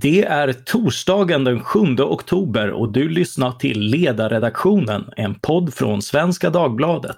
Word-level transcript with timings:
Det 0.00 0.24
är 0.24 0.52
torsdagen 0.52 1.44
den 1.44 1.60
7 1.60 1.78
oktober 1.98 2.70
och 2.70 2.92
du 2.92 3.08
lyssnar 3.08 3.52
till 3.52 3.80
Ledarredaktionen, 3.80 5.10
en 5.16 5.34
podd 5.34 5.74
från 5.74 6.02
Svenska 6.02 6.50
Dagbladet. 6.50 7.16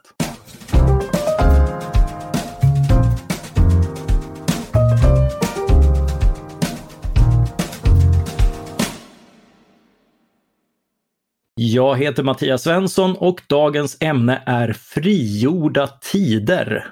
Jag 11.54 11.96
heter 11.96 12.22
Mattias 12.22 12.62
Svensson 12.62 13.16
och 13.16 13.40
dagens 13.46 13.96
ämne 14.00 14.42
är 14.46 14.72
frigjorda 14.72 15.86
tider. 15.86 16.86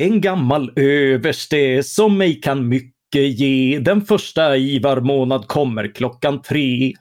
En 0.00 0.20
gammal 0.20 0.72
överste 0.76 1.82
som 1.82 2.18
mig 2.18 2.40
kan 2.40 2.68
mycket 2.68 3.38
ge. 3.40 3.78
Den 3.78 4.00
första 4.00 4.56
i 4.56 4.78
var 4.78 5.00
månad 5.00 5.46
kommer 5.48 5.94
klockan 5.94 6.42
tre. 6.42 6.92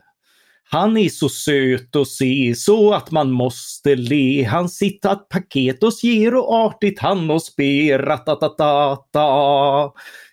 Han 0.70 0.98
är 0.98 1.10
så 1.10 1.30
söt 1.30 1.96
att 1.96 2.08
se 2.08 2.54
så 2.56 2.94
att 2.94 3.12
man 3.12 3.32
måste 3.32 3.96
le. 3.96 4.44
Han 4.44 4.70
sitter 4.70 5.10
att 5.10 5.30
paket 5.30 5.84
oss 5.84 6.04
ger 6.04 6.36
och 6.36 6.54
artigt 6.54 7.00
han 7.00 7.32
oss 7.32 7.56
ber. 7.56 8.00
Ratatatata. 8.00 9.20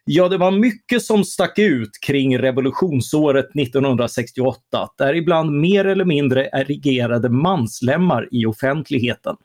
Ja, 0.05 0.29
det 0.29 0.39
var 0.39 0.51
mycket 0.51 1.03
som 1.03 1.25
stack 1.25 1.59
ut 1.59 1.91
kring 2.07 2.39
revolutionsåret 2.39 3.57
1968, 3.57 4.89
däribland 4.99 5.61
mer 5.61 5.85
eller 5.85 6.05
mindre 6.05 6.49
erigerade 6.53 7.29
manslemmar 7.29 8.29
i 8.31 8.47
offentligheten 8.47 9.37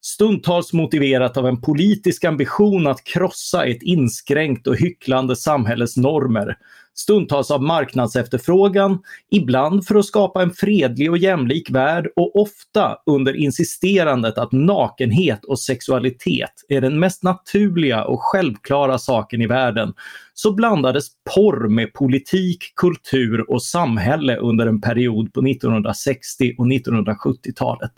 stundtals 0.00 0.72
motiverat 0.72 1.36
av 1.36 1.46
en 1.46 1.60
politisk 1.60 2.24
ambition 2.24 2.86
att 2.86 3.04
krossa 3.04 3.66
ett 3.66 3.82
inskränkt 3.82 4.66
och 4.66 4.76
hycklande 4.76 5.36
samhälles 5.36 5.96
normer, 5.96 6.56
stundtals 6.94 7.50
av 7.50 7.62
marknadsefterfrågan, 7.62 8.98
ibland 9.30 9.86
för 9.86 9.94
att 9.94 10.04
skapa 10.04 10.42
en 10.42 10.50
fredlig 10.50 11.10
och 11.10 11.18
jämlik 11.18 11.70
värld 11.70 12.08
och 12.16 12.40
ofta 12.40 12.96
under 13.06 13.36
insisterandet 13.36 14.38
att 14.38 14.52
nakenhet 14.52 15.44
och 15.44 15.60
sexualitet 15.60 16.52
är 16.68 16.80
den 16.80 16.98
mest 16.98 17.22
naturliga 17.22 18.04
och 18.04 18.22
självklara 18.22 18.98
saken 18.98 19.42
i 19.42 19.46
världen, 19.46 19.92
så 20.34 20.52
blandades 20.54 21.06
porr 21.34 21.68
med 21.68 21.92
politik, 21.92 22.72
kultur 22.76 23.50
och 23.50 23.62
samhälle 23.62 24.36
under 24.36 24.66
en 24.66 24.80
period 24.80 25.32
på 25.32 25.40
1960 25.40 26.54
och 26.58 26.66
1970-talet. 26.66 27.90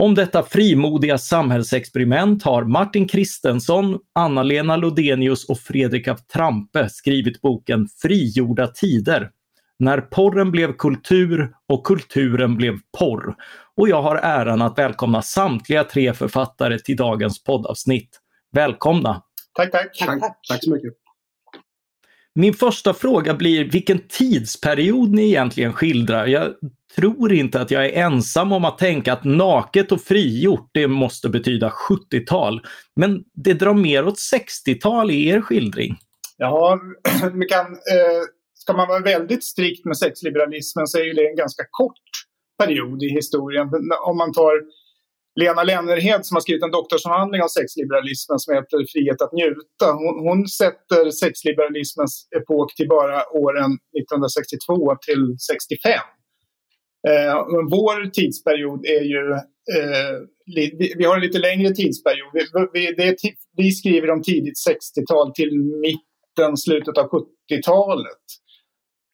Om 0.00 0.14
detta 0.14 0.42
frimodiga 0.42 1.18
samhällsexperiment 1.18 2.42
har 2.42 2.64
Martin 2.64 3.08
Kristensson, 3.08 3.98
Anna-Lena 4.14 4.76
Lodenius 4.76 5.44
och 5.44 5.58
Fredrik 5.58 6.08
af 6.08 6.26
Trampe 6.26 6.88
skrivit 6.88 7.40
boken 7.40 7.88
Frigjorda 8.02 8.66
tider. 8.66 9.30
När 9.78 10.00
porren 10.00 10.50
blev 10.50 10.72
kultur 10.72 11.52
och 11.68 11.86
kulturen 11.86 12.56
blev 12.56 12.78
porr. 12.98 13.34
Och 13.76 13.88
jag 13.88 14.02
har 14.02 14.16
äran 14.16 14.62
att 14.62 14.78
välkomna 14.78 15.22
samtliga 15.22 15.84
tre 15.84 16.14
författare 16.14 16.78
till 16.78 16.96
dagens 16.96 17.44
poddavsnitt. 17.44 18.20
Välkomna! 18.52 19.22
Tack, 19.52 19.72
tack! 19.72 19.98
Tack, 19.98 20.20
tack. 20.20 20.38
tack 20.48 20.64
så 20.64 20.70
mycket! 20.70 20.92
Min 22.34 22.54
första 22.54 22.94
fråga 22.94 23.34
blir 23.34 23.64
vilken 23.64 23.98
tidsperiod 24.08 25.10
ni 25.10 25.28
egentligen 25.28 25.72
skildrar. 25.72 26.26
Jag 26.26 26.54
tror 26.98 27.32
inte 27.32 27.60
att 27.60 27.70
jag 27.70 27.86
är 27.86 28.04
ensam 28.04 28.52
om 28.52 28.64
att 28.64 28.78
tänka 28.78 29.12
att 29.12 29.24
naket 29.24 29.92
och 29.92 30.00
frigjort, 30.00 30.70
det 30.72 30.88
måste 30.88 31.28
betyda 31.28 31.72
70-tal. 31.88 32.60
Men 32.96 33.24
det 33.34 33.54
drar 33.54 33.74
mer 33.74 34.06
åt 34.06 34.18
60-tal 34.32 35.10
i 35.10 35.28
er 35.28 35.40
skildring. 35.40 35.96
Ja, 36.36 36.80
vi 37.34 37.46
kan, 37.46 37.66
eh, 37.66 38.22
ska 38.54 38.72
man 38.72 38.88
vara 38.88 39.00
väldigt 39.00 39.44
strikt 39.44 39.84
med 39.84 39.98
sexliberalismen 39.98 40.86
så 40.86 40.98
är 40.98 41.14
det 41.14 41.28
en 41.28 41.36
ganska 41.36 41.64
kort 41.70 42.08
period 42.58 43.02
i 43.02 43.08
historien. 43.08 43.68
Om 44.06 44.16
man 44.16 44.32
tar 44.32 44.52
Lena 45.40 45.62
Lennerhed 45.62 46.26
som 46.26 46.34
har 46.36 46.40
skrivit 46.40 46.62
en 46.62 46.70
doktorsavhandling 46.70 47.42
om 47.42 47.48
sexliberalismen 47.48 48.38
som 48.38 48.54
heter 48.54 48.78
Frihet 48.92 49.22
att 49.22 49.32
njuta. 49.32 49.86
Hon, 49.92 50.14
hon 50.28 50.48
sätter 50.48 51.10
sexliberalismens 51.10 52.28
epok 52.36 52.74
till 52.74 52.88
bara 52.88 53.28
åren 53.44 53.70
1962 53.98 54.96
till 55.06 55.36
65. 55.50 56.17
Eh, 57.08 57.34
vår 57.70 58.10
tidsperiod 58.10 58.86
är 58.86 59.02
ju... 59.02 59.32
Eh, 59.76 60.16
vi, 60.56 60.94
vi, 60.98 61.04
har 61.04 61.14
en 61.14 61.20
lite 61.20 61.38
längre 61.38 61.74
tidsperiod. 61.74 62.30
Vi, 62.32 62.42
vi, 62.72 62.92
det 62.92 63.16
vi 63.56 63.70
skriver 63.70 64.10
om 64.10 64.22
tidigt 64.22 64.58
60-tal 64.68 65.32
till 65.34 65.50
mitten, 65.54 66.56
slutet 66.56 66.98
av 66.98 67.06
70-talet. 67.10 68.24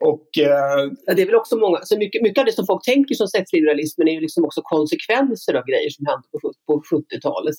Och, 0.05 0.29
eh, 0.39 0.91
ja, 1.07 1.15
det 1.15 1.23
är 1.23 1.27
väl 1.27 1.35
också 1.35 1.57
många, 1.57 1.77
alltså 1.77 1.99
mycket, 1.99 2.23
mycket 2.23 2.39
av 2.39 2.45
det 2.45 2.53
som 2.53 2.67
folk 2.67 2.85
tänker 2.85 3.15
som 3.15 3.29
sexliberalismen 3.29 4.09
är 4.09 4.13
ju 4.13 4.21
liksom 4.21 4.45
också 4.45 4.61
konsekvenser 4.65 5.55
av 5.55 5.65
grejer 5.65 5.91
som 5.91 6.07
hände 6.07 6.27
på, 6.33 6.39
på 6.67 6.83
70-talet, 6.91 7.55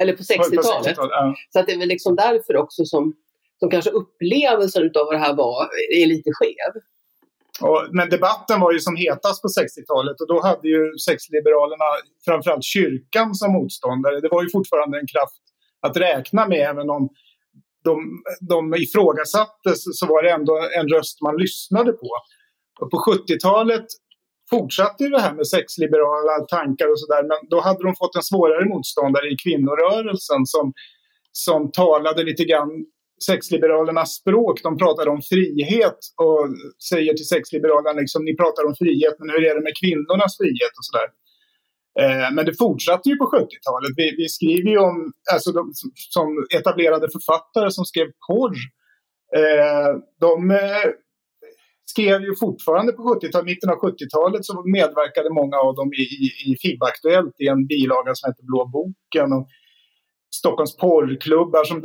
eller 0.00 0.12
på 0.12 0.22
60-talet. 0.22 0.84
60 0.84 0.94
ja. 0.96 1.34
Så 1.52 1.58
att 1.58 1.66
det 1.66 1.72
är 1.72 1.78
väl 1.78 1.88
liksom 1.88 2.16
därför 2.16 2.56
också 2.56 2.84
som, 2.84 3.14
som 3.58 3.70
kanske 3.70 3.90
upplevelsen 3.90 4.82
av 4.84 5.06
vad 5.06 5.14
det 5.14 5.18
här 5.18 5.34
var 5.34 5.68
är 6.02 6.06
lite 6.06 6.30
skev. 6.32 6.72
Och, 7.60 7.86
men 7.92 8.10
debatten 8.10 8.60
var 8.60 8.72
ju 8.72 8.80
som 8.80 8.96
hetast 8.96 9.42
på 9.42 9.48
60-talet 9.48 10.20
och 10.20 10.28
då 10.28 10.42
hade 10.42 10.68
ju 10.68 10.98
sexliberalerna 10.98 11.84
framförallt 12.24 12.64
kyrkan 12.64 13.34
som 13.34 13.52
motståndare. 13.52 14.20
Det 14.20 14.28
var 14.28 14.42
ju 14.42 14.50
fortfarande 14.50 14.98
en 14.98 15.06
kraft 15.06 15.42
att 15.80 15.96
räkna 15.96 16.48
med 16.48 16.70
även 16.70 16.90
om 16.90 17.08
de, 17.84 18.22
de 18.40 18.74
ifrågasattes 18.74 19.98
så 19.98 20.06
var 20.06 20.22
det 20.22 20.30
ändå 20.30 20.68
en 20.78 20.88
röst 20.88 21.22
man 21.22 21.36
lyssnade 21.36 21.92
på. 21.92 22.10
Och 22.80 22.90
på 22.90 22.96
70-talet 22.96 23.86
fortsatte 24.50 25.04
ju 25.04 25.10
det 25.10 25.20
här 25.20 25.34
med 25.34 25.46
sexliberala 25.46 26.44
tankar 26.44 26.90
och 26.92 27.00
sådär 27.00 27.22
men 27.22 27.48
då 27.50 27.60
hade 27.60 27.82
de 27.82 27.94
fått 27.96 28.16
en 28.16 28.22
svårare 28.22 28.64
motståndare 28.64 29.26
i 29.28 29.36
kvinnorörelsen 29.36 30.46
som, 30.46 30.72
som 31.32 31.72
talade 31.72 32.24
lite 32.24 32.44
grann 32.44 32.70
sexliberalernas 33.24 34.14
språk. 34.14 34.62
De 34.62 34.78
pratade 34.78 35.10
om 35.10 35.22
frihet 35.22 35.98
och 36.16 36.48
säger 36.90 37.14
till 37.14 37.28
sexliberalerna 37.28 38.00
liksom, 38.00 38.24
ni 38.24 38.36
pratar 38.36 38.64
om 38.64 38.74
frihet 38.74 39.14
men 39.18 39.30
hur 39.30 39.44
är 39.44 39.54
det 39.54 39.62
med 39.62 39.76
kvinnornas 39.82 40.36
frihet 40.38 40.74
och 40.78 40.84
sådär. 40.88 41.08
Eh, 42.00 42.28
men 42.34 42.46
det 42.46 42.54
fortsatte 42.58 43.08
ju 43.08 43.16
på 43.16 43.24
70-talet. 43.24 43.92
Vi, 43.96 44.14
vi 44.16 44.28
skriver 44.28 44.70
ju 44.70 44.78
om, 44.78 45.12
alltså 45.32 45.52
de, 45.52 45.72
som 45.94 46.46
etablerade 46.54 47.08
författare 47.10 47.70
som 47.70 47.84
skrev 47.84 48.06
porr. 48.28 48.56
Eh, 49.36 49.90
de 50.20 50.50
eh, 50.50 50.88
skrev 51.86 52.22
ju 52.22 52.36
fortfarande 52.36 52.92
på 52.92 53.02
70-talet, 53.02 53.46
mitten 53.46 53.70
av 53.70 53.76
70-talet 53.76 54.44
så 54.44 54.62
medverkade 54.66 55.30
många 55.30 55.56
av 55.56 55.74
dem 55.74 55.92
i, 55.92 56.04
i, 56.24 56.26
i 56.46 56.56
FIB-aktuellt 56.62 57.34
i 57.38 57.46
en 57.48 57.66
bilaga 57.66 58.14
som 58.14 58.30
heter 58.30 58.44
Blå 58.44 58.64
boken. 58.66 59.32
Och 59.32 59.48
Stockholms 60.34 60.76
porrklubbar 60.76 61.64
som 61.64 61.82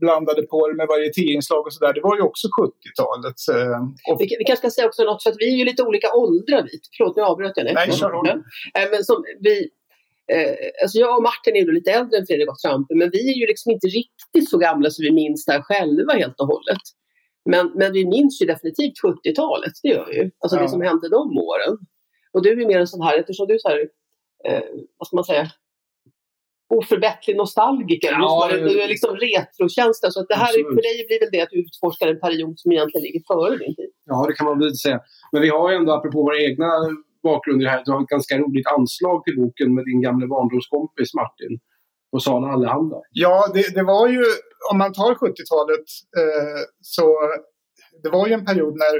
blandade 0.00 0.42
porr 0.42 0.76
med 0.76 0.86
varietéinslag 0.86 1.66
och 1.66 1.72
sådär. 1.72 1.92
Det 1.92 2.00
var 2.00 2.16
ju 2.16 2.22
också 2.22 2.46
70-talet. 2.60 3.38
Eh, 3.54 3.80
och... 4.12 4.20
Vi, 4.20 4.36
vi, 4.38 4.44
kanske 4.44 4.62
ska 4.62 4.70
säga 4.70 4.86
också 4.86 5.04
något, 5.04 5.22
för 5.22 5.30
att 5.30 5.36
vi 5.38 5.54
är 5.54 5.58
ju 5.58 5.64
lite 5.64 5.82
olika 5.82 6.08
åldrar. 6.14 6.62
Vi. 6.62 6.80
Förlåt, 6.96 7.16
nu 7.16 7.22
avbröt 7.22 7.52
jag 7.56 7.66
dig. 7.66 7.74
Nej, 7.74 7.92
kör 7.92 8.12
äh, 8.78 8.90
Men 8.90 9.04
som 9.04 9.24
vi, 9.40 9.70
eh, 10.32 10.54
alltså 10.82 10.98
jag 10.98 11.16
och 11.16 11.22
Martin 11.22 11.56
är 11.56 11.60
ju 11.60 11.72
lite 11.72 11.90
äldre 11.90 12.18
än 12.18 12.26
Fredrik 12.26 12.50
och 12.50 12.58
Trampe, 12.58 12.94
men 12.94 13.10
vi 13.10 13.22
är 13.32 13.38
ju 13.40 13.46
liksom 13.46 13.72
inte 13.72 13.86
riktigt 13.86 14.50
så 14.50 14.58
gamla 14.58 14.90
så 14.90 15.02
vi 15.02 15.12
minns 15.12 15.44
det 15.44 15.52
här 15.52 15.62
själva 15.62 16.12
helt 16.12 16.40
och 16.40 16.46
hållet. 16.46 16.84
Men, 17.50 17.72
men 17.74 17.92
vi 17.92 18.06
minns 18.06 18.42
ju 18.42 18.46
definitivt 18.46 18.94
70-talet, 19.04 19.72
det 19.82 19.88
gör 19.88 20.06
vi 20.10 20.16
ju. 20.16 20.30
Alltså 20.38 20.56
ja. 20.56 20.62
det 20.62 20.68
som 20.68 20.80
hände 20.80 21.08
de 21.08 21.38
åren. 21.38 21.78
Och 22.32 22.42
du 22.42 22.62
är 22.62 22.66
mer 22.66 22.80
en 22.80 22.86
sån 22.86 23.02
här, 23.02 23.18
eftersom 23.18 23.46
du 23.46 23.58
så 23.58 23.68
här, 23.68 23.78
eh, 24.48 24.62
vad 24.98 25.06
ska 25.06 25.16
man 25.16 25.24
säga, 25.24 25.50
oförbättlig 26.78 27.36
nostalgiker. 27.36 28.12
Ja, 28.12 28.48
du, 28.50 28.60
du 28.60 28.82
är 28.82 28.88
liksom 28.88 29.16
retrokänsla. 29.16 30.10
Så 30.10 30.20
att 30.20 30.28
det 30.28 30.34
här 30.34 30.52
absolut. 30.54 30.66
för 30.66 30.82
dig 30.88 30.96
blir 31.08 31.20
väl 31.20 31.28
det 31.32 31.40
att 31.40 31.50
du 31.50 31.58
utforskar 31.64 32.08
en 32.08 32.20
period 32.20 32.54
som 32.60 32.72
egentligen 32.72 33.04
ligger 33.06 33.22
före 33.32 33.56
din 33.62 33.74
tid. 33.76 33.90
Ja, 34.04 34.26
det 34.28 34.34
kan 34.34 34.46
man 34.46 34.58
väl 34.58 34.76
säga. 34.76 35.00
Men 35.32 35.42
vi 35.42 35.48
har 35.48 35.70
ju 35.70 35.76
ändå, 35.76 35.92
apropå 35.92 36.18
våra 36.22 36.38
egna 36.48 36.70
bakgrunder 37.22 37.66
här, 37.66 37.82
du 37.84 37.92
har 37.92 38.02
ett 38.02 38.14
ganska 38.16 38.38
roligt 38.38 38.66
anslag 38.76 39.24
till 39.24 39.36
boken 39.36 39.74
med 39.74 39.84
din 39.84 40.00
gamla 40.02 40.26
barndomskompis 40.26 41.14
Martin 41.14 41.52
och 42.12 42.22
Sala 42.22 42.46
Allehanda. 42.52 42.98
Ja, 43.10 43.36
det, 43.54 43.74
det, 43.74 43.82
var 43.82 44.08
ju, 44.08 44.24
om 44.70 44.78
man 44.78 44.92
tar 44.92 45.14
70-talet 45.14 45.86
eh, 46.20 46.60
så 46.80 47.06
det 48.02 48.10
var 48.16 48.26
ju 48.28 48.32
en 48.32 48.44
period 48.44 48.74
när 48.82 48.94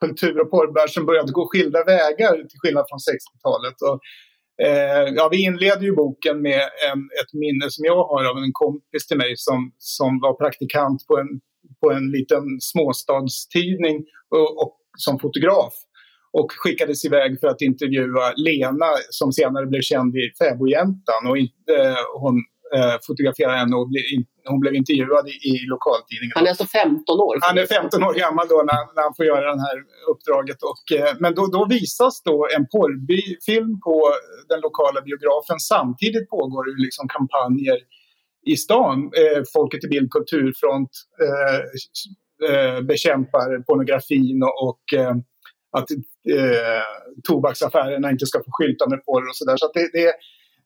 kultur 0.00 0.40
och 0.40 0.50
porrbranschen 0.50 1.06
började 1.06 1.32
gå 1.32 1.48
skilda 1.50 1.84
vägar 1.84 2.34
till 2.48 2.60
skillnad 2.62 2.84
från 2.88 2.98
60-talet. 2.98 3.76
Och 3.88 3.98
Eh, 3.98 4.29
Eh, 4.64 5.06
ja, 5.16 5.28
vi 5.32 5.42
inleder 5.42 5.82
ju 5.82 5.94
boken 5.94 6.42
med 6.42 6.62
en, 6.90 7.00
ett 7.20 7.32
minne 7.32 7.66
som 7.70 7.84
jag 7.84 8.04
har 8.10 8.24
av 8.30 8.36
en 8.36 8.52
kompis 8.52 9.06
till 9.06 9.16
mig 9.16 9.32
som, 9.36 9.72
som 9.78 10.20
var 10.20 10.34
praktikant 10.34 11.06
på 11.06 11.18
en, 11.18 11.30
på 11.80 11.92
en 11.92 12.10
liten 12.10 12.44
småstadstidning 12.60 13.96
och, 14.30 14.62
och 14.62 14.76
som 14.96 15.18
fotograf 15.18 15.72
och 16.32 16.52
skickades 16.52 17.04
iväg 17.04 17.40
för 17.40 17.48
att 17.48 17.62
intervjua 17.62 18.32
Lena 18.36 18.86
som 19.10 19.32
senare 19.32 19.66
blev 19.66 19.80
känd 19.80 20.16
i 20.16 20.32
Fäbodjäntan. 20.38 21.22
Och, 21.28 21.36
eh, 21.38 22.02
hon 22.20 22.36
eh, 22.76 22.96
fotograferar 23.06 23.56
henne 23.62 23.76
och 23.76 23.88
blir 23.92 24.14
in, 24.14 24.24
hon 24.52 24.60
blev 24.60 24.74
intervjuad 24.74 25.24
i, 25.28 25.36
i 25.50 25.54
lokaltidningen. 25.74 26.34
Han 26.38 26.46
är 26.46 26.52
alltså 26.54 26.66
15 26.66 27.20
år. 27.28 27.34
Han 27.48 27.58
är 27.58 27.66
15 27.66 28.04
år 28.08 28.14
gammal 28.24 28.46
då 28.52 28.58
när, 28.70 28.80
när 28.94 29.02
han 29.06 29.14
får 29.18 29.26
göra 29.32 29.46
det 29.56 29.64
här 29.68 29.78
uppdraget. 30.12 30.58
Och, 30.70 30.84
eh, 30.98 31.12
men 31.22 31.30
då, 31.38 31.42
då 31.56 31.62
visas 31.76 32.14
då 32.30 32.36
en 32.56 32.64
porrfilm 32.74 33.72
på 33.86 33.96
den 34.50 34.60
lokala 34.66 35.00
biografen. 35.08 35.58
Samtidigt 35.74 36.26
pågår 36.34 36.62
det 36.68 36.82
liksom 36.86 37.04
kampanjer 37.16 37.78
i 38.52 38.56
stan. 38.56 38.98
Eh, 39.20 39.42
Folket 39.54 39.84
i 39.84 39.88
Bild 39.88 40.10
Kulturfront 40.10 40.92
eh, 41.24 41.58
eh, 42.48 42.80
bekämpar 42.92 43.48
pornografin 43.68 44.42
och, 44.42 44.68
och 44.68 44.84
eh, 45.00 45.14
att 45.78 45.90
eh, 46.36 46.84
tobaksaffärerna 47.28 48.10
inte 48.10 48.26
ska 48.26 48.38
få 48.38 48.50
skylta 48.52 48.88
med 48.88 49.04
porr 49.04 49.28
och 49.28 49.36
sådär. 49.36 49.56
Så, 49.56 49.66
så 49.66 49.72
det, 49.74 49.90
det, 49.92 50.14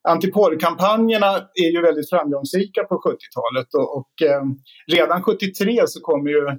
antiporrkampanjerna 0.07 1.31
är 1.63 1.71
ju 1.71 1.81
väldigt 1.81 2.09
framgångsrika 2.09 2.83
på 2.83 2.95
70-talet 2.95 3.73
och, 3.73 3.97
och 3.97 4.13
eh, 4.21 4.43
redan 4.97 5.23
73 5.23 5.81
så 5.87 5.99
kommer 6.01 6.29
ju 6.29 6.57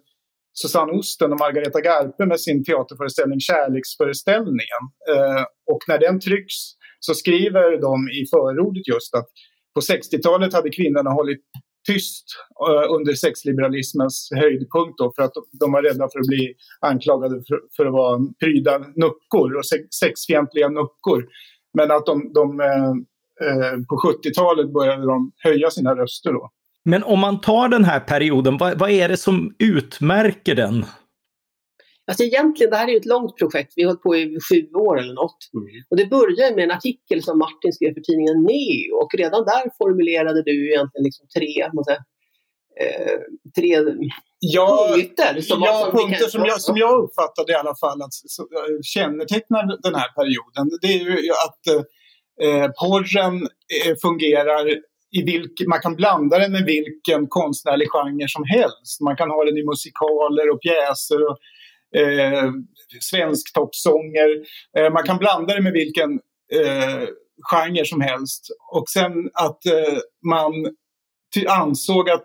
Susanne 0.53 0.93
Osten 0.93 1.33
och 1.33 1.39
Margareta 1.39 1.81
Garpe 1.81 2.27
med 2.27 2.41
sin 2.41 2.65
teaterföreställning 2.65 3.41
Kärleksföreställningen. 3.41 4.83
Eh, 5.13 5.43
och 5.73 5.83
när 5.89 5.99
den 5.99 6.21
trycks 6.21 6.55
så 7.01 7.15
skriver 7.15 7.81
de 7.81 8.09
i 8.09 8.23
förordet 8.33 8.89
just 8.89 9.15
att 9.15 9.29
på 9.75 9.81
60-talet 9.81 10.55
hade 10.55 10.71
kvinnorna 10.71 11.11
hållit 11.11 11.45
tyst 11.89 12.25
eh, 12.69 12.95
under 12.97 13.13
sexliberalismens 13.15 14.29
höjdpunkt 14.35 14.99
då, 14.99 15.13
för 15.17 15.23
att 15.23 15.33
de 15.61 15.73
var 15.73 15.83
rädda 15.83 16.09
för 16.13 16.19
att 16.21 16.33
bli 16.35 16.55
anklagade 16.81 17.35
för, 17.49 17.59
för 17.77 17.87
att 17.87 17.93
vara 17.93 18.21
pryda 18.43 18.79
nuckor 18.79 19.57
och 19.59 19.67
sexfientliga 20.03 20.69
nuckor. 20.69 21.27
Men 21.79 21.91
att 21.91 22.07
de, 22.07 22.33
de 22.33 22.61
eh, 22.61 22.95
på 23.89 23.97
70-talet 23.97 24.73
började 24.73 25.07
de 25.07 25.33
höja 25.37 25.71
sina 25.71 25.95
röster 25.95 26.33
då. 26.33 26.51
Men 26.85 27.03
om 27.03 27.21
man 27.21 27.41
tar 27.41 27.69
den 27.69 27.85
här 27.85 28.01
perioden, 28.01 28.57
vad, 28.57 28.79
vad 28.79 28.91
är 28.91 29.09
det 29.09 29.17
som 29.17 29.55
utmärker 29.59 30.55
den? 30.55 30.85
Alltså 32.09 32.25
egentligen, 32.25 32.71
det 32.71 32.77
här 32.77 32.89
är 32.89 32.93
ju 32.93 32.97
ett 32.97 33.13
långt 33.17 33.37
projekt. 33.37 33.73
Vi 33.77 33.83
har 33.83 33.89
hållit 33.89 34.03
på 34.03 34.17
i 34.17 34.39
sju 34.49 34.71
år 34.75 35.01
eller 35.01 35.15
något. 35.15 35.39
Mm. 35.55 35.85
Och 35.91 35.97
det 35.97 36.07
börjar 36.07 36.55
med 36.55 36.65
en 36.65 36.71
artikel 36.71 37.23
som 37.23 37.39
Martin 37.39 37.73
skrev 37.73 37.95
för 37.95 38.01
tidningen 38.01 38.43
Neo. 38.43 38.95
Och 39.03 39.11
redan 39.19 39.45
där 39.45 39.65
formulerade 39.79 40.43
du 40.43 40.73
egentligen 40.73 41.05
liksom 41.05 41.27
tre, 41.37 41.71
måste 41.73 41.93
säga, 41.93 42.03
eh, 42.83 43.19
tre 43.59 43.71
ja, 44.39 44.91
punkter. 44.95 45.41
Som, 45.41 45.63
ja, 45.63 45.83
som 45.85 45.99
punkter 45.99 46.29
som, 46.29 46.45
jag, 46.45 46.61
som 46.61 46.77
jag 46.77 46.95
uppfattade 47.05 47.53
i 47.53 47.55
alla 47.55 47.75
fall 47.83 48.03
att 48.03 48.15
så, 48.35 48.43
eh, 48.43 48.79
kännetecknar 48.83 49.63
den 49.83 49.95
här 49.95 50.11
perioden. 50.19 50.65
Det 50.83 50.87
är 50.87 51.23
ju 51.29 51.31
att 51.47 51.63
eh, 52.43 52.69
porren 52.81 53.43
eh, 53.43 53.95
fungerar 54.03 54.67
i 55.13 55.23
vilk, 55.23 55.53
man 55.69 55.81
kan 55.81 55.97
blanda 55.97 56.39
den 56.39 56.53
med 56.53 56.65
vilken 56.65 57.27
konstnärlig 57.29 57.89
genre 57.91 58.29
som 58.29 58.45
helst. 58.45 59.01
Man 59.01 59.17
kan 59.17 59.31
ha 59.31 59.45
den 59.45 59.59
i 59.59 59.65
musikaler 59.65 60.51
och 60.51 60.61
pjäser 60.63 61.21
och 61.29 61.39
eh, 62.01 62.51
svensktoppsånger. 63.01 64.31
Eh, 64.79 64.93
man 64.93 65.05
kan 65.05 65.19
blanda 65.19 65.55
det 65.55 65.63
med 65.63 65.73
vilken 65.73 66.11
eh, 66.53 67.09
genre 67.51 67.85
som 67.85 68.01
helst. 68.01 68.47
Och 68.73 68.89
sen 68.89 69.31
att 69.35 69.67
eh, 69.67 69.99
man 70.25 70.53
ansåg 71.49 72.11
att 72.11 72.25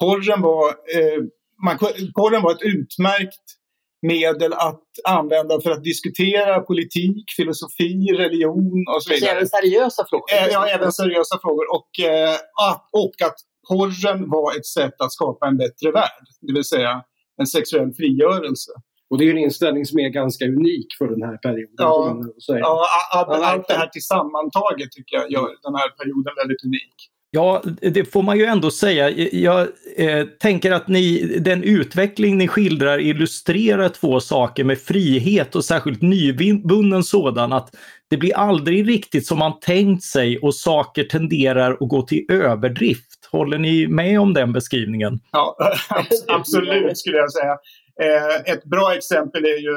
porren 0.00 0.42
var, 0.42 0.68
eh, 0.68 1.22
man, 1.64 1.78
porren 2.16 2.42
var 2.42 2.52
ett 2.52 2.62
utmärkt 2.62 3.57
medel 4.02 4.52
att 4.52 4.84
använda 5.08 5.60
för 5.60 5.70
att 5.70 5.84
diskutera 5.84 6.60
politik, 6.60 7.24
filosofi, 7.36 8.08
religion 8.16 8.84
och 8.94 9.02
så 9.02 9.14
vidare. 9.14 9.30
Även 9.30 9.48
seriösa 9.48 10.06
frågor? 10.10 10.26
Ja, 10.52 10.68
även 10.68 10.92
seriösa 10.92 11.38
frågor. 11.42 11.64
Och, 11.76 12.04
eh, 12.04 12.34
att, 12.70 12.88
och 12.92 13.26
att 13.26 13.38
porren 13.68 14.30
var 14.30 14.56
ett 14.56 14.66
sätt 14.66 14.94
att 14.98 15.12
skapa 15.12 15.46
en 15.46 15.56
bättre 15.56 15.90
värld, 15.92 16.24
det 16.40 16.52
vill 16.52 16.64
säga 16.64 17.02
en 17.40 17.46
sexuell 17.46 17.92
frigörelse. 17.92 18.72
Och 19.10 19.18
det 19.18 19.24
är 19.24 19.30
en 19.30 19.38
inställning 19.38 19.86
som 19.86 19.98
är 19.98 20.08
ganska 20.08 20.44
unik 20.44 20.86
för 20.98 21.08
den 21.08 21.22
här 21.22 21.36
perioden. 21.36 21.74
Ja, 21.76 22.20
ja 22.46 22.86
allt, 23.12 23.28
allt 23.28 23.68
det 23.68 23.74
här 23.74 23.86
tillsammantaget 23.86 24.92
tycker 24.92 25.16
jag 25.16 25.30
gör 25.30 25.48
den 25.62 25.74
här 25.74 25.88
perioden 25.98 26.32
väldigt 26.40 26.64
unik. 26.64 26.96
Ja, 27.30 27.62
det 27.80 28.12
får 28.12 28.22
man 28.22 28.38
ju 28.38 28.44
ändå 28.44 28.70
säga. 28.70 29.10
Jag 29.32 29.68
eh, 29.96 30.24
tänker 30.24 30.72
att 30.72 30.88
ni, 30.88 31.38
den 31.40 31.62
utveckling 31.62 32.38
ni 32.38 32.48
skildrar 32.48 32.98
illustrerar 32.98 33.88
två 33.88 34.20
saker 34.20 34.64
med 34.64 34.78
frihet 34.78 35.56
och 35.56 35.64
särskilt 35.64 36.02
nyvunnen 36.02 37.02
sådan. 37.02 37.52
Att 37.52 37.74
det 38.10 38.16
blir 38.16 38.36
aldrig 38.36 38.88
riktigt 38.88 39.26
som 39.26 39.38
man 39.38 39.60
tänkt 39.60 40.02
sig 40.02 40.38
och 40.38 40.54
saker 40.54 41.04
tenderar 41.04 41.72
att 41.72 41.88
gå 41.88 42.02
till 42.02 42.26
överdrift. 42.28 43.28
Håller 43.30 43.58
ni 43.58 43.86
med 43.86 44.20
om 44.20 44.34
den 44.34 44.52
beskrivningen? 44.52 45.20
Ja, 45.32 45.56
absolut 46.28 46.98
skulle 46.98 47.16
jag 47.16 47.32
säga. 47.32 47.58
Eh, 48.02 48.52
ett 48.52 48.64
bra 48.64 48.94
exempel 48.94 49.44
är 49.44 49.58
ju 49.58 49.76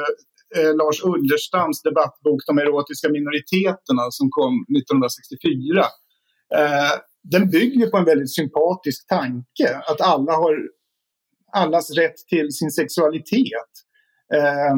eh, 0.58 0.76
Lars 0.76 1.04
Ullerstams 1.04 1.82
debattbok 1.82 2.42
De 2.48 2.58
erotiska 2.58 3.10
minoriteterna 3.10 4.12
som 4.12 4.28
kom 4.32 4.66
1964. 4.78 5.86
Eh, 6.56 6.92
den 7.24 7.50
bygger 7.50 7.88
på 7.88 7.98
en 7.98 8.06
väldigt 8.06 8.36
sympatisk 8.36 9.08
tanke 9.08 9.78
att 9.88 10.02
alla 10.02 10.32
har 10.32 10.56
allas 11.52 11.92
rätt 11.92 12.16
till 12.16 12.52
sin 12.52 12.72
sexualitet. 12.72 13.72
Eh, 14.34 14.76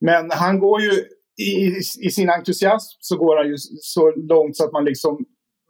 men 0.00 0.30
han 0.30 0.58
går 0.58 0.80
ju 0.80 0.90
i, 1.38 1.76
i, 2.06 2.10
sin 2.10 2.30
entusiasm 2.30 2.96
så 3.00 3.16
går 3.16 3.36
han 3.36 3.48
ju 3.48 3.56
så 3.80 4.12
långt 4.16 4.56
så 4.56 4.64
att 4.64 4.72
man 4.72 4.84
liksom 4.84 5.24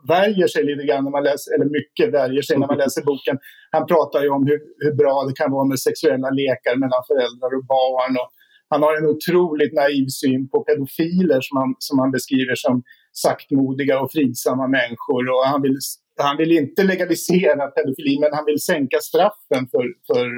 värjer 0.08 0.46
sig 0.46 0.64
lite 0.64 0.84
grann 0.87 1.05
när 1.05 1.11
man 1.11 1.25
läser, 1.25 1.55
eller 1.55 1.69
mycket 1.78 2.14
värjer 2.14 2.43
sig 2.43 2.58
när 2.58 2.67
man 2.67 2.78
läser 2.78 3.02
boken. 3.02 3.38
Han 3.70 3.87
pratar 3.87 4.23
ju 4.23 4.28
om 4.28 4.46
hur, 4.46 4.61
hur 4.84 4.94
bra 4.94 5.25
det 5.28 5.34
kan 5.40 5.52
vara 5.52 5.64
med 5.64 5.81
sexuella 5.81 6.31
lekar 6.31 6.76
mellan 6.82 7.02
föräldrar 7.11 7.50
och 7.58 7.67
barn. 7.76 8.12
Och 8.20 8.31
han 8.69 8.82
har 8.82 8.93
en 8.96 9.06
otroligt 9.14 9.75
naiv 9.81 10.06
syn 10.20 10.49
på 10.50 10.64
pedofiler 10.69 11.40
som 11.46 11.56
han, 11.61 11.70
som 11.78 11.99
han 11.99 12.11
beskriver 12.11 12.55
som 12.55 12.82
saktmodiga 13.12 14.00
och 14.00 14.12
fridsamma 14.12 14.67
människor. 14.78 15.23
Och 15.34 15.44
han 15.52 15.62
vill, 15.62 15.78
han 16.17 16.37
vill 16.37 16.53
inte 16.53 16.83
legalisera 16.83 17.67
pedofili, 17.67 18.19
men 18.21 18.33
han 18.33 18.45
vill 18.45 18.61
sänka 18.61 18.99
straffen 19.01 19.69
för, 19.71 19.85
för 20.07 20.31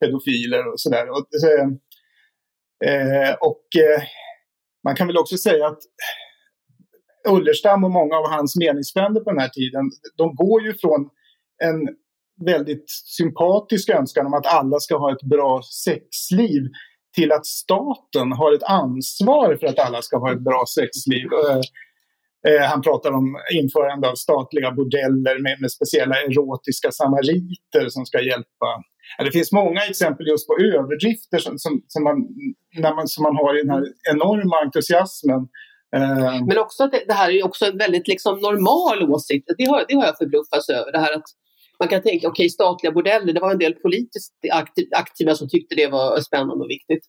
pedofiler 0.00 0.72
och 0.72 0.80
sådär. 0.80 1.10
Och, 1.10 1.28
eh, 1.48 1.66
eh, 2.92 3.34
och 3.34 3.64
eh, 3.76 4.02
man 4.84 4.96
kan 4.96 5.06
väl 5.06 5.18
också 5.18 5.36
säga 5.36 5.66
att 5.66 5.78
Ullerstam 7.28 7.84
och 7.84 7.90
många 7.90 8.16
av 8.16 8.30
hans 8.30 8.56
meningsfränder 8.56 9.20
på 9.20 9.30
den 9.30 9.40
här 9.40 9.48
tiden, 9.48 9.90
de 10.16 10.34
går 10.34 10.62
ju 10.62 10.74
från 10.74 11.08
en 11.64 11.88
väldigt 12.46 12.84
sympatisk 13.18 13.88
önskan 13.88 14.26
om 14.26 14.34
att 14.34 14.46
alla 14.46 14.78
ska 14.80 14.96
ha 14.98 15.12
ett 15.12 15.22
bra 15.22 15.62
sexliv 15.84 16.62
till 17.16 17.32
att 17.32 17.46
staten 17.46 18.32
har 18.32 18.52
ett 18.52 18.62
ansvar 18.62 19.56
för 19.60 19.66
att 19.66 19.78
alla 19.78 20.02
ska 20.02 20.18
ha 20.18 20.32
ett 20.32 20.44
bra 20.44 20.64
sexliv. 20.74 21.24
Eh, 21.24 21.60
Eh, 22.46 22.64
han 22.72 22.82
pratar 22.82 23.10
om 23.10 23.40
införande 23.52 24.10
av 24.10 24.14
statliga 24.14 24.70
bordeller 24.72 25.42
med, 25.42 25.60
med 25.60 25.70
speciella 25.72 26.14
erotiska 26.14 26.90
samariter 26.90 27.88
som 27.88 28.06
ska 28.06 28.20
hjälpa. 28.20 28.68
det 29.24 29.32
finns 29.32 29.52
många 29.52 29.80
exempel 29.90 30.26
just 30.26 30.46
på 30.48 30.54
överdrifter 30.58 31.38
som, 31.38 31.58
som, 31.58 31.82
som, 31.86 32.04
man, 32.04 32.16
när 32.78 32.94
man, 32.94 33.08
som 33.08 33.22
man 33.22 33.36
har 33.36 33.58
i 33.58 33.62
den 33.62 33.70
här 33.70 33.84
enorma 34.12 34.56
entusiasmen 34.64 35.42
eh, 35.96 36.46
Men 36.48 36.58
också 36.58 36.84
att 36.84 36.92
det, 36.92 37.04
det, 37.06 37.14
här 37.14 37.30
är 37.30 37.44
också 37.44 37.64
en 37.66 37.78
väldigt 37.78 38.08
liksom 38.08 38.38
normal 38.40 39.10
åsikt. 39.12 39.46
Det 39.58 39.64
har, 39.64 39.84
det 39.88 39.94
har 39.94 40.06
jag 40.06 40.18
förbluffats 40.18 40.68
över. 40.68 40.92
Det 40.92 40.98
här 40.98 41.16
att 41.16 41.28
man 41.80 41.88
kan 41.88 42.02
tänka, 42.02 42.28
okej 42.28 42.44
okay, 42.44 42.48
statliga 42.48 42.92
bordeller, 42.92 43.32
det 43.32 43.40
var 43.40 43.52
en 43.52 43.58
del 43.58 43.74
politiskt 43.74 44.34
aktiva 44.96 45.34
som 45.34 45.48
tyckte 45.48 45.74
det 45.74 45.86
var 45.86 46.20
spännande 46.20 46.64
och 46.64 46.70
viktigt. 46.70 47.04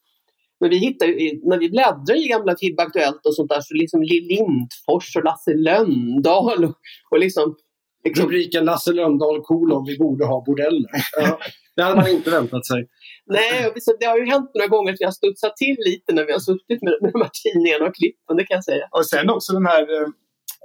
Men 0.59 0.69
vi 0.69 0.77
hittar 0.77 1.05
ju, 1.05 1.39
när 1.43 1.57
vi 1.57 1.69
bläddrar 1.69 2.25
i 2.25 2.27
gamla 2.27 2.55
FIB 2.59 2.79
Aktuellt 2.79 3.25
och 3.25 3.35
sånt 3.35 3.49
där, 3.49 3.61
så 3.61 3.73
liksom 3.73 4.03
Lindfors 4.03 5.15
och 5.15 5.23
Lasse 5.23 5.53
Lönndahl 5.53 6.65
och, 6.65 6.75
och 7.11 7.19
liksom 7.19 7.55
Liksom... 8.03 8.25
Rubriken 8.25 8.65
Lasse 8.65 8.93
Lönndahl 8.93 9.41
kolon, 9.41 9.85
vi 9.85 9.97
borde 9.97 10.25
ha 10.25 10.43
bordeller. 10.45 10.89
Ja, 11.17 11.39
det 11.75 11.83
hade 11.83 11.95
man 11.95 12.09
inte 12.09 12.29
väntat 12.31 12.65
sig. 12.65 12.87
Nej, 13.25 13.73
det 13.99 14.05
har 14.05 14.17
ju 14.17 14.25
hänt 14.25 14.51
några 14.53 14.67
gånger 14.67 14.93
att 14.93 14.99
vi 14.99 15.05
har 15.05 15.11
studsat 15.11 15.57
till 15.57 15.75
lite 15.85 16.13
när 16.13 16.25
vi 16.25 16.31
har 16.31 16.39
suttit 16.39 16.81
med, 16.81 16.93
med 17.01 17.11
de 17.13 17.21
här 17.21 17.31
tidningarna 17.43 17.85
och 17.85 17.95
klippen, 17.95 18.37
det 18.37 18.43
kan 18.43 18.55
jag 18.55 18.63
säga. 18.63 18.87
Och 18.91 19.05
sen 19.05 19.29
också 19.29 19.53
den 19.53 19.65
här, 19.65 19.81
eh, 19.81 20.07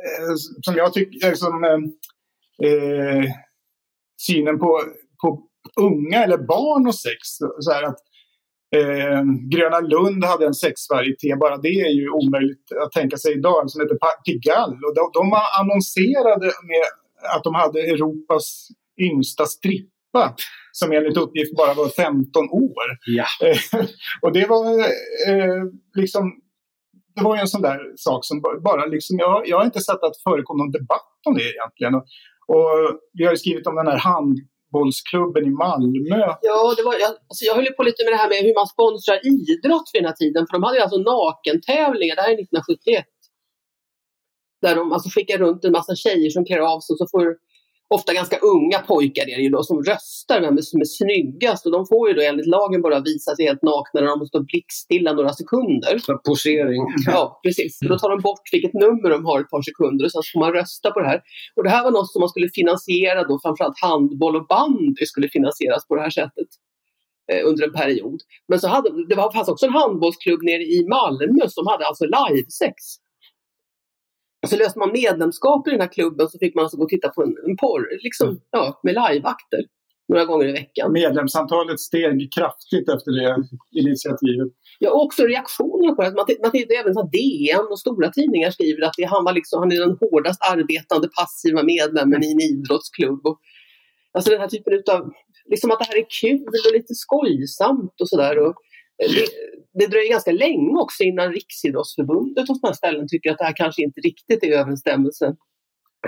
eh 0.06 0.34
som 0.62 0.76
jag 0.76 0.92
tycker, 0.92 1.28
eh, 1.28 1.34
som, 1.34 1.64
eh, 1.64 1.80
eh, 2.68 3.24
synen 4.20 4.58
på, 4.58 4.82
på 5.22 5.42
unga 5.80 6.24
eller 6.24 6.38
barn 6.38 6.86
och 6.86 6.94
sex. 6.94 7.18
Så 7.60 7.72
här 7.72 7.82
att, 7.82 7.98
eh, 8.76 9.22
Gröna 9.52 9.80
Lund 9.80 10.24
hade 10.24 10.46
en 10.46 10.54
sexvarieté, 10.54 11.36
bara 11.36 11.56
det 11.56 11.68
är 11.68 11.92
ju 12.00 12.08
omöjligt 12.10 12.66
att 12.84 12.92
tänka 12.92 13.16
sig 13.16 13.32
idag, 13.32 13.70
som 13.70 13.80
heter 13.80 13.98
Pigalle. 14.24 14.86
Och 14.86 14.94
de, 14.94 15.10
de 15.20 15.32
annonserade 15.60 16.46
med 16.46 16.84
att 17.36 17.44
de 17.44 17.54
hade 17.54 17.80
Europas 17.80 18.68
yngsta 19.00 19.46
strippa 19.46 20.34
som 20.72 20.92
enligt 20.92 21.16
uppgift 21.16 21.56
bara 21.56 21.74
var 21.74 21.88
15 21.88 22.50
år. 22.50 22.86
Ja. 23.06 23.26
och 24.22 24.32
det 24.32 24.46
var 24.46 24.78
eh, 25.28 25.62
liksom 25.94 26.40
det 27.16 27.22
var 27.24 27.34
ju 27.36 27.40
en 27.40 27.48
sån 27.48 27.62
där 27.62 27.80
sak 27.96 28.24
som 28.24 28.42
bara 28.64 28.86
liksom, 28.86 29.18
jag, 29.18 29.48
jag 29.48 29.56
har 29.58 29.64
inte 29.64 29.80
sett 29.80 30.02
att 30.02 30.12
det 30.12 30.30
förekom 30.30 30.58
någon 30.58 30.70
debatt 30.70 31.14
om 31.26 31.34
det 31.34 31.42
egentligen. 31.42 31.94
Och, 31.94 32.04
Och 32.46 33.00
vi 33.12 33.24
har 33.24 33.32
ju 33.32 33.36
skrivit 33.36 33.66
om 33.66 33.76
den 33.76 33.86
här 33.86 33.98
fotbollsklubben 34.74 35.44
i 35.50 35.50
Malmö. 35.64 36.22
Ja, 36.50 36.74
det 36.76 36.82
var, 36.82 36.94
jag, 37.04 37.10
alltså 37.28 37.44
jag 37.48 37.54
höll 37.54 37.64
ju 37.64 37.72
på 37.72 37.82
lite 37.82 38.04
med 38.04 38.12
det 38.12 38.16
här 38.16 38.28
med 38.28 38.38
hur 38.46 38.54
man 38.60 38.66
sponsrar 38.66 39.18
idrott 39.34 39.88
vid 39.92 40.02
den 40.02 40.08
här 40.10 40.16
tiden. 40.22 40.46
För 40.46 40.52
de 40.56 40.62
hade 40.62 40.76
ju 40.78 40.82
alltså 40.82 41.00
nakentävlingar, 41.10 42.16
det 42.16 42.22
här 42.22 42.34
är 42.34 42.40
1971. 42.42 43.04
Där 44.62 44.74
de 44.76 44.92
alltså 44.92 45.08
skickar 45.14 45.38
runt 45.38 45.64
en 45.64 45.72
massa 45.72 45.94
tjejer 46.04 46.30
som 46.30 46.44
klär 46.44 46.58
av 46.72 46.80
sig 46.80 46.92
och 46.94 47.00
så 47.02 47.06
får 47.14 47.26
ofta 47.96 48.12
ganska 48.20 48.38
unga 48.54 48.78
pojkar 48.78 49.22
är 49.32 49.36
det 49.36 49.42
ju 49.42 49.48
då, 49.56 49.62
som 49.62 49.78
röstar 49.82 50.40
vem 50.40 50.58
som 50.58 50.80
är 50.80 50.90
snyggast. 51.00 51.66
Och 51.66 51.72
de 51.72 51.86
får 51.86 52.08
ju 52.08 52.14
då 52.14 52.22
enligt 52.22 52.46
lagen 52.46 52.82
bara 52.82 53.00
visa 53.00 53.30
sig 53.36 53.44
helt 53.46 53.62
nakna 53.62 54.00
när 54.00 54.10
de 54.16 54.26
står 54.26 54.42
blickstilla 54.50 55.12
några 55.12 55.32
sekunder. 55.32 55.98
Så 55.98 56.18
posering. 56.18 56.82
Ja, 57.06 57.40
precis. 57.44 57.78
Då 57.90 57.98
tar 57.98 58.10
de 58.10 58.18
bort 58.28 58.46
vilket 58.52 58.74
nummer 58.74 59.08
de 59.10 59.24
har 59.24 59.40
ett 59.40 59.50
par 59.50 59.62
sekunder 59.62 60.04
och 60.04 60.12
sen 60.12 60.22
får 60.32 60.40
man 60.40 60.52
rösta 60.52 60.90
på 60.90 61.00
det 61.00 61.08
här. 61.12 61.20
Och 61.56 61.64
det 61.64 61.70
här 61.70 61.84
var 61.84 61.90
något 61.90 62.12
som 62.12 62.20
man 62.20 62.28
skulle 62.28 62.48
finansiera 62.60 63.20
då, 63.28 63.38
framförallt 63.44 63.80
handboll 63.80 64.36
och 64.36 64.46
bandy 64.46 65.04
skulle 65.06 65.28
finansieras 65.28 65.88
på 65.88 65.94
det 65.96 66.02
här 66.02 66.14
sättet 66.20 66.50
eh, 67.32 67.42
under 67.48 67.62
en 67.66 67.72
period. 67.72 68.20
Men 68.48 68.58
så 68.60 68.68
hade, 68.68 68.88
det 69.08 69.14
var, 69.14 69.32
fanns 69.32 69.48
också 69.48 69.66
en 69.66 69.72
handbollsklubb 69.72 70.42
nere 70.42 70.62
i 70.62 70.86
Malmö 70.88 71.48
som 71.48 71.66
hade 71.66 71.86
alltså 71.86 72.04
livesex. 72.16 72.74
Så 74.46 74.56
löste 74.56 74.78
man 74.78 74.92
medlemskap 74.92 75.68
i 75.68 75.70
den 75.70 75.80
här 75.80 75.88
klubben 75.88 76.28
så 76.28 76.38
fick 76.38 76.54
man 76.54 76.62
alltså 76.64 76.76
gå 76.76 76.82
och 76.82 76.88
titta 76.88 77.08
på 77.08 77.22
en, 77.22 77.36
en 77.48 77.56
porr, 77.56 78.02
liksom, 78.02 78.40
ja, 78.50 78.80
med 78.82 78.94
liveakter 78.94 79.60
några 80.08 80.24
gånger 80.24 80.48
i 80.48 80.52
veckan. 80.52 80.92
Medlemsantalet 80.92 81.80
steg 81.80 82.32
kraftigt 82.36 82.88
efter 82.88 83.12
det 83.12 83.36
initiativet. 83.80 84.48
Ja, 84.78 84.90
och 84.90 85.02
också 85.04 85.22
reaktionerna 85.22 85.94
på 85.94 86.02
det. 86.02 86.10
Man, 86.10 86.26
man 86.42 86.50
tittar 86.50 86.74
även 86.74 86.98
att 86.98 87.12
DN 87.12 87.66
och 87.70 87.78
stora 87.78 88.10
tidningar 88.10 88.50
skriver 88.50 88.82
att 88.86 88.94
det, 88.96 89.04
han, 89.04 89.24
var 89.24 89.32
liksom, 89.32 89.60
han 89.60 89.72
är 89.72 89.80
den 89.80 89.96
hårdast 90.00 90.40
arbetande 90.52 91.08
passiva 91.08 91.62
medlemmen 91.62 92.22
i 92.24 92.32
en 92.32 92.40
idrottsklubb. 92.40 93.26
Och, 93.26 93.38
alltså 94.14 94.30
den 94.30 94.40
här 94.40 94.48
typen 94.48 94.82
av, 94.92 95.12
liksom 95.50 95.70
att 95.70 95.78
det 95.78 95.84
här 95.84 95.98
är 95.98 96.06
kul 96.22 96.48
och 96.66 96.72
lite 96.72 96.94
skojsamt 96.94 98.00
och 98.00 98.08
sådär. 98.08 98.38
Eh, 99.02 99.10
det, 99.14 99.26
det 99.78 99.86
dröjer 99.86 100.10
ganska 100.10 100.32
länge 100.32 100.78
också 100.84 101.02
innan 101.02 101.32
Riksidrottsförbundet 101.32 102.50
och 102.50 102.56
sådana 102.56 102.74
ställen 102.74 103.06
tycker 103.08 103.30
att 103.30 103.38
det 103.38 103.44
här 103.44 103.56
kanske 103.56 103.82
inte 103.82 104.00
riktigt 104.00 104.42
är 104.42 104.46
i 104.46 104.54
överensstämmelse 104.54 105.36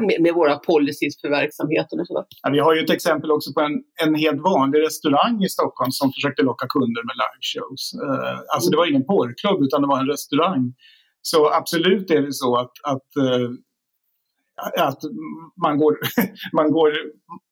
med, 0.00 0.16
med 0.21 0.35
våra 0.35 0.57
policies 0.59 1.21
för 1.21 1.28
verksamheten. 1.28 2.00
Och 2.00 2.07
sådär. 2.07 2.25
Ja, 2.43 2.50
vi 2.50 2.59
har 2.59 2.75
ju 2.75 2.81
ett 2.85 2.90
exempel 2.90 3.31
också 3.31 3.52
på 3.52 3.61
en, 3.61 3.76
en 4.05 4.14
helt 4.14 4.40
vanlig 4.40 4.78
restaurang 4.81 5.45
i 5.45 5.49
Stockholm 5.49 5.93
som 5.93 6.12
försökte 6.12 6.43
locka 6.43 6.66
kunder 6.66 7.02
med 7.09 7.16
liveshows. 7.23 7.85
Uh, 8.02 8.28
eh, 8.28 8.38
alltså 8.55 8.71
det 8.71 8.76
var 8.76 8.90
ingen 8.90 9.07
porrklubb 9.12 9.61
utan 9.66 9.83
det 9.83 9.88
var 9.88 10.00
en 10.00 10.12
restaurang. 10.14 10.75
Så 11.23 11.38
absolut 11.61 12.11
är 12.11 12.23
det 12.23 12.33
så 12.33 12.57
att, 12.57 12.75
att 12.93 13.11
uh, 13.25 13.50
att 14.89 15.01
man, 15.65 15.79
går, 15.79 15.99
man, 16.59 16.71
går, 16.71 16.93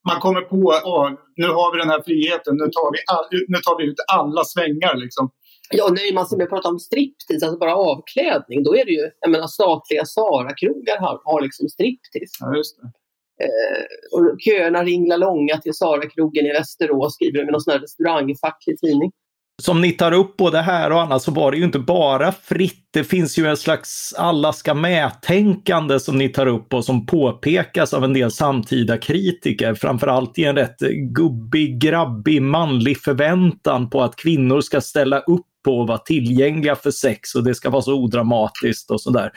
man 0.08 0.20
kommer 0.20 0.40
på 0.40 0.70
att 0.70 1.18
nu 1.36 1.46
har 1.46 1.72
vi 1.72 1.78
den 1.78 1.90
här 1.90 2.02
friheten, 2.02 2.54
nu 2.62 2.66
tar 2.76 2.92
vi, 2.94 2.98
all, 3.14 3.26
nu 3.48 3.58
tar 3.66 3.76
vi 3.78 3.84
ut 3.90 4.00
alla 4.12 4.44
svängar. 4.44 4.94
Liksom. 5.04 5.30
Ja, 5.70 5.88
nöjer 5.88 6.14
man 6.14 6.24
att 6.24 6.48
prata 6.48 6.68
om 6.68 6.78
striptease, 6.78 7.46
alltså 7.46 7.58
bara 7.58 7.76
avklädning, 7.76 8.62
då 8.62 8.76
är 8.76 8.84
det 8.84 8.92
ju, 8.92 9.10
jag 9.20 9.30
menar 9.30 9.46
statliga 9.46 10.04
Sara-krogar 10.04 10.98
har, 11.00 11.20
har 11.24 11.40
liksom 11.42 11.68
striptease. 11.68 12.36
Ja, 12.40 12.56
just 12.56 12.76
det. 12.76 12.86
Eh, 13.44 13.82
och 14.14 14.36
köerna 14.44 14.84
ringlar 14.84 15.18
långa 15.18 15.56
till 15.62 15.74
Sara-krogen 15.74 16.46
i 16.46 16.52
Västerås, 16.52 17.14
skriver 17.14 17.38
de 17.38 17.48
i 17.48 17.52
någon 17.52 17.60
sån 17.60 17.72
här 17.72 17.80
restaurangfacklig 17.80 18.80
tidning 18.80 19.10
som 19.62 19.80
ni 19.80 19.92
tar 19.92 20.12
upp 20.12 20.36
både 20.36 20.60
här 20.60 20.92
och 20.92 21.00
annat 21.00 21.22
så 21.22 21.30
var 21.30 21.50
det 21.50 21.56
ju 21.56 21.64
inte 21.64 21.78
bara 21.78 22.32
fritt. 22.32 22.88
Det 22.92 23.04
finns 23.04 23.38
ju 23.38 23.46
en 23.46 23.56
slags 23.56 24.14
alla 24.18 24.52
ska 24.52 24.74
med-tänkande 24.74 26.00
som 26.00 26.18
ni 26.18 26.28
tar 26.28 26.46
upp 26.46 26.74
och 26.74 26.84
som 26.84 27.06
påpekas 27.06 27.94
av 27.94 28.04
en 28.04 28.12
del 28.12 28.30
samtida 28.30 28.98
kritiker. 28.98 29.74
Framförallt 29.74 30.38
i 30.38 30.44
en 30.44 30.56
rätt 30.56 30.78
gubbig, 31.16 31.78
grabbig, 31.78 32.42
manlig 32.42 33.00
förväntan 33.00 33.90
på 33.90 34.02
att 34.02 34.16
kvinnor 34.16 34.60
ska 34.60 34.80
ställa 34.80 35.18
upp 35.18 35.46
på 35.64 35.82
att 35.82 35.88
vara 35.88 35.98
tillgängliga 35.98 36.76
för 36.76 36.90
sex 36.90 37.34
och 37.34 37.44
det 37.44 37.54
ska 37.54 37.70
vara 37.70 37.82
så 37.82 37.94
odramatiskt 37.94 38.90
och 38.90 39.00
sådär. 39.00 39.30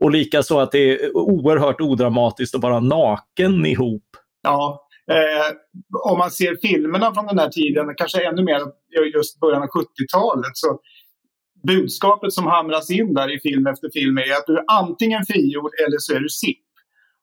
Och 0.00 0.10
likaså 0.10 0.58
att 0.58 0.72
det 0.72 0.78
är 0.78 1.16
oerhört 1.16 1.80
odramatiskt 1.80 2.54
att 2.54 2.62
vara 2.62 2.80
naken 2.80 3.66
ihop. 3.66 4.04
Ja, 4.42 4.87
Eh, 5.10 5.48
om 6.10 6.18
man 6.18 6.30
ser 6.30 6.56
filmerna 6.56 7.14
från 7.14 7.26
den 7.26 7.38
här 7.38 7.48
tiden, 7.48 7.94
kanske 7.96 8.28
ännu 8.28 8.42
mer 8.42 8.60
just 9.14 9.40
början 9.40 9.62
av 9.62 9.68
70-talet, 9.68 10.50
så 10.54 10.80
budskapet 11.66 12.32
som 12.32 12.46
hamras 12.46 12.90
in 12.90 13.14
där 13.14 13.36
i 13.36 13.40
film 13.40 13.66
efter 13.66 13.90
film 13.92 14.18
är 14.18 14.32
att 14.32 14.46
du 14.46 14.56
är 14.56 14.64
antingen 14.68 15.22
frigjord 15.26 15.70
eller 15.86 15.98
så 15.98 16.14
är 16.14 16.20
du 16.20 16.28
SIP. 16.28 16.58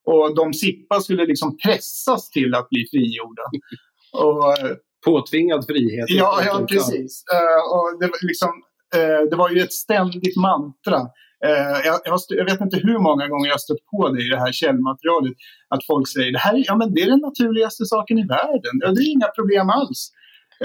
Och 0.05 0.35
de 0.35 0.53
SIPPA 0.53 0.99
skulle 0.99 1.25
liksom 1.25 1.57
pressas 1.57 2.29
till 2.29 2.55
att 2.55 2.69
bli 2.69 2.85
frigjorda. 2.91 3.43
Och, 4.23 4.59
eh, 4.59 4.75
Påtvingad 5.05 5.65
frihet. 5.65 6.05
Ja, 6.09 6.41
ja 6.45 6.65
precis. 6.69 7.23
Uh, 7.33 7.73
och 7.73 7.99
det, 7.99 8.11
liksom, 8.21 8.49
uh, 8.95 9.29
det 9.29 9.35
var 9.35 9.49
ju 9.49 9.59
ett 9.61 9.73
ständigt 9.73 10.37
mantra. 10.37 10.99
Eh, 11.45 11.77
jag, 11.87 11.97
jag, 12.05 12.19
jag, 12.29 12.45
vet 12.45 12.61
inte 12.61 12.77
hur 12.87 12.99
många 12.99 13.27
gånger 13.27 13.49
jag 13.49 13.61
stött 13.61 13.85
på 13.91 14.09
det 14.09 14.21
i 14.25 14.29
det 14.29 14.39
här 14.39 14.51
källmaterialet. 14.51 15.33
Att 15.69 15.85
folk 15.85 16.07
säger 16.07 16.31
det 16.31 16.39
här 16.39 16.63
ja, 16.67 16.75
men 16.75 16.93
det 16.93 17.01
är 17.01 17.09
den 17.09 17.19
naturligaste 17.19 17.85
saken 17.85 18.17
i 18.17 18.25
världen. 18.27 18.75
Ja, 18.83 18.91
det 18.91 19.01
är 19.01 19.11
inga 19.11 19.27
problem 19.27 19.69
alls. 19.69 20.11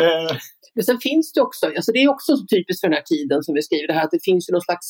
Eh. 0.00 0.36
Men 0.74 0.84
sen 0.84 0.98
finns 0.98 1.32
det 1.32 1.40
också, 1.40 1.66
alltså 1.66 1.92
det 1.92 2.02
är 2.02 2.08
också 2.08 2.36
så 2.36 2.46
typiskt 2.54 2.80
för 2.80 2.88
den 2.88 2.96
här 3.00 3.08
tiden 3.14 3.42
som 3.42 3.54
vi 3.54 3.62
skriver 3.62 3.86
det 3.86 3.92
här, 3.92 4.04
att 4.04 4.16
det 4.16 4.24
finns 4.24 4.48
ju 4.48 4.52
någon 4.52 4.68
slags 4.70 4.86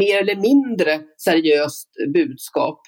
mer 0.00 0.16
eller 0.22 0.36
mindre 0.36 1.00
seriöst 1.28 1.88
budskap 2.14 2.80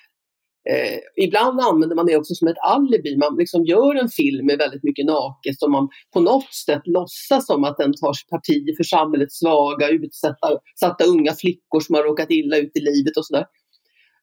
Eh, 0.71 1.25
ibland 1.25 1.61
använder 1.61 1.97
man 1.97 2.07
det 2.07 2.17
också 2.17 2.35
som 2.35 2.49
ett 2.49 2.65
alibi. 2.75 3.17
Man 3.17 3.37
liksom 3.37 3.65
gör 3.65 3.95
en 3.95 4.09
film 4.09 4.47
med 4.47 4.59
väldigt 4.59 4.83
mycket 4.83 5.07
naket 5.07 5.59
som 5.59 5.73
man 5.73 5.89
på 6.13 6.21
något 6.21 6.55
sätt 6.67 6.83
låtsas 6.85 7.47
som 7.47 7.65
att 7.65 7.77
den 7.79 7.93
tar 7.93 8.15
parti 8.31 8.77
för 8.77 8.85
samhällets 8.85 9.39
svaga, 9.39 9.89
utsatta 9.89 11.05
unga 11.05 11.33
flickor 11.33 11.81
som 11.81 11.95
har 11.95 12.03
råkat 12.03 12.31
illa 12.31 12.57
ut 12.57 12.73
i 12.75 12.81
livet 12.81 13.17
och 13.17 13.27
sådär. 13.27 13.47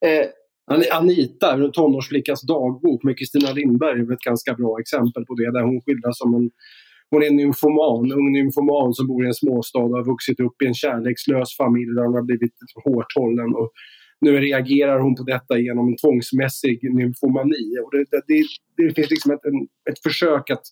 Eh, 0.05 0.25
Anita, 0.91 1.53
en 1.53 1.71
tonårsflickas 1.71 2.41
dagbok 2.41 3.03
med 3.03 3.17
Kristina 3.17 3.51
Lindberg 3.51 3.99
är 3.99 4.13
ett 4.13 4.19
ganska 4.19 4.53
bra 4.53 4.79
exempel 4.79 5.25
på 5.25 5.33
det. 5.35 5.51
Där 5.51 5.63
hon 5.63 5.81
skildras 5.81 6.17
som 6.17 6.35
en 6.35 6.49
hon 7.11 7.23
är 7.23 7.27
en 7.27 7.35
nymfoman, 7.35 8.11
ung 8.11 8.31
nymfoman 8.31 8.93
som 8.93 9.07
bor 9.07 9.23
i 9.25 9.27
en 9.27 9.33
småstad 9.33 9.79
och 9.79 9.97
har 9.97 10.05
vuxit 10.05 10.39
upp 10.39 10.61
i 10.61 10.65
en 10.65 10.73
kärlekslös 10.73 11.57
familj 11.57 11.91
där 11.95 12.05
hon 12.05 12.13
har 12.13 12.21
blivit 12.21 12.55
hårt 12.85 13.11
hållen 13.15 13.55
och 13.55 13.71
nu 14.21 14.39
reagerar 14.39 14.99
hon 14.99 15.15
på 15.15 15.23
detta 15.23 15.59
genom 15.59 15.87
en 15.87 15.97
tvångsmässig 15.97 16.95
nymfomani. 16.95 17.77
Och 17.83 17.91
det, 17.91 18.05
det, 18.27 18.43
det 18.77 18.95
finns 18.95 19.09
liksom 19.09 19.31
ett, 19.31 19.45
en, 19.45 19.67
ett 19.91 19.99
försök 20.03 20.49
att 20.49 20.63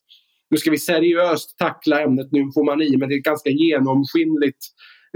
nu 0.49 0.57
ska 0.57 0.71
vi 0.71 0.77
seriöst 0.77 1.57
tackla 1.57 2.01
ämnet 2.01 2.31
nymfomani 2.31 2.97
men 2.97 3.09
det 3.09 3.15
är 3.15 3.19
ganska 3.19 3.49
genomskinligt 3.49 4.65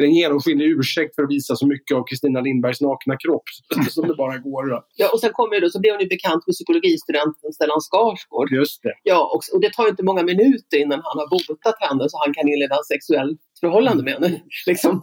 en 0.01 0.13
genomskinlig 0.13 0.65
ursäkt 0.65 1.15
för 1.15 1.23
att 1.23 1.29
visa 1.29 1.55
så 1.55 1.67
mycket 1.67 1.97
av 1.97 2.03
Kristina 2.09 2.41
Lindbergs 2.41 2.81
nakna 2.81 3.15
kropp 3.17 3.47
som 3.89 4.07
det 4.07 4.15
bara 4.15 4.37
går. 4.37 4.63
Ja, 4.95 5.09
och 5.13 5.19
sen 5.19 5.31
kommer 5.33 5.61
då, 5.61 5.69
så 5.69 5.79
blir 5.79 5.91
hon 5.91 6.01
ju 6.01 6.07
bekant 6.07 6.47
med 6.47 6.53
psykologistudenten 6.53 7.53
Stellan 7.53 7.81
Skarsgård. 7.87 8.51
Just 8.51 8.83
det. 8.83 8.93
Ja, 9.03 9.19
och, 9.33 9.55
och 9.55 9.61
det 9.61 9.73
tar 9.73 9.87
inte 9.89 10.03
många 10.03 10.23
minuter 10.23 10.77
innan 10.83 11.01
han 11.07 11.17
har 11.21 11.29
botat 11.35 11.75
henne 11.79 12.09
så 12.09 12.15
han 12.25 12.33
kan 12.33 12.47
inleda 12.47 12.75
ett 12.75 12.91
sexuellt 12.93 13.41
förhållande 13.59 14.03
med 14.03 14.13
henne. 14.13 14.41
Liksom. 14.67 15.01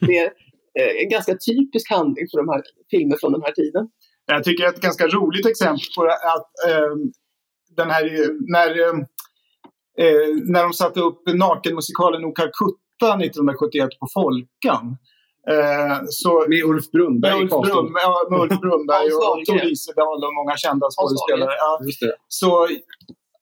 Det, 0.00 0.32
en 1.02 1.08
ganska 1.08 1.36
typisk 1.36 1.90
handling 1.90 2.26
för 2.30 2.38
de 2.38 2.48
här 2.48 2.62
filmer 2.90 3.16
från 3.20 3.32
den 3.32 3.42
här 3.42 3.52
tiden. 3.52 3.88
Jag 4.26 4.44
tycker 4.44 4.64
ett 4.66 4.80
ganska 4.80 5.06
roligt 5.06 5.46
exempel 5.46 5.88
på 5.96 6.02
att 6.04 6.50
eh, 6.68 6.94
den 7.76 7.90
här, 7.90 8.04
när, 8.52 8.70
eh, 8.80 8.94
eh 10.04 10.28
när 10.52 10.62
de 10.62 10.72
satte 10.72 11.00
upp 11.00 11.20
nakenmusikalen 11.26 12.24
O 12.24 12.32
Calcutta 12.32 13.08
1971 13.24 13.88
på 14.00 14.06
Folkan. 14.14 14.96
Eh, 15.50 15.96
så, 16.08 16.44
med 16.48 16.62
Ulf 16.64 16.90
Brunnberg 16.90 17.32
med 17.32 17.42
Ulf, 17.42 17.50
Brun, 17.50 17.92
ja, 18.04 18.26
med 18.30 18.40
Ulf 18.40 18.60
Brunnberg 18.64 19.08
och, 19.16 19.30
och 19.30 19.44
Tor 19.46 19.64
Isedal 19.72 20.24
och 20.24 20.34
många 20.34 20.56
kända 20.56 20.86
skådespelare. 20.94 21.54
Ja, 21.58 21.80
så 22.28 22.68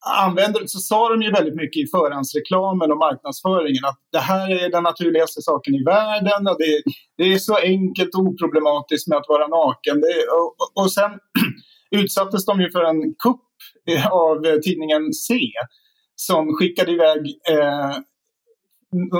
använder, 0.03 0.67
så 0.67 0.79
sa 0.79 1.09
de 1.09 1.23
ju 1.23 1.31
väldigt 1.31 1.55
mycket 1.55 1.83
i 1.83 1.87
förhandsreklamen 1.91 2.93
och 2.93 2.99
marknadsföringen 2.99 3.85
att 3.85 4.01
det 4.13 4.19
här 4.19 4.65
är 4.65 4.71
den 4.71 4.83
naturligaste 4.83 5.43
saken 5.43 5.75
i 5.75 5.85
världen 5.85 6.47
och 6.47 6.57
det, 6.59 6.83
det 7.19 7.33
är 7.33 7.39
så 7.39 7.57
enkelt 7.57 8.15
och 8.15 8.21
oproblematiskt 8.21 9.09
med 9.09 9.19
att 9.19 9.29
vara 9.29 9.47
naken. 9.47 10.01
Det, 10.01 10.15
och, 10.37 10.83
och 10.83 10.93
sen 10.93 11.11
utsattes 11.91 12.45
de 12.45 12.61
ju 12.61 12.71
för 12.71 12.85
en 12.85 13.15
kupp 13.25 13.49
eh, 13.91 14.07
av 14.07 14.47
eh, 14.47 14.57
tidningen 14.57 15.13
C 15.13 15.35
som 16.17 16.55
skickade 16.55 16.93
iväg 16.93 17.21
eh, 17.51 17.97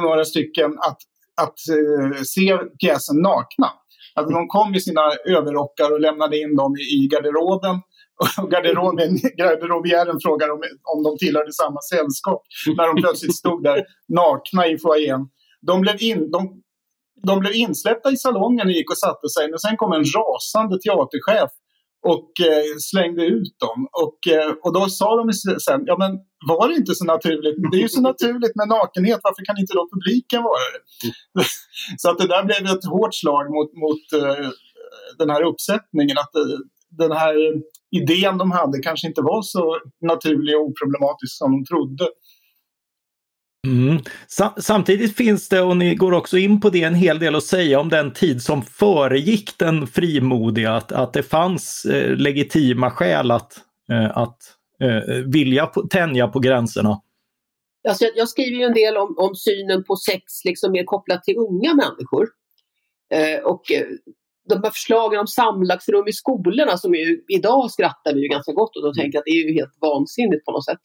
några 0.03 0.25
stycken 0.25 0.71
att, 0.79 0.99
att 1.43 1.59
eh, 1.79 2.23
se 2.23 2.59
pjäsen 2.81 3.17
nakna. 3.17 3.71
Alltså 4.15 4.35
de 4.35 4.49
kom 4.49 4.75
i 4.75 4.81
sina 4.81 5.01
överrockar 5.25 5.93
och 5.93 6.01
lämnade 6.01 6.39
in 6.39 6.57
dem 6.57 6.77
i 6.77 7.09
garderoben 7.09 7.81
garderoben, 8.51 9.17
garderobiären 9.37 10.19
frågar 10.23 10.49
om, 10.55 10.61
om 10.95 11.03
de 11.03 11.19
tillhörde 11.19 11.53
samma 11.53 11.81
sällskap 11.93 12.43
när 12.77 12.87
de 12.87 13.03
plötsligt 13.03 13.37
stod 13.37 13.63
där 13.63 13.85
nakna 14.09 14.67
i 14.67 14.79
foajén. 14.79 15.21
De 15.67 15.81
blev, 15.81 16.03
in, 16.03 16.31
de, 16.31 16.63
de 17.27 17.41
blev 17.41 17.55
insläppta 17.55 18.11
i 18.11 18.17
salongen 18.17 18.67
och 18.67 18.73
gick 18.73 18.91
och 18.91 18.99
satte 18.99 19.29
sig. 19.29 19.51
Men 19.51 19.59
sen 19.59 19.77
kom 19.77 19.93
en 19.93 20.05
rasande 20.05 20.79
teaterchef 20.85 21.51
och 22.13 22.31
eh, 22.51 22.65
slängde 22.91 23.25
ut 23.27 23.55
dem. 23.65 23.89
Och, 24.03 24.33
eh, 24.35 24.51
och 24.65 24.73
då 24.73 24.89
sa 24.89 25.17
de 25.17 25.33
sen, 25.67 25.81
ja 25.87 25.97
men 25.99 26.13
var 26.49 26.69
det 26.69 26.75
inte 26.75 26.95
så 26.95 27.05
naturligt? 27.05 27.57
Det 27.71 27.77
är 27.77 27.83
ju 27.83 27.89
så 27.89 28.01
naturligt 28.11 28.57
med 28.57 28.69
nakenhet, 28.69 29.21
varför 29.23 29.45
kan 29.45 29.59
inte 29.59 29.75
då 29.79 29.89
publiken 29.95 30.43
vara 30.43 30.67
det? 30.75 30.81
Mm. 31.35 31.47
så 32.03 32.11
att 32.11 32.19
det 32.19 32.29
där 32.35 32.45
blev 32.45 32.63
ett 32.75 32.85
hårt 32.95 33.15
slag 33.15 33.45
mot, 33.55 33.71
mot 33.85 34.05
uh, 34.23 34.51
den 35.19 35.31
här 35.31 35.43
uppsättningen. 35.51 36.17
Att 36.19 36.35
uh, 36.43 36.59
den 37.03 37.13
här 37.13 37.35
idén 37.97 38.39
de 38.39 38.51
hade 38.51 38.79
kanske 38.79 39.09
inte 39.09 39.23
var 39.23 39.43
så 39.43 39.81
naturlig 40.01 40.57
och 40.57 40.63
oproblematisk 40.63 41.37
som 41.39 41.53
de 41.53 41.65
trodde. 41.65 42.09
Mm. 43.67 43.99
Samtidigt 44.57 45.17
finns 45.17 45.49
det, 45.49 45.61
och 45.61 45.77
ni 45.77 45.95
går 45.95 46.13
också 46.13 46.39
in 46.39 46.61
på 46.61 46.71
det, 46.71 46.83
en 46.83 46.95
hel 46.95 47.19
del 47.19 47.35
att 47.35 47.45
säga 47.45 47.81
om 47.81 47.89
den 47.89 48.13
tid 48.13 48.43
som 48.43 48.63
föregick 48.63 49.59
den 49.59 49.87
frimodiga, 49.87 50.75
att, 50.75 50.93
att 50.93 51.13
det 51.13 51.23
fanns 51.23 51.85
eh, 51.85 52.17
legitima 52.17 52.91
skäl 52.91 53.31
att, 53.31 53.53
eh, 53.93 54.19
att 54.19 54.39
eh, 54.83 55.15
vilja 55.27 55.67
tänja 55.67 56.29
på 56.29 56.39
gränserna. 56.39 57.01
Alltså 57.89 58.05
jag, 58.05 58.13
jag 58.17 58.29
skriver 58.29 58.59
ju 58.59 58.65
en 58.65 58.75
del 58.75 58.97
om, 58.97 59.15
om 59.19 59.35
synen 59.35 59.85
på 59.85 59.97
sex 59.97 60.23
liksom 60.45 60.73
mer 60.73 60.85
kopplat 60.85 61.25
till 61.25 61.37
unga 61.37 61.75
människor. 61.75 62.29
Eh, 63.15 63.45
och 63.45 63.73
eh, 63.73 63.87
de 64.49 64.55
här 64.63 64.71
förslagen 64.71 65.21
om 65.21 65.27
samlagsrum 65.27 66.09
i 66.09 66.13
skolorna 66.13 66.77
som 66.77 66.95
ju, 66.95 67.25
idag 67.29 67.71
skrattar 67.71 68.15
vi 68.15 68.21
ju 68.23 68.29
ganska 68.29 68.53
gott 68.53 68.77
och 68.77 68.83
då 68.83 68.95
tänker 68.95 69.19
att 69.19 69.25
det 69.25 69.31
är 69.31 69.49
ju 69.49 69.55
helt 69.55 69.77
vansinnigt 69.81 70.45
på 70.45 70.53
något 70.53 70.65
sätt 70.65 70.81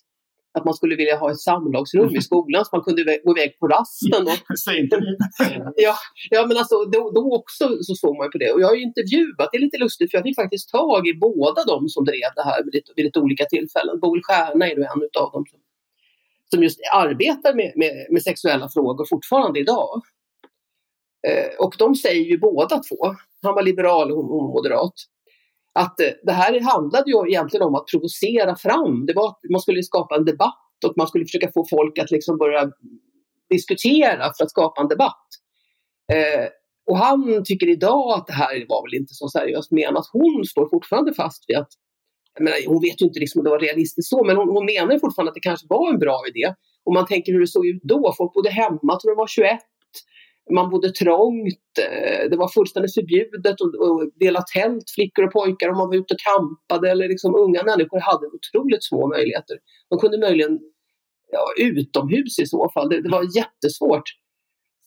att 0.58 0.66
man 0.66 0.74
skulle 0.74 0.96
vilja 0.96 1.18
ha 1.18 1.32
ett 1.32 1.40
samlagsrum 1.40 2.16
i 2.16 2.22
skolan 2.22 2.66
så 2.66 2.76
man 2.76 2.84
kunde 2.84 3.20
gå 3.24 3.38
iväg 3.38 3.60
på 3.60 3.68
rasten. 3.68 4.22
Och, 4.28 4.40
ja, 5.76 5.96
ja, 6.30 6.46
men 6.48 6.58
alltså 6.58 6.76
då, 6.86 7.12
då 7.12 7.36
också 7.36 7.66
så 7.82 7.96
såg 7.96 8.18
man 8.18 8.32
på 8.32 8.38
det. 8.38 8.52
Och 8.52 8.62
jag 8.62 8.68
har 8.68 8.76
ju 8.76 8.82
intervjuat, 8.82 9.50
det 9.52 9.58
är 9.58 9.62
lite 9.62 9.78
lustigt 9.78 10.12
för 10.12 10.18
jag 10.18 10.26
fick 10.26 10.36
faktiskt 10.36 10.70
tag 10.70 11.08
i 11.08 11.14
båda 11.14 11.64
de 11.64 11.90
som 11.90 12.06
drev 12.06 12.32
det 12.36 12.44
här 12.44 12.64
vid 12.64 12.74
lite, 12.74 12.92
vid 12.96 13.06
lite 13.06 13.20
olika 13.20 13.46
tillfällen. 13.46 14.00
Boel 14.00 14.22
Stjärna 14.24 14.66
är 14.66 14.76
ju 14.76 14.84
en 14.84 15.02
av 15.22 15.32
dem 15.32 15.44
som, 15.52 15.60
som 16.52 16.64
just 16.64 16.80
arbetar 16.94 17.54
med, 17.54 17.72
med, 17.76 18.08
med 18.10 18.24
sexuella 18.24 18.70
frågor 18.70 19.06
fortfarande 19.10 19.60
idag. 19.60 20.02
Eh, 21.28 21.66
och 21.66 21.76
de 21.78 21.96
säger 21.96 22.26
ju 22.26 22.38
båda 22.38 22.80
två, 22.80 23.16
han 23.44 23.56
var 23.56 23.64
liberal 23.64 24.12
och 24.12 24.18
hon, 24.18 24.30
hon 24.30 24.52
moderat, 24.52 24.94
att 25.74 26.00
eh, 26.00 26.10
det 26.24 26.32
här 26.32 26.60
handlade 26.60 27.12
ju 27.12 27.30
egentligen 27.30 27.66
om 27.66 27.76
att 27.76 27.88
provocera 27.92 28.56
fram. 28.56 29.06
Det 29.06 29.14
var 29.14 29.28
att 29.28 29.40
man 29.52 29.62
skulle 29.62 29.84
skapa 29.84 30.16
en 30.16 30.26
debatt 30.26 30.78
och 30.86 30.94
man 30.98 31.08
skulle 31.08 31.26
försöka 31.26 31.52
få 31.52 31.66
folk 31.70 32.00
att 32.00 32.12
liksom 32.12 32.38
börja 32.38 32.72
diskutera 33.50 34.32
för 34.38 34.44
att 34.44 34.50
skapa 34.50 34.82
en 34.82 34.88
debatt. 34.88 35.28
Eh, 36.14 36.48
och 36.90 36.98
han 36.98 37.44
tycker 37.46 37.70
idag 37.70 38.12
att 38.18 38.28
det 38.28 38.34
här 38.34 38.66
var 38.70 38.82
väl 38.86 39.00
inte 39.00 39.14
så 39.14 39.28
seriöst 39.28 39.72
menat. 39.72 40.06
Hon 40.12 40.46
står 40.46 40.70
fortfarande 40.70 41.14
fast 41.14 41.44
vid 41.48 41.58
att, 41.58 41.70
menar, 42.40 42.58
hon 42.68 42.82
vet 42.82 43.02
ju 43.02 43.06
inte 43.06 43.20
liksom 43.20 43.40
om 43.40 43.44
det 43.44 43.50
var 43.50 43.60
realistiskt 43.60 44.10
så, 44.10 44.24
men 44.24 44.38
hon, 44.38 44.50
hon 44.50 44.66
menar 44.66 45.00
fortfarande 45.00 45.30
att 45.30 45.36
det 45.36 45.50
kanske 45.50 45.68
var 45.70 45.94
en 45.94 46.00
bra 46.00 46.20
idé. 46.30 46.54
Om 46.84 46.94
man 46.94 47.06
tänker 47.06 47.32
hur 47.34 47.40
det 47.40 47.48
såg 47.48 47.68
ut 47.68 47.82
då, 47.84 48.14
folk 48.18 48.34
bodde 48.34 48.50
hemma, 48.50 49.00
tror 49.00 49.12
de 49.12 49.18
var 49.18 49.28
21, 49.28 49.60
man 50.54 50.70
bodde 50.70 50.92
trångt, 50.92 51.72
eh, 51.82 52.30
det 52.30 52.38
var 52.38 52.48
fullständigt 52.48 52.94
förbjudet 52.94 53.46
att 53.52 54.20
dela 54.20 54.42
tält, 54.42 54.90
flickor 54.96 55.26
och 55.26 55.32
pojkar, 55.32 55.70
om 55.70 55.78
man 55.78 55.88
var 55.88 55.96
ute 55.96 56.14
och 56.14 56.20
kampade. 56.20 56.92
Eller 56.92 57.08
liksom, 57.08 57.36
unga 57.36 57.64
människor 57.64 58.00
hade 58.00 58.26
otroligt 58.28 58.84
små 58.84 59.08
möjligheter. 59.08 59.58
De 59.90 60.00
kunde 60.00 60.18
möjligen 60.18 60.60
ja, 61.32 61.46
utomhus 61.58 62.40
i 62.40 62.46
så 62.46 62.70
fall. 62.74 62.90
Det, 62.90 63.02
det 63.02 63.10
var 63.10 63.24
jättesvårt. 63.38 64.08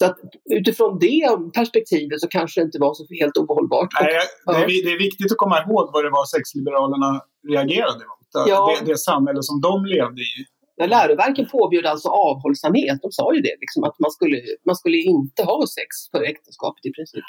Så 0.03 0.07
att 0.07 0.19
utifrån 0.51 0.99
det 0.99 1.29
perspektivet 1.55 2.21
så 2.21 2.29
kanske 2.29 2.61
det 2.61 2.65
inte 2.65 2.79
var 2.79 2.95
så 2.95 3.05
helt 3.21 3.37
ohållbart. 3.37 3.89
Nej, 4.01 4.21
det, 4.47 4.53
är, 4.53 4.85
det 4.85 4.93
är 4.93 4.99
viktigt 4.99 5.33
att 5.33 5.39
komma 5.39 5.59
ihåg 5.63 5.91
vad 5.93 6.05
det 6.05 6.11
var 6.11 6.25
sexliberalerna 6.37 7.21
reagerade 7.49 8.05
mot. 8.11 8.49
Ja. 8.49 8.77
Det, 8.81 8.93
det 8.93 8.99
samhälle 8.99 9.43
som 9.43 9.61
de 9.61 9.85
levde 9.85 10.21
i. 10.21 10.35
Men 10.81 10.91
läroverken 10.91 11.47
påbjöd 11.49 11.87
alltså 11.87 12.09
avhållsamhet. 12.09 12.99
De 13.03 13.13
sa 13.13 13.35
ju 13.35 13.41
det, 13.41 13.57
liksom, 13.61 13.85
att 13.85 13.99
man 13.99 14.11
skulle, 14.11 14.41
man 14.67 14.77
skulle 14.77 14.97
inte 14.97 15.43
ha 15.43 15.67
sex 15.67 16.11
för 16.11 16.23
äktenskapet 16.23 16.87
i 16.87 16.93
princip. 16.93 17.25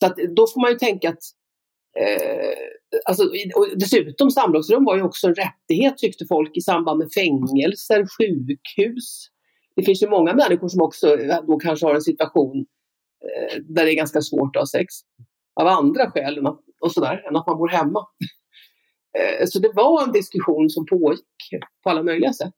Så 0.00 0.06
att, 0.06 0.16
då 0.36 0.46
får 0.46 0.60
man 0.60 0.70
ju 0.72 0.78
tänka 0.78 1.08
att 1.08 1.22
eh, 2.00 2.58
alltså, 3.04 3.22
och 3.56 3.66
dessutom 3.76 4.30
samlagsrum 4.30 4.84
var 4.84 4.96
ju 4.96 5.02
också 5.02 5.26
en 5.26 5.34
rättighet 5.34 5.98
tyckte 5.98 6.24
folk 6.26 6.56
i 6.56 6.60
samband 6.60 6.98
med 6.98 7.08
fängelser, 7.12 8.06
sjukhus. 8.18 9.28
Det 9.76 9.82
finns 9.82 10.02
ju 10.02 10.08
många 10.08 10.34
människor 10.34 10.68
som 10.68 10.82
också 10.82 11.20
eh, 11.20 11.40
då 11.46 11.58
kanske 11.58 11.86
har 11.86 11.94
en 11.94 12.02
situation 12.02 12.66
eh, 13.24 13.56
där 13.62 13.84
det 13.84 13.92
är 13.92 13.96
ganska 13.96 14.20
svårt 14.20 14.56
att 14.56 14.60
ha 14.60 14.66
sex. 14.66 14.94
Av 15.60 15.66
andra 15.66 16.10
skäl 16.10 16.38
än 16.38 16.46
att, 16.46 16.60
och 16.80 16.92
sådär, 16.92 17.24
än 17.28 17.36
att 17.36 17.46
man 17.46 17.58
bor 17.58 17.68
hemma. 17.68 18.00
Eh, 19.18 19.46
så 19.46 19.58
det 19.58 19.70
var 19.74 20.02
en 20.02 20.12
diskussion 20.12 20.70
som 20.70 20.86
pågick 20.86 21.24
på 21.84 21.90
alla 21.90 22.02
möjliga 22.02 22.32
sätt. 22.32 22.54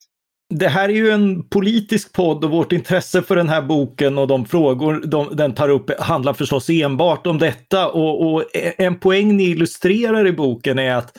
Det 0.54 0.68
här 0.68 0.88
är 0.88 0.92
ju 0.92 1.10
en 1.10 1.48
politisk 1.48 2.12
podd 2.12 2.44
och 2.44 2.50
vårt 2.50 2.72
intresse 2.72 3.22
för 3.22 3.36
den 3.36 3.48
här 3.48 3.62
boken 3.62 4.18
och 4.18 4.26
de 4.26 4.46
frågor 4.46 5.02
de, 5.06 5.36
den 5.36 5.54
tar 5.54 5.68
upp 5.68 6.00
handlar 6.00 6.32
förstås 6.32 6.70
enbart 6.70 7.26
om 7.26 7.38
detta. 7.38 7.88
Och, 7.88 8.32
och 8.32 8.44
en 8.78 8.98
poäng 8.98 9.36
ni 9.36 9.44
illustrerar 9.44 10.26
i 10.26 10.32
boken 10.32 10.78
är 10.78 10.94
att 10.94 11.18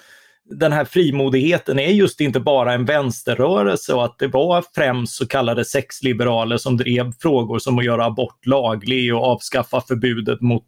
den 0.49 0.71
här 0.71 0.85
frimodigheten 0.85 1.79
är 1.79 1.89
just 1.91 2.21
inte 2.21 2.39
bara 2.39 2.73
en 2.73 2.85
vänsterrörelse 2.85 3.93
och 3.93 4.05
att 4.05 4.19
det 4.19 4.27
var 4.27 4.63
främst 4.75 5.15
så 5.15 5.27
kallade 5.27 5.65
sexliberaler 5.65 6.57
som 6.57 6.77
drev 6.77 7.11
frågor 7.21 7.59
som 7.59 7.79
att 7.79 7.85
göra 7.85 8.05
abort 8.05 8.45
laglig 8.45 9.15
och 9.15 9.23
avskaffa 9.23 9.81
förbudet 9.81 10.41
mot 10.41 10.65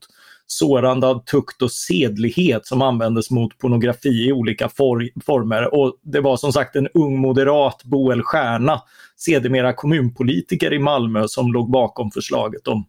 sårande 0.48 1.08
av 1.08 1.26
tukt 1.26 1.62
och 1.62 1.72
sedlighet 1.72 2.68
som 2.68 2.82
användes 2.82 3.32
mot 3.32 3.58
pornografi 3.58 4.28
i 4.28 4.34
olika 4.34 4.70
for 4.70 5.10
former. 5.26 5.74
Och 5.74 6.00
det 6.02 6.22
var 6.22 6.38
som 6.38 6.54
sagt 6.54 6.76
en 6.76 6.88
ung 6.94 7.18
moderat, 7.18 7.84
Boel 7.84 8.24
Stjärna, 8.24 8.82
sedermera 9.16 9.74
kommunpolitiker 9.74 10.74
i 10.74 10.80
Malmö, 10.80 11.28
som 11.28 11.54
låg 11.54 11.72
bakom 11.72 12.12
förslaget 12.12 12.68
om 12.68 12.86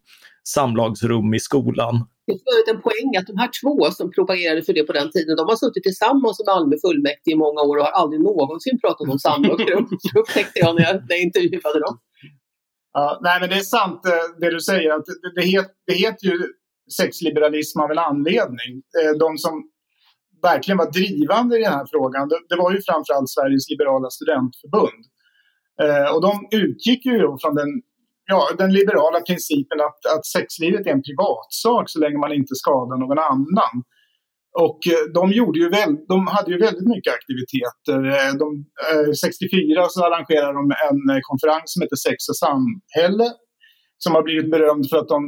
samlagsrum 0.48 1.34
i 1.34 1.40
skolan. 1.40 2.06
Det 2.26 2.32
är 2.32 2.74
en 2.74 2.82
poäng 2.82 3.16
att 3.18 3.26
de 3.26 3.38
här 3.38 3.50
två 3.62 3.90
som 3.90 4.10
propagerade 4.10 4.62
för 4.62 4.72
det 4.72 4.82
på 4.82 4.92
den 4.92 5.10
tiden, 5.10 5.36
de 5.36 5.46
har 5.48 5.56
suttit 5.56 5.82
tillsammans 5.82 6.40
i 6.40 6.44
Malmö 6.46 6.76
fullmäktige 6.86 7.32
i 7.32 7.34
många 7.34 7.60
år 7.60 7.76
och 7.76 7.84
har 7.84 7.92
aldrig 7.92 8.20
någonsin 8.22 8.80
pratat 8.80 9.08
om 9.08 9.18
samlagsrum. 9.18 9.88
Det 10.12 10.18
upptäckte 10.20 10.58
jag 10.58 10.74
när 10.74 10.82
jag, 10.82 10.94
när 10.94 11.16
jag 11.16 11.22
intervjuade 11.22 11.80
dem. 11.80 11.98
Ja, 12.92 13.20
nej 13.22 13.40
men 13.40 13.48
det 13.48 13.56
är 13.56 13.60
sant 13.60 14.00
eh, 14.06 14.40
det 14.40 14.50
du 14.50 14.60
säger, 14.60 14.90
att 14.96 15.04
det, 15.06 15.40
det, 15.40 15.46
het, 15.46 15.70
det 15.86 15.94
heter 15.94 16.26
ju 16.26 16.38
sexliberalism 16.92 17.80
av 17.80 17.90
en 17.90 17.98
anledning. 17.98 18.72
Eh, 19.00 19.12
de 19.18 19.38
som 19.38 19.54
verkligen 20.42 20.78
var 20.78 20.90
drivande 20.90 21.58
i 21.58 21.62
den 21.62 21.72
här 21.72 21.86
frågan, 21.90 22.28
det 22.48 22.56
var 22.56 22.72
ju 22.72 22.80
framförallt 22.88 23.30
Sveriges 23.30 23.70
liberala 23.70 24.10
studentförbund. 24.10 25.02
Eh, 25.82 26.08
och 26.14 26.22
de 26.22 26.32
utgick 26.62 27.06
ju 27.06 27.18
från 27.42 27.54
den, 27.54 27.70
ja, 28.26 28.40
den 28.58 28.72
liberala 28.72 29.20
principen 29.20 29.80
att, 29.80 30.00
att 30.14 30.26
sexlivet 30.26 30.86
är 30.86 30.90
en 30.90 31.06
privatsak 31.08 31.84
så 31.90 31.98
länge 32.00 32.18
man 32.18 32.32
inte 32.32 32.54
skadar 32.54 32.96
någon 32.98 33.18
annan. 33.18 33.74
Och 34.66 34.80
eh, 34.92 35.04
de, 35.14 35.32
gjorde 35.32 35.58
ju 35.58 35.68
väl, 35.68 35.92
de 36.08 36.26
hade 36.26 36.50
ju 36.50 36.58
väldigt 36.58 36.88
mycket 36.94 37.12
aktiviteter. 37.18 37.98
De, 38.42 38.48
64 39.14 39.86
så 39.88 40.04
arrangerade 40.04 40.52
de 40.60 40.64
en 41.14 41.20
konferens 41.30 41.66
som 41.72 41.82
heter 41.82 41.96
Sex 41.96 42.18
och 42.32 42.38
samhälle 42.46 43.28
som 43.98 44.14
har 44.14 44.22
blivit 44.22 44.50
berömd 44.50 44.88
för 44.90 44.98
att 44.98 45.08
de 45.08 45.20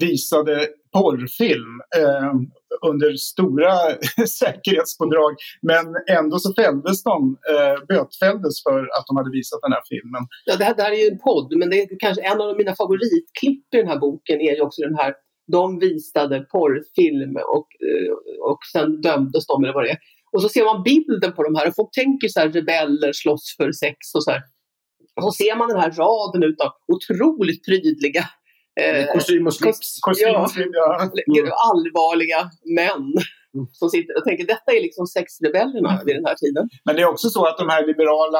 visade 0.00 0.68
porrfilm 0.92 1.74
eh, 2.00 2.32
under 2.90 3.16
stora 3.16 3.72
säkerhetspådrag. 4.40 5.32
Men 5.62 5.86
ändå 6.18 6.38
så 6.38 6.54
fälldes 6.54 7.02
de, 7.02 7.36
eh, 7.52 7.76
bötfälldes 7.88 8.62
för 8.66 8.80
att 8.96 9.06
de 9.08 9.16
hade 9.16 9.30
visat 9.38 9.60
den 9.62 9.72
här 9.72 9.84
filmen. 9.92 10.22
Ja, 10.44 10.56
det, 10.56 10.64
här, 10.64 10.74
det 10.76 10.82
här 10.82 10.92
är 10.92 11.02
ju 11.04 11.10
en 11.12 11.18
podd, 11.18 11.48
men 11.58 11.70
det 11.70 11.76
är 11.82 11.88
kanske 11.98 12.22
en 12.22 12.40
av 12.40 12.56
mina 12.56 12.74
favoritklipp 12.74 13.74
i 13.74 13.76
den 13.76 13.88
här 13.88 13.98
boken 13.98 14.40
är 14.40 14.54
ju 14.56 14.60
också 14.60 14.82
den 14.82 14.96
här 15.02 15.14
de 15.52 15.78
visade 15.78 16.40
porrfilm 16.40 17.36
och, 17.56 17.68
eh, 17.88 18.12
och 18.50 18.58
sen 18.72 19.00
dömdes 19.00 19.46
de 19.46 19.64
eller 19.64 19.74
vad 19.74 19.84
det 19.84 19.90
är. 19.90 19.98
Och 20.32 20.42
så 20.42 20.48
ser 20.48 20.64
man 20.64 20.82
bilden 20.82 21.32
på 21.32 21.42
de 21.42 21.54
här 21.54 21.68
och 21.68 21.74
folk 21.76 21.92
tänker 21.92 22.28
så 22.28 22.40
här 22.40 22.48
rebeller 22.48 23.12
slåss 23.12 23.54
för 23.56 23.72
sex 23.72 23.96
och 24.14 24.24
så 24.24 24.30
här. 24.30 24.42
Och 25.16 25.22
så 25.22 25.32
ser 25.32 25.56
man 25.56 25.68
den 25.68 25.80
här 25.80 25.90
raden 25.90 26.56
av 26.64 26.72
otroligt 26.94 27.64
prydliga 27.66 28.24
kostym 29.12 29.46
och 29.46 29.54
slips. 29.54 29.98
Kostym 30.00 30.28
ja, 30.28 30.50
ja. 30.56 31.02
Mm. 31.02 31.52
Allvarliga 31.70 32.50
män 32.76 33.12
mm. 33.54 33.66
som 33.72 33.90
sitter 33.90 34.18
och 34.18 34.24
tänker 34.24 34.46
detta 34.46 34.72
är 34.72 34.82
liksom 34.82 35.06
sexrebellerna 35.06 35.92
mm. 35.92 36.06
vid 36.06 36.16
den 36.16 36.24
här 36.24 36.34
tiden. 36.34 36.68
Men 36.84 36.96
det 36.96 37.02
är 37.02 37.08
också 37.08 37.28
så 37.28 37.46
att 37.46 37.58
de 37.58 37.68
här 37.68 37.86
liberala 37.86 38.38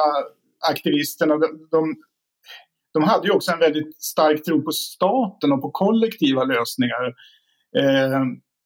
aktivisterna, 0.69 1.37
de, 1.37 1.67
de, 1.71 1.95
de 2.93 3.03
hade 3.03 3.27
ju 3.27 3.33
också 3.33 3.51
en 3.51 3.59
väldigt 3.59 4.03
stark 4.03 4.43
tro 4.43 4.61
på 4.61 4.71
staten 4.71 5.51
och 5.51 5.61
på 5.61 5.71
kollektiva 5.71 6.43
lösningar. 6.43 7.05
Eh, 7.77 8.21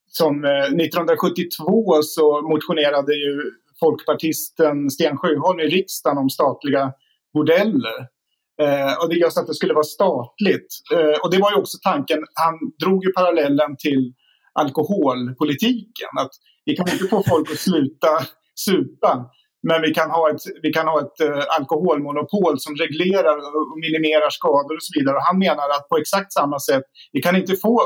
som 0.06 0.44
eh, 0.44 0.50
1972 0.50 2.02
så 2.02 2.42
motionerade 2.42 3.14
ju 3.14 3.42
folkpartisten 3.80 4.90
Sten 4.90 5.16
Sjöholm 5.16 5.60
i 5.60 5.66
riksdagen 5.66 6.18
om 6.18 6.30
statliga 6.30 6.92
bordeller. 7.34 8.15
Eh, 8.62 8.94
och 9.00 9.08
det 9.08 9.16
just 9.16 9.38
att 9.38 9.46
det 9.46 9.54
skulle 9.54 9.74
vara 9.74 9.84
statligt. 9.84 10.66
Eh, 10.94 11.20
och 11.22 11.30
det 11.30 11.38
var 11.38 11.50
ju 11.50 11.56
också 11.56 11.78
tanken, 11.82 12.18
han 12.34 12.54
drog 12.82 13.04
ju 13.04 13.12
parallellen 13.12 13.76
till 13.78 14.12
alkoholpolitiken. 14.52 16.08
Att 16.18 16.30
vi 16.64 16.76
kan 16.76 16.88
inte 16.88 17.08
få 17.08 17.22
folk 17.28 17.50
att 17.50 17.58
sluta 17.58 18.08
supa. 18.66 19.30
Men 19.68 19.82
vi 19.82 19.94
kan 19.94 20.10
ha 20.10 20.30
ett, 20.30 20.42
vi 20.62 20.72
kan 20.72 20.86
ha 20.88 21.00
ett 21.00 21.20
eh, 21.20 21.44
alkoholmonopol 21.58 22.60
som 22.60 22.74
reglerar 22.76 23.36
och 23.36 23.78
minimerar 23.84 24.30
skador 24.30 24.74
och 24.76 24.82
så 24.88 25.00
vidare. 25.00 25.16
Och 25.16 25.22
han 25.22 25.38
menar 25.38 25.68
att 25.76 25.88
på 25.88 25.96
exakt 25.96 26.32
samma 26.32 26.58
sätt, 26.58 26.82
vi 27.12 27.22
kan 27.22 27.36
inte 27.36 27.56
få 27.56 27.82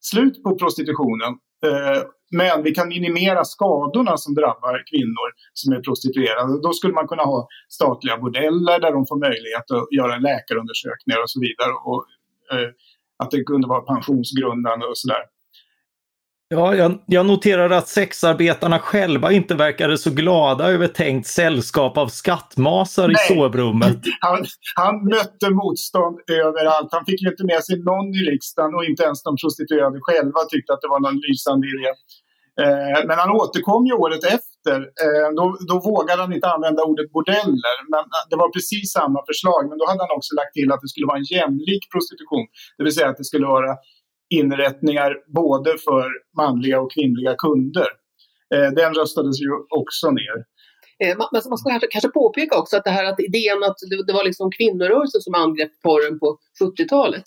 slut 0.00 0.42
på 0.42 0.58
prostitutionen. 0.58 1.32
Eh, 1.66 2.02
men 2.40 2.62
vi 2.62 2.70
kan 2.74 2.88
minimera 2.88 3.44
skadorna 3.44 4.16
som 4.16 4.34
drabbar 4.34 4.82
kvinnor 4.90 5.28
som 5.52 5.72
är 5.72 5.80
prostituerade. 5.80 6.62
Då 6.62 6.72
skulle 6.72 6.94
man 6.94 7.08
kunna 7.08 7.22
ha 7.22 7.48
statliga 7.68 8.16
bordeller 8.18 8.80
där 8.80 8.92
de 8.92 9.06
får 9.06 9.18
möjlighet 9.28 9.66
att 9.76 9.86
göra 9.98 10.14
läkarundersökningar 10.28 11.20
och 11.22 11.30
så 11.30 11.40
vidare. 11.40 11.72
Och, 11.90 12.00
uh, 12.54 12.70
att 13.22 13.30
det 13.30 13.44
kunde 13.44 13.68
vara 13.68 13.80
pensionsgrundande 13.80 14.86
och 14.86 14.98
sådär. 14.98 15.24
Ja, 16.48 16.74
jag, 16.74 16.98
jag, 17.06 17.26
noterar 17.26 17.70
att 17.70 17.88
sexarbetarna 17.88 18.78
själva 18.78 19.32
inte 19.32 19.54
verkade 19.54 19.98
så 19.98 20.10
glada 20.10 20.70
över 20.70 20.88
tänkt 20.88 21.26
sällskap 21.26 21.98
av 21.98 22.08
skattmasar 22.08 23.10
i 23.10 23.14
sovrummet. 23.28 24.00
Han, 24.20 24.44
han 24.74 25.04
mötte 25.04 25.50
motstånd 25.50 26.18
överallt. 26.30 26.88
Han 26.90 27.04
fick 27.04 27.22
ju 27.22 27.28
inte 27.28 27.44
med 27.44 27.64
sig 27.64 27.78
någon 27.78 28.08
i 28.14 28.22
riksdagen 28.30 28.74
och 28.74 28.84
inte 28.84 29.02
ens 29.02 29.22
de 29.22 29.36
prostituerade 29.36 29.98
själva 30.02 30.40
tyckte 30.50 30.72
att 30.72 30.82
det 30.82 30.88
var 30.88 31.00
någon 31.00 31.20
lysande 31.28 31.66
idé. 31.66 31.88
Eh, 32.62 32.98
men 33.08 33.16
han 33.22 33.30
återkom 33.40 33.86
ju 33.86 33.92
året 33.92 34.24
efter. 34.24 34.78
Eh, 35.04 35.28
då, 35.38 35.44
då 35.70 35.76
vågade 35.90 36.22
han 36.22 36.32
inte 36.32 36.48
använda 36.48 36.82
ordet 36.90 37.12
bordeller. 37.12 37.76
Men 37.92 38.04
eh, 38.14 38.24
det 38.30 38.36
var 38.36 38.50
precis 38.56 38.92
samma 38.98 39.20
förslag. 39.28 39.62
Men 39.68 39.78
då 39.78 39.84
hade 39.86 40.02
han 40.06 40.16
också 40.18 40.34
lagt 40.34 40.54
till 40.58 40.72
att 40.72 40.82
det 40.82 40.88
skulle 40.88 41.06
vara 41.10 41.20
en 41.22 41.30
jämlik 41.36 41.82
prostitution. 41.92 42.46
Det 42.76 42.84
vill 42.84 42.94
säga 42.94 43.08
att 43.08 43.20
det 43.22 43.30
skulle 43.32 43.46
vara 43.46 43.72
inrättningar 44.40 45.10
både 45.40 45.70
för 45.86 46.06
manliga 46.42 46.80
och 46.80 46.92
kvinnliga 46.94 47.34
kunder. 47.44 47.88
Eh, 48.54 48.70
den 48.80 48.94
röstades 48.94 49.36
ju 49.44 49.50
också 49.80 50.06
ner. 50.10 50.36
Eh, 51.02 51.16
man, 51.50 51.58
ska 51.58 51.80
kanske 51.90 52.08
påpeka 52.08 52.58
också 52.58 52.76
att 52.76 52.84
det 52.84 52.90
här 52.90 53.04
att 53.04 53.20
idén 53.20 53.60
att 53.68 53.78
det, 53.90 54.06
det 54.06 54.12
var 54.12 54.24
liksom 54.24 54.50
kvinnorörelsen 54.58 55.20
som 55.20 55.34
angrep 55.34 55.72
porren 55.82 56.18
på 56.18 56.38
70-talet. 56.60 57.24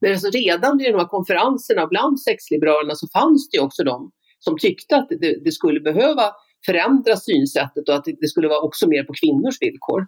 Men 0.00 0.12
alltså 0.12 0.30
redan 0.30 0.78
vid 0.78 0.92
de 0.92 0.98
här 0.98 1.08
konferenserna 1.08 1.86
bland 1.86 2.20
sexliberalerna 2.20 2.94
så 2.94 3.08
fanns 3.08 3.50
det 3.50 3.56
ju 3.56 3.62
också 3.62 3.84
de 3.84 4.10
som 4.38 4.58
tyckte 4.58 4.96
att 4.96 5.08
det, 5.08 5.44
det 5.44 5.52
skulle 5.52 5.80
behöva 5.80 6.32
förändra 6.66 7.16
synsättet 7.16 7.88
och 7.88 7.94
att 7.94 8.04
det 8.20 8.28
skulle 8.28 8.48
vara 8.48 8.60
också 8.60 8.88
mer 8.88 9.04
på 9.04 9.12
kvinnors 9.12 9.56
villkor. 9.60 10.06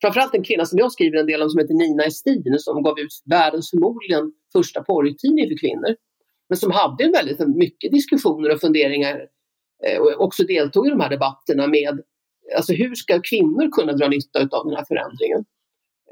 Framförallt 0.00 0.34
en 0.34 0.42
kvinna 0.42 0.64
som 0.66 0.78
jag 0.78 0.92
skriver 0.92 1.18
en 1.18 1.26
del 1.26 1.42
om 1.42 1.50
som 1.50 1.60
heter 1.60 1.74
Nina 1.74 2.04
Estin 2.04 2.58
som 2.58 2.82
gav 2.82 2.98
ut 2.98 3.22
världens 3.30 3.70
förmodligen 3.70 4.32
första 4.52 4.82
porrtidning 4.82 5.48
för 5.48 5.58
kvinnor. 5.58 5.96
Men 6.48 6.56
som 6.56 6.70
hade 6.70 7.10
väldigt 7.10 7.56
mycket 7.56 7.92
diskussioner 7.92 8.54
och 8.54 8.60
funderingar 8.60 9.20
eh, 9.86 9.98
och 10.00 10.20
också 10.24 10.42
deltog 10.42 10.86
i 10.86 10.90
de 10.90 11.00
här 11.00 11.10
debatterna 11.10 11.66
med 11.66 12.00
alltså 12.56 12.72
hur 12.72 12.94
ska 12.94 13.20
kvinnor 13.20 13.70
kunna 13.72 13.92
dra 13.92 14.08
nytta 14.08 14.38
av 14.56 14.66
den 14.66 14.76
här 14.76 14.84
förändringen? 14.84 15.44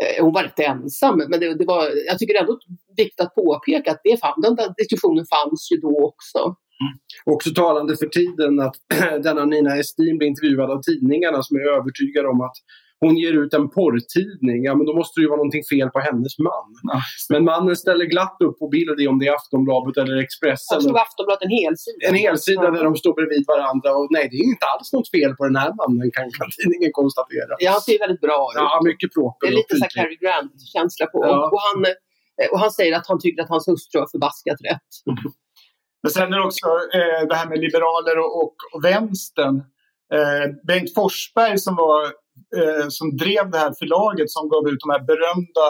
Eh, 0.02 0.24
hon 0.24 0.32
var 0.32 0.42
rätt 0.42 0.58
ensam, 0.58 1.18
men 1.28 1.40
det, 1.40 1.54
det 1.54 1.64
var, 1.64 1.82
jag 2.06 2.18
tycker 2.18 2.40
ändå 2.40 2.58
viktigt 2.96 3.20
att 3.20 3.34
påpeka 3.34 3.90
att 3.90 4.00
det 4.04 4.20
fann, 4.20 4.40
den 4.42 4.54
där 4.54 4.74
diskussionen 4.76 5.24
fanns 5.34 5.68
ju 5.72 5.76
då 5.76 5.94
också. 6.10 6.38
Mm. 6.80 6.94
Också 7.24 7.50
talande 7.50 7.96
för 7.96 8.06
tiden 8.06 8.60
att 8.60 8.76
denna 9.22 9.44
Nina 9.44 9.76
Estin 9.76 10.18
blir 10.18 10.28
intervjuad 10.28 10.70
av 10.70 10.82
tidningarna 10.82 11.42
som 11.42 11.56
är 11.56 11.60
övertygade 11.60 12.28
om 12.28 12.40
att 12.40 12.56
hon 13.00 13.14
ger 13.22 13.34
ut 13.42 13.52
en 13.58 13.66
porrtidning, 13.76 14.58
ja 14.68 14.72
men 14.76 14.84
då 14.86 14.92
måste 15.00 15.14
det 15.18 15.22
ju 15.24 15.30
vara 15.34 15.42
någonting 15.42 15.66
fel 15.72 15.88
på 15.94 16.00
hennes 16.08 16.34
man. 16.48 16.68
Ja. 16.92 16.98
Men 17.32 17.44
mannen 17.52 17.76
ställer 17.84 18.04
glatt 18.14 18.38
upp 18.46 18.56
på 18.58 18.66
bild 18.68 19.08
om 19.12 19.18
det 19.18 19.26
är 19.30 19.34
Aftonbladet 19.40 19.96
eller 20.02 20.16
Expressen. 20.26 20.74
Jag 20.76 20.82
tror 20.84 20.98
Aftonbladet 21.06 21.42
en 21.46 21.54
helsida. 21.60 22.02
En 22.10 22.18
helsida 22.26 22.66
där 22.76 22.84
de 22.88 22.92
står 23.02 23.14
bredvid 23.18 23.44
varandra 23.54 23.88
och 23.98 24.06
nej, 24.16 24.24
det 24.30 24.36
är 24.42 24.46
inte 24.54 24.66
alls 24.72 24.88
något 24.96 25.10
fel 25.16 25.32
på 25.38 25.42
den 25.50 25.58
här 25.62 25.72
mannen 25.80 26.08
kan, 26.16 26.26
kan 26.38 26.48
tidningen 26.58 26.90
konstatera. 27.00 27.52
Ja, 27.64 27.70
han 27.76 27.84
ser 27.88 27.98
väldigt 28.04 28.22
bra 28.26 28.40
ut. 28.52 28.60
Ja, 28.62 28.80
mycket 28.90 29.08
proper. 29.16 29.42
Det 29.46 29.52
är 29.52 29.56
lite 29.60 29.74
så 29.80 29.86
Cary 29.96 30.16
Grant-känsla 30.22 31.06
på. 31.14 31.18
Ja. 31.26 31.36
Och, 31.54 31.62
han, 31.66 31.78
eh, 32.40 32.48
och 32.52 32.58
han 32.64 32.72
säger 32.78 32.92
att 32.98 33.06
han 33.10 33.18
tycker 33.24 33.38
att 33.42 33.52
hans 33.54 33.66
hustru 33.70 33.96
har 34.02 34.08
förbaskat 34.14 34.58
rätt. 34.70 34.90
Men 36.02 36.10
sen 36.16 36.28
är 36.32 36.36
det 36.40 36.46
också 36.52 36.68
eh, 36.98 37.20
det 37.30 37.36
här 37.40 37.48
med 37.50 37.58
liberaler 37.64 38.16
och, 38.24 38.32
och, 38.42 38.56
och 38.74 38.80
vänstern. 38.90 39.56
Eh, 40.16 40.46
Bengt 40.68 40.94
Forsberg 40.94 41.58
som 41.58 41.74
var 41.76 42.02
eh, 42.58 42.86
som 42.88 43.16
drev 43.16 43.50
det 43.50 43.58
här 43.58 43.72
förlaget 43.78 44.30
som 44.30 44.48
gav 44.48 44.68
ut 44.68 44.80
de 44.84 44.90
här 44.94 45.02
berömda, 45.10 45.66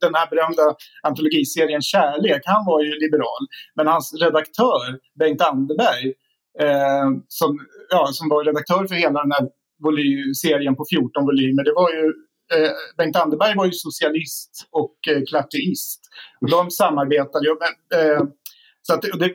den 0.00 0.14
här 0.14 0.28
berömda 0.30 0.62
antologiserien 1.02 1.82
Kärlek. 1.82 2.42
Han 2.44 2.64
var 2.66 2.80
ju 2.82 2.90
liberal. 3.04 3.42
Men 3.76 3.86
hans 3.86 4.14
redaktör 4.22 4.98
Bengt 5.18 5.42
Anderberg 5.42 6.06
eh, 6.64 7.06
som, 7.28 7.50
ja, 7.90 8.06
som 8.12 8.28
var 8.28 8.44
redaktör 8.44 8.86
för 8.86 8.94
hela 8.94 9.22
den 9.22 9.32
här 9.32 9.48
voly- 9.84 10.34
serien 10.34 10.76
på 10.76 10.84
14 10.90 11.24
volymer. 11.24 11.64
Det 11.64 11.72
var 11.72 11.90
ju 11.90 12.04
eh, 12.54 12.72
Bengt 12.98 13.16
Anderberg 13.16 13.56
var 13.56 13.66
ju 13.66 13.72
socialist 13.72 14.68
och 14.70 14.96
eh, 15.10 15.22
klarteist. 15.28 16.00
de 16.50 16.70
samarbetade 16.70 17.44
ju. 17.48 17.52
Eh, 17.98 18.22
så 18.90 18.94
att 18.96 19.02
det, 19.02 19.34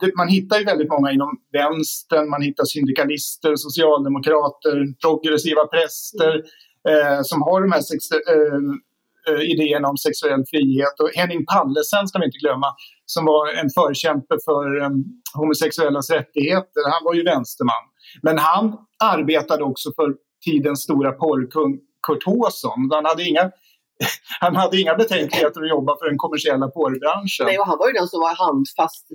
det, 0.00 0.16
man 0.16 0.28
hittar 0.28 0.58
ju 0.58 0.64
väldigt 0.64 0.88
många 0.88 1.12
inom 1.12 1.30
vänstern, 1.52 2.28
man 2.28 2.42
hittar 2.42 2.64
syndikalister, 2.64 3.52
socialdemokrater, 3.56 4.76
progressiva 5.04 5.64
präster 5.74 6.32
eh, 6.90 7.20
som 7.22 7.42
har 7.42 7.60
de 7.60 7.72
här 7.72 7.84
sex, 7.90 8.00
eh, 8.10 8.60
eh 9.28 9.42
idéerna 9.52 9.88
om 9.88 9.96
sexuell 9.96 10.44
frihet. 10.52 10.94
Och 11.02 11.10
Henning 11.14 11.46
Pallesen 11.46 12.08
ska 12.08 12.18
vi 12.18 12.24
inte 12.30 12.44
glömma, 12.44 12.68
som 13.06 13.24
var 13.24 13.44
en 13.60 13.70
förkämpe 13.78 14.34
för 14.48 14.66
eh, 14.82 14.90
homosexuellas 15.40 16.10
rättigheter. 16.10 16.82
Han 16.94 17.04
var 17.04 17.14
ju 17.14 17.22
vänsterman. 17.22 17.84
Men 18.22 18.38
han 18.38 18.64
arbetade 19.14 19.64
också 19.64 19.88
för 19.98 20.08
tidens 20.44 20.82
stora 20.82 21.12
porrkung 21.12 21.70
Kurt 22.06 22.24
Håsson. 22.24 22.88
Han 22.92 23.04
hade 23.04 23.24
inga 23.24 23.50
han 24.40 24.56
hade 24.56 24.80
inga 24.80 24.94
betänkligheter 24.94 25.62
att 25.62 25.68
jobba 25.68 25.96
för 25.98 26.06
den 26.06 26.18
kommersiella 26.18 26.68
porrbranschen. 26.68 27.46
Nej, 27.46 27.58
och 27.58 27.66
han 27.66 27.78
var 27.78 27.86
ju 27.86 27.92
den 27.92 28.08
som 28.08 28.20
var 28.20 28.34
handfast. 28.46 29.06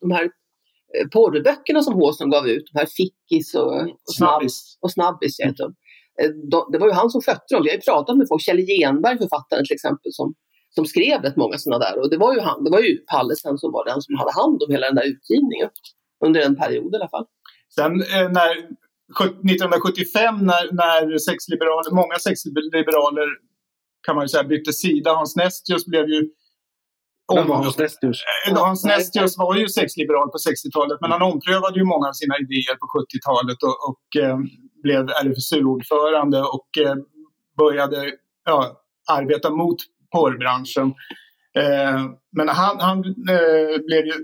De 0.00 0.10
här 0.10 0.24
eh, 0.24 1.06
porrböckerna 1.12 1.82
som 1.82 1.94
Håsson 1.94 2.30
gav 2.30 2.48
ut, 2.48 2.64
de 2.72 2.78
här 2.78 2.86
Fickis 2.86 3.54
och, 3.54 3.72
och 4.06 4.14
Snabbis, 4.18 4.78
och 4.80 4.92
snabbis 4.92 5.40
mm. 5.40 5.54
det 6.72 6.78
var 6.78 6.86
ju 6.86 6.92
han 6.92 7.10
som 7.10 7.20
skötte 7.22 7.54
dem. 7.54 7.62
Vi 7.62 7.68
har 7.70 7.76
ju 7.76 7.80
pratat 7.80 8.16
med 8.16 8.26
folk, 8.28 8.42
Kjell 8.42 8.66
Genberg, 8.66 9.18
författaren 9.18 9.64
till 9.64 9.74
exempel, 9.74 10.10
som, 10.12 10.34
som 10.74 10.84
skrev 10.86 11.22
rätt 11.22 11.36
många 11.36 11.58
sådana 11.58 11.78
där. 11.84 11.94
Och 12.00 12.10
det 12.10 12.18
var 12.24 12.34
ju 12.34 12.40
han, 12.40 12.64
det 12.64 12.70
var 12.70 12.80
ju 12.80 12.98
Pallesen 13.12 13.58
som 13.58 13.72
var 13.72 13.84
den 13.90 14.02
som 14.02 14.14
hade 14.18 14.32
hand 14.32 14.62
om 14.62 14.68
hela 14.74 14.86
den 14.86 14.96
där 15.00 15.08
utgivningen. 15.14 15.68
Under 16.24 16.40
en 16.40 16.56
period 16.56 16.94
i 16.94 16.96
alla 16.96 17.08
fall. 17.08 17.26
Sen 17.76 17.92
eh, 18.14 18.28
när 18.38 18.52
1975 19.18 20.46
när, 20.50 20.64
när 20.80 21.18
sexliberaler, 21.28 21.90
många 22.00 22.16
sexliberaler 22.26 23.28
kan 24.06 24.16
man 24.16 24.24
ju 24.24 24.28
säga 24.28 24.44
bytte 24.44 24.72
sida. 24.72 25.10
Hans 25.14 25.36
Nestius 25.36 25.86
blev 25.86 26.08
ju 26.08 26.30
vem 27.34 27.48
var 27.48 27.56
Hans 27.56 27.78
Nestius? 27.78 28.22
Eh, 28.48 28.58
Hans 28.58 28.84
Nestius 28.84 29.38
var 29.38 29.56
ju 29.56 29.68
sexliberal 29.68 30.28
på 30.28 30.38
60-talet 30.38 30.98
men 31.00 31.10
han 31.10 31.22
omprövade 31.22 31.78
ju 31.78 31.84
många 31.84 32.08
av 32.08 32.12
sina 32.12 32.34
idéer 32.38 32.74
på 32.74 32.86
70-talet 32.86 33.62
och, 33.62 33.76
och 33.88 34.22
eh, 34.22 34.38
blev 34.82 35.08
RFSU-ordförande 35.08 36.40
och 36.40 36.68
eh, 36.78 36.94
började 37.58 38.12
ja, 38.44 38.82
arbeta 39.10 39.50
mot 39.50 39.76
porrbranschen. 40.12 40.94
Eh, 41.56 42.04
men 42.36 42.48
han, 42.48 42.80
han 42.80 42.98
eh, 43.06 43.80
blev 43.86 44.06
ju 44.06 44.14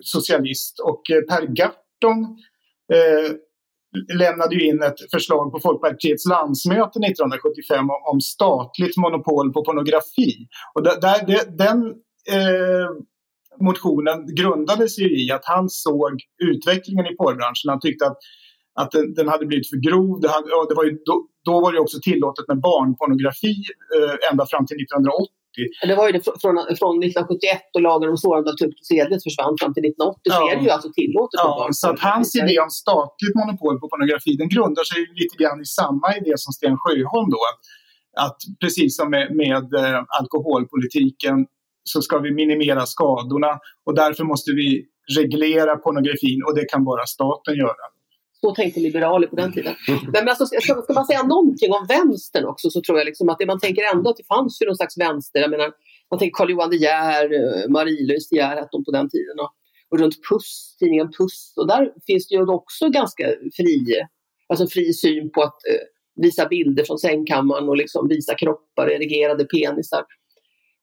socialist 0.00 0.80
och 0.80 1.10
eh, 1.10 1.20
Per 1.20 1.46
Gahrton 1.46 2.38
lämnade 4.18 4.54
ju 4.54 4.68
in 4.68 4.82
ett 4.82 5.10
förslag 5.10 5.52
på 5.52 5.58
Folkpartiets 5.60 6.26
landsmöte 6.26 6.98
1975 6.98 7.90
om 8.12 8.20
statligt 8.20 8.96
monopol 8.96 9.52
på 9.52 9.64
pornografi. 9.64 10.48
Och 10.74 10.82
där, 10.82 11.00
där, 11.00 11.56
den 11.58 11.78
eh, 12.36 12.88
motionen 13.60 14.34
grundades 14.34 14.98
ju 14.98 15.26
i 15.26 15.32
att 15.32 15.44
han 15.44 15.68
såg 15.68 16.12
utvecklingen 16.44 17.06
i 17.06 17.16
porrbranschen. 17.16 17.68
Han 17.68 17.80
tyckte 17.80 18.06
att, 18.06 18.18
att 18.80 18.90
den, 18.90 19.14
den 19.14 19.28
hade 19.28 19.46
blivit 19.46 19.70
för 19.70 19.76
grov. 19.76 20.20
Det, 20.20 20.28
hade, 20.28 20.48
det 20.68 20.74
var 20.74 20.84
ju, 20.84 20.92
då, 21.04 21.26
då, 21.44 21.60
var 21.60 21.72
det 21.72 21.80
också 21.80 21.98
tillåtet 22.02 22.48
med 22.48 22.60
barnpornografi 22.60 23.56
eh, 23.96 24.30
ända 24.30 24.46
fram 24.46 24.66
till 24.66 24.76
1980. 24.76 25.35
Det 25.90 25.96
var 26.00 26.06
ju 26.08 26.12
det 26.16 26.22
från, 26.42 26.54
från 26.80 26.94
1971 27.02 27.76
och 27.76 27.82
lagen 27.88 28.08
om 28.14 28.18
sårande 28.24 28.48
av 28.50 28.56
tukt 28.62 28.78
och 28.82 28.88
sedlighet 28.92 29.22
försvann 29.28 29.54
fram 29.60 29.72
till 29.74 29.84
1980 29.84 30.20
ja. 30.22 30.34
så 30.38 30.42
är 30.50 30.54
det 30.58 30.64
ju 30.68 30.72
alltså 30.76 30.90
tillåtet. 31.00 31.38
Ja, 31.44 31.68
så 31.80 31.86
att 31.90 32.00
hans 32.10 32.28
idé 32.40 32.54
om 32.66 32.72
statligt 32.82 33.34
monopol 33.40 33.74
på 33.80 33.86
pornografi 33.92 34.32
den 34.42 34.48
grundar 34.54 34.84
sig 34.90 35.00
lite 35.20 35.34
grann 35.40 35.58
i 35.66 35.68
samma 35.80 36.08
idé 36.18 36.32
som 36.44 36.52
Sten 36.58 36.76
Sjöholm 36.82 37.28
då. 37.36 37.42
Att 38.26 38.38
precis 38.62 38.96
som 38.98 39.06
med, 39.14 39.26
med 39.42 39.66
eh, 39.82 40.00
alkoholpolitiken 40.20 41.36
så 41.92 42.02
ska 42.02 42.18
vi 42.18 42.30
minimera 42.42 42.86
skadorna 42.86 43.52
och 43.86 43.94
därför 43.94 44.24
måste 44.24 44.50
vi 44.60 44.68
reglera 45.18 45.76
pornografin 45.76 46.42
och 46.46 46.54
det 46.58 46.64
kan 46.72 46.84
bara 46.84 47.06
staten 47.06 47.54
göra. 47.64 47.84
Så 48.46 48.54
tänkte 48.54 48.80
liberaler 48.80 49.26
på 49.26 49.36
den 49.36 49.52
tiden. 49.52 49.74
Men 50.12 50.28
alltså, 50.28 50.46
ska, 50.46 50.82
ska 50.82 50.92
man 50.92 51.06
säga 51.06 51.22
någonting 51.22 51.72
om 51.72 51.86
vänstern 51.88 52.44
också 52.44 52.70
så 52.70 52.80
tror 52.86 52.98
jag 52.98 53.06
liksom 53.06 53.28
att 53.28 53.38
det, 53.38 53.46
man 53.46 53.60
tänker 53.60 53.82
ändå 53.94 54.10
att 54.10 54.16
det 54.16 54.26
fanns 54.34 54.62
ju 54.62 54.66
någon 54.66 54.76
slags 54.76 54.98
vänster. 54.98 55.40
Jag 55.40 55.50
menar, 55.50 55.70
man 56.10 56.18
tänker 56.18 56.34
Carl 56.34 56.50
Johan 56.50 56.70
De 56.70 56.76
Geer, 56.76 57.24
eh, 57.24 57.68
Marie-Louise 57.76 58.28
De 58.30 58.36
Geer 58.36 58.56
hette 58.56 58.68
hon 58.72 58.84
på 58.84 58.90
den 58.90 59.08
tiden. 59.08 59.36
Och, 59.42 59.50
och 59.90 59.98
runt 60.00 60.16
Puss, 60.28 60.76
tidningen 60.78 61.08
Puss. 61.18 61.52
Och 61.56 61.66
där 61.68 61.92
finns 62.06 62.28
det 62.28 62.34
ju 62.34 62.46
också 62.60 62.88
ganska 62.88 63.24
fri, 63.56 63.78
alltså 64.48 64.66
fri 64.66 64.92
syn 64.92 65.30
på 65.34 65.42
att 65.42 65.58
eh, 65.70 65.84
visa 66.22 66.48
bilder 66.48 66.84
från 66.84 66.98
sängkammaren 66.98 67.68
och 67.68 67.76
liksom 67.76 68.08
visa 68.08 68.34
kroppar, 68.34 68.90
erigerade 68.90 69.44
penisar 69.44 70.02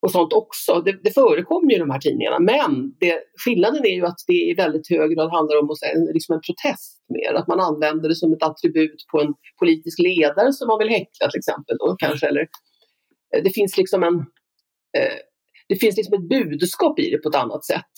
och 0.04 0.10
sånt 0.10 0.32
också. 0.32 0.80
Det, 0.80 0.92
det 1.02 1.10
förekommer 1.10 1.70
ju 1.70 1.76
i 1.76 1.78
de 1.78 1.90
här 1.90 1.98
tidningarna. 1.98 2.38
Men 2.38 2.94
det, 3.00 3.20
skillnaden 3.44 3.84
är 3.84 3.94
ju 3.94 4.06
att 4.06 4.20
det 4.26 4.40
i 4.50 4.54
väldigt 4.54 4.90
hög 4.90 5.10
grad 5.14 5.30
handlar 5.30 5.56
om 5.62 5.68
en, 5.94 6.04
liksom 6.04 6.34
en 6.34 6.40
protest 6.46 7.04
mer. 7.08 7.34
Att 7.34 7.48
man 7.48 7.60
använder 7.60 8.08
det 8.08 8.14
som 8.14 8.32
ett 8.32 8.42
attribut 8.42 9.06
på 9.12 9.20
en 9.20 9.34
politisk 9.58 9.98
ledare 9.98 10.52
som 10.52 10.68
man 10.68 10.78
vill 10.78 10.88
häckla 10.88 11.30
till 11.30 11.38
exempel. 11.38 11.76
Då, 11.78 11.96
kanske. 11.98 12.26
Eller, 12.26 12.46
eh, 13.34 13.42
det 13.44 13.50
finns 13.50 13.76
liksom 13.76 14.02
en 14.02 14.16
eh, 14.98 15.18
det 15.68 15.76
finns 15.76 15.96
liksom 15.96 16.14
ett 16.14 16.28
budskap 16.28 16.98
i 16.98 17.10
det 17.10 17.18
på 17.18 17.28
ett 17.28 17.42
annat 17.44 17.64
sätt. 17.64 17.92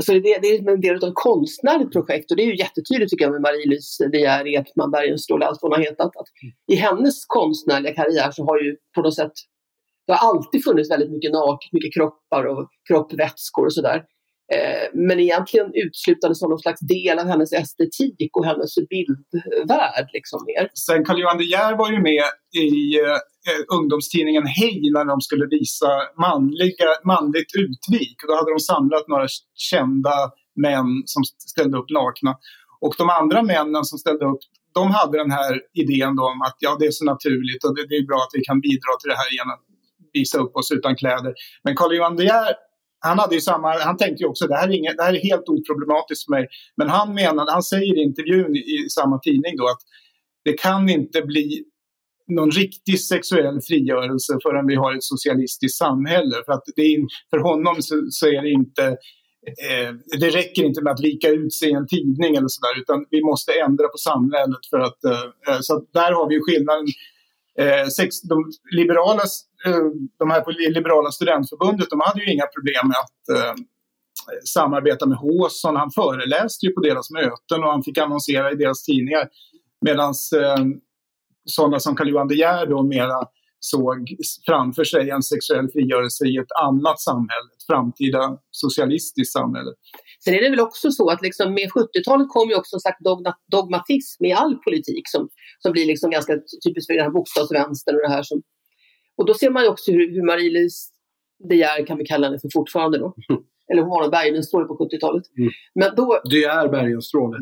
Så 0.00 0.12
det, 0.12 0.38
det 0.42 0.48
är 0.48 0.68
en 0.70 0.80
del 0.80 1.04
av 1.04 1.08
ett 1.08 1.14
konstnärligt 1.14 1.92
projekt 1.92 2.30
och 2.30 2.36
det 2.36 2.42
är 2.42 2.46
ju 2.46 2.56
jättetydligt 2.56 3.10
tycker 3.10 3.24
jag 3.24 3.32
med 3.32 3.42
Marie-Louise 3.42 4.08
De 4.12 4.18
Geer, 4.18 4.46
Ekman, 4.46 4.90
Bergenstråle, 4.90 5.46
allt 5.46 5.58
vad 5.62 5.72
hon 5.72 5.78
har 5.78 5.90
hetat. 5.90 6.16
Att 6.20 6.28
I 6.72 6.74
hennes 6.74 7.24
konstnärliga 7.26 7.94
karriär 7.94 8.30
så 8.30 8.44
har 8.44 8.58
ju 8.58 8.76
på 8.94 9.02
något 9.02 9.14
sätt 9.14 9.32
det 10.10 10.16
har 10.16 10.28
alltid 10.28 10.64
funnits 10.64 10.90
väldigt 10.90 11.10
mycket 11.10 11.32
naket, 11.32 11.72
mycket 11.72 11.94
kroppar 11.94 12.44
och 12.44 12.68
kroppvätskor 12.88 13.66
och 13.66 13.74
sådär. 13.74 13.98
Eh, 14.54 14.86
men 14.94 15.20
egentligen 15.20 15.70
utslutande 15.74 16.34
som 16.34 16.50
någon 16.50 16.58
slags 16.58 16.80
del 16.80 17.18
av 17.18 17.26
hennes 17.26 17.52
estetik 17.52 18.30
och 18.36 18.44
hennes 18.46 18.74
bildvärld. 18.74 20.08
Liksom, 20.12 20.40
mer. 20.46 20.68
Sen 20.74 21.04
Carl-Johan 21.04 21.38
De 21.38 21.44
Geer 21.44 21.76
var 21.76 21.90
ju 21.92 22.00
med 22.10 22.24
i 22.64 22.98
eh, 23.00 23.20
eh, 23.48 23.62
ungdomstidningen 23.76 24.46
Hej 24.46 24.80
när 24.96 25.04
de 25.04 25.20
skulle 25.20 25.46
visa 25.46 25.90
manliga, 26.26 26.90
manligt 27.04 27.52
utvik. 27.64 28.16
Då 28.28 28.32
hade 28.38 28.50
de 28.56 28.60
samlat 28.60 29.08
några 29.08 29.26
kända 29.54 30.14
män 30.66 30.90
som 31.12 31.22
ställde 31.52 31.78
upp 31.78 31.90
nakna. 31.90 32.32
Och 32.80 32.94
de 32.98 33.06
andra 33.20 33.42
männen 33.42 33.84
som 33.84 33.98
ställde 33.98 34.24
upp, 34.32 34.42
de 34.74 34.90
hade 34.90 35.18
den 35.18 35.30
här 35.30 35.52
idén 35.82 36.14
om 36.28 36.36
att 36.46 36.56
ja, 36.58 36.76
det 36.80 36.86
är 36.86 36.90
så 37.00 37.04
naturligt 37.04 37.64
och 37.64 37.74
det, 37.76 37.82
det 37.90 37.96
är 38.00 38.06
bra 38.06 38.20
att 38.26 38.34
vi 38.38 38.42
kan 38.48 38.60
bidra 38.60 38.92
till 38.98 39.10
det 39.12 39.18
här 39.22 39.30
genom 39.38 39.58
visa 40.12 40.38
upp 40.38 40.56
oss 40.56 40.72
utan 40.72 40.96
kläder. 40.96 41.34
Men 41.64 41.76
Carl-Johan 41.76 42.16
De 42.16 42.24
Geer 42.24 42.54
han, 43.00 43.18
hade 43.18 43.34
ju 43.34 43.40
samma, 43.40 43.78
han 43.78 43.96
tänkte 43.96 44.22
ju 44.22 44.28
också 44.28 44.46
det 44.46 44.56
här, 44.56 44.68
är 44.68 44.72
inget, 44.72 44.96
det 44.96 45.02
här 45.02 45.14
är 45.14 45.30
helt 45.30 45.48
oproblematiskt 45.48 46.24
för 46.24 46.30
mig. 46.30 46.48
Men 46.76 46.88
han 46.88 47.14
menade, 47.14 47.52
han 47.52 47.62
säger 47.62 47.98
i 47.98 48.02
intervjun 48.02 48.56
i, 48.56 48.88
samma 48.90 49.18
tidning 49.18 49.56
då 49.56 49.64
att 49.64 49.82
det 50.44 50.52
kan 50.52 50.88
inte 50.88 51.22
bli 51.22 51.64
någon 52.28 52.50
riktig 52.50 53.00
sexuell 53.00 53.60
frigörelse 53.60 54.38
förrän 54.42 54.66
vi 54.66 54.74
har 54.74 54.94
ett 54.94 55.04
socialistiskt 55.04 55.78
samhälle. 55.78 56.36
För, 56.46 56.52
att 56.52 56.64
det 56.76 56.82
är, 56.82 57.00
för 57.30 57.38
honom 57.38 57.76
så, 57.82 58.06
så 58.10 58.26
är 58.26 58.42
det 58.42 58.50
inte 58.50 58.84
eh, 59.68 59.90
det 60.20 60.30
räcker 60.30 60.64
inte 60.64 60.82
med 60.82 60.92
att 60.92 61.00
lika 61.00 61.28
ut 61.28 61.54
sig 61.54 61.68
i 61.70 61.72
en 61.72 61.86
tidning 61.86 62.36
eller 62.36 62.48
sådär 62.48 62.80
utan 62.80 63.06
vi 63.10 63.22
måste 63.22 63.52
ändra 63.52 63.88
på 63.88 63.98
samhället 63.98 64.64
för 64.70 64.80
att 64.80 65.04
eh, 65.04 65.54
eh 65.54 65.58
så 65.60 65.86
där 65.92 66.12
har 66.12 66.28
vi 66.28 66.40
skillnaden. 66.40 66.86
Eh, 67.60 67.86
sex, 67.86 68.22
de 68.22 68.44
liberala 68.76 69.22
Eh, 69.66 69.86
de 70.18 70.30
här 70.30 70.40
på 70.40 70.50
Liberala 70.50 71.10
studentförbundet, 71.10 71.90
de 71.90 72.00
hade 72.00 72.24
ju 72.24 72.32
inga 72.32 72.46
problem 72.46 72.88
med 72.88 72.96
att 72.96 73.38
eh, 73.38 73.54
samarbeta 74.44 75.06
med 75.06 75.18
Håsson. 75.18 75.76
Han 75.76 75.90
föreläste 75.90 76.66
ju 76.66 76.72
på 76.72 76.80
deras 76.80 77.10
möten 77.10 77.64
och 77.64 77.70
han 77.70 77.82
fick 77.82 77.98
annonsera 77.98 78.52
i 78.52 78.54
deras 78.54 78.82
tidningar. 78.84 79.28
Medan 79.80 80.08
eh, 80.08 80.64
sådana 81.44 81.80
som 81.80 81.96
Carl-Johan 81.96 82.28
De 82.28 82.34
Geer 82.34 82.66
då 82.66 82.82
mera 82.82 83.18
såg 83.60 84.16
framför 84.46 84.84
sig 84.84 85.10
en 85.10 85.22
sexuell 85.22 85.68
frigörelse 85.74 86.24
i 86.26 86.36
ett 86.36 86.52
annat 86.66 87.00
samhälle, 87.00 87.48
ett 87.56 87.66
framtida 87.70 88.38
socialistiskt 88.50 89.32
samhälle. 89.32 89.70
Sen 90.24 90.34
är 90.34 90.42
det 90.42 90.50
väl 90.50 90.60
också 90.60 90.90
så 90.90 91.10
att 91.10 91.22
liksom 91.22 91.54
med 91.54 91.68
70-talet 91.70 92.28
kom 92.28 92.48
ju 92.48 92.56
också 92.56 92.76
en 92.76 92.80
slags 92.80 92.98
dogmatism 93.50 94.24
i 94.24 94.32
all 94.32 94.54
politik 94.56 95.04
som, 95.08 95.28
som 95.58 95.72
blir 95.72 95.86
liksom 95.86 96.10
ganska 96.10 96.32
typiskt 96.64 96.86
för 96.86 96.94
den 96.94 97.04
här 97.04 97.12
bokstavsvänstern 97.18 97.94
och 97.94 98.02
det 98.02 98.14
här 98.16 98.22
som 98.22 98.42
och 99.20 99.26
då 99.26 99.34
ser 99.34 99.50
man 99.50 99.62
ju 99.62 99.68
också 99.68 99.92
hur, 99.92 100.14
hur 100.14 100.22
Marie-Louise 100.22 100.80
De 101.48 101.56
Geer 101.56 101.86
kan 101.86 101.98
vi 101.98 102.04
kalla 102.04 102.26
henne 102.26 102.38
för 102.38 102.48
fortfarande 102.52 102.98
då. 102.98 103.14
Mm. 103.30 103.42
Eller 103.70 103.82
hon 103.82 103.90
var 103.90 104.04
en 104.04 104.10
Bergenstråle 104.10 104.66
på 104.66 104.74
70-talet. 104.74 105.24
Mm. 105.38 105.50
Men 105.74 105.94
då, 105.96 106.20
det 106.30 106.44
är 106.44 106.68
Bergenstråle 106.68 107.36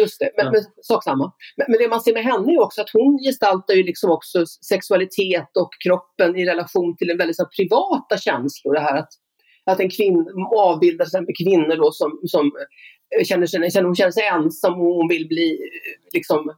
Just 0.00 0.20
det, 0.20 0.30
men, 0.36 0.46
ja. 0.46 0.52
men 0.52 0.62
sak 0.82 1.04
samma. 1.04 1.32
Men, 1.56 1.66
men, 1.68 1.78
det 1.78 1.88
man 1.88 2.00
ser 2.00 2.12
med 2.12 2.24
henne 2.24 2.52
är 2.52 2.62
också 2.62 2.80
att 2.80 2.90
hon 2.92 3.18
gestaltar 3.26 3.74
ju 3.74 3.82
liksom 3.82 4.10
också 4.10 4.46
sexualitet 4.46 5.56
och 5.56 5.70
kroppen 5.84 6.36
i 6.36 6.46
relation 6.46 6.96
till 6.96 7.10
en 7.10 7.18
väldigt 7.18 7.36
så 7.36 7.46
privata 7.56 8.16
känslor. 8.16 8.74
Det 8.74 8.80
här 8.80 8.96
att, 8.96 9.12
att 9.66 9.80
en 9.80 9.90
kvinna 9.90 10.24
avbildar 10.56 11.04
till 11.04 11.10
exempel 11.10 11.34
kvinnor 11.44 11.76
då 11.76 11.92
som, 11.92 12.20
som 12.24 12.46
eh, 13.18 13.24
känner 13.24 13.46
sig, 13.46 13.82
hon 13.82 13.96
känner 13.96 14.10
sig 14.10 14.26
ensam 14.26 14.74
och 14.74 14.94
hon 14.94 15.08
vill 15.08 15.28
bli 15.28 15.50
eh, 15.50 16.14
liksom 16.14 16.52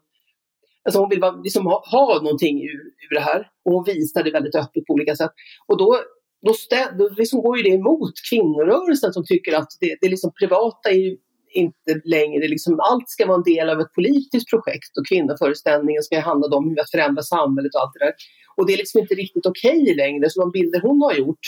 Alltså 0.85 1.01
hon 1.01 1.09
vill 1.09 1.21
liksom 1.45 1.67
ha, 1.67 1.85
ha 1.91 2.21
någonting 2.23 2.63
ur, 2.63 2.81
ur 3.11 3.15
det 3.15 3.21
här 3.21 3.49
och 3.65 3.73
hon 3.73 3.85
visar 3.85 4.23
det 4.23 4.31
väldigt 4.31 4.55
öppet 4.55 4.87
på 4.87 4.95
olika 4.95 5.17
sätt. 5.17 5.31
Och 5.67 5.79
då, 5.79 6.01
då, 6.47 6.53
stä, 6.53 6.95
då 6.99 7.09
liksom 7.09 7.43
går 7.43 7.57
ju 7.57 7.63
det 7.63 7.69
emot 7.69 8.13
kvinnorörelsen 8.31 9.13
som 9.13 9.25
tycker 9.25 9.57
att 9.57 9.69
det, 9.81 9.99
det 10.01 10.09
liksom 10.09 10.33
privata 10.41 10.91
är 10.91 10.95
ju 10.95 11.17
inte 11.53 12.01
längre, 12.05 12.49
liksom, 12.49 12.81
allt 12.81 13.09
ska 13.09 13.27
vara 13.27 13.37
en 13.37 13.53
del 13.55 13.71
av 13.71 13.81
ett 13.81 13.93
politiskt 13.95 14.51
projekt 14.51 14.99
och 14.99 15.07
kvinnoföreställningen 15.09 16.03
ska 16.03 16.21
handla 16.21 16.57
om 16.57 16.77
att 16.81 16.91
förändra 16.91 17.23
samhället 17.23 17.75
och 17.75 17.81
allt 17.81 17.93
det 17.95 18.05
där. 18.05 18.15
Och 18.57 18.67
det 18.67 18.73
är 18.73 18.77
liksom 18.77 19.01
inte 19.01 19.15
riktigt 19.15 19.47
okej 19.47 19.83
okay 19.83 19.95
längre, 19.95 20.31
så 20.31 20.41
de 20.41 20.51
bilder 20.51 20.81
hon 20.81 21.03
har 21.03 21.15
gjort 21.15 21.47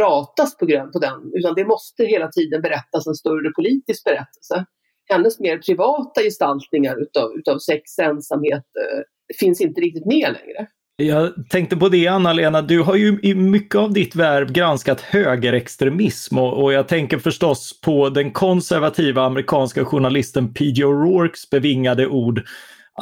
ratas 0.00 0.56
på 0.56 0.66
grund 0.66 0.92
på 0.92 0.98
den, 0.98 1.20
utan 1.34 1.54
det 1.54 1.64
måste 1.64 2.04
hela 2.04 2.28
tiden 2.28 2.62
berättas 2.62 3.06
en 3.06 3.14
större 3.14 3.50
politisk 3.50 4.04
berättelse 4.04 4.66
hennes 5.08 5.40
mer 5.40 5.58
privata 5.58 6.22
gestaltningar 6.22 7.02
utav, 7.02 7.32
utav 7.38 7.58
sex, 7.58 7.98
ensamhet 7.98 8.64
eh, 8.64 9.02
finns 9.40 9.60
inte 9.60 9.80
riktigt 9.80 10.06
med 10.06 10.36
längre. 10.40 10.66
Jag 11.00 11.48
tänkte 11.48 11.76
på 11.76 11.88
det 11.88 12.06
Anna-Lena, 12.06 12.62
du 12.62 12.80
har 12.80 12.96
ju 12.96 13.18
i 13.22 13.34
mycket 13.34 13.74
av 13.74 13.92
ditt 13.92 14.16
värv 14.16 14.52
granskat 14.52 15.00
högerextremism 15.00 16.38
och, 16.38 16.62
och 16.62 16.72
jag 16.72 16.88
tänker 16.88 17.18
förstås 17.18 17.80
på 17.80 18.08
den 18.08 18.30
konservativa 18.30 19.22
amerikanska 19.22 19.84
journalisten 19.84 20.54
P.J. 20.54 20.84
O'Rourkes 20.84 21.50
bevingade 21.50 22.06
ord 22.06 22.38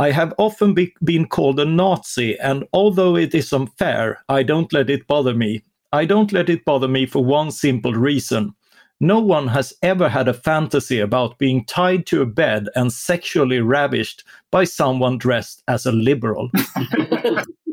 I 0.09 0.11
have 0.11 0.33
often 0.39 0.75
be 0.75 0.87
been 1.01 1.27
called 1.27 1.61
a 1.61 1.65
Nazi 1.65 2.39
and 2.41 2.65
although 2.73 3.23
it 3.23 3.35
is 3.35 3.53
unfair 3.53 4.19
I 4.29 4.45
don't 4.45 4.73
let 4.73 4.91
it 4.91 5.07
bother 5.07 5.35
me. 5.35 5.61
I 6.03 6.07
don't 6.07 6.33
let 6.33 6.49
it 6.49 6.65
bother 6.65 6.89
me 6.89 7.07
for 7.07 7.25
one 7.25 7.53
simple 7.53 7.93
reason. 7.95 8.53
No 9.01 9.21
one 9.21 9.49
has 9.49 9.75
ever 9.83 10.09
had 10.09 10.29
a 10.29 10.35
fantasy 10.35 11.01
about 11.01 11.39
being 11.39 11.65
tied 11.65 12.07
to 12.07 12.23
a 12.23 12.27
bed 12.27 12.69
and 12.75 12.93
sexually 12.93 13.61
ravished 13.61 14.23
by 14.53 14.65
someone 14.67 15.19
dressed 15.19 15.63
as 15.67 15.87
a 15.87 15.93
liberal. 15.93 16.51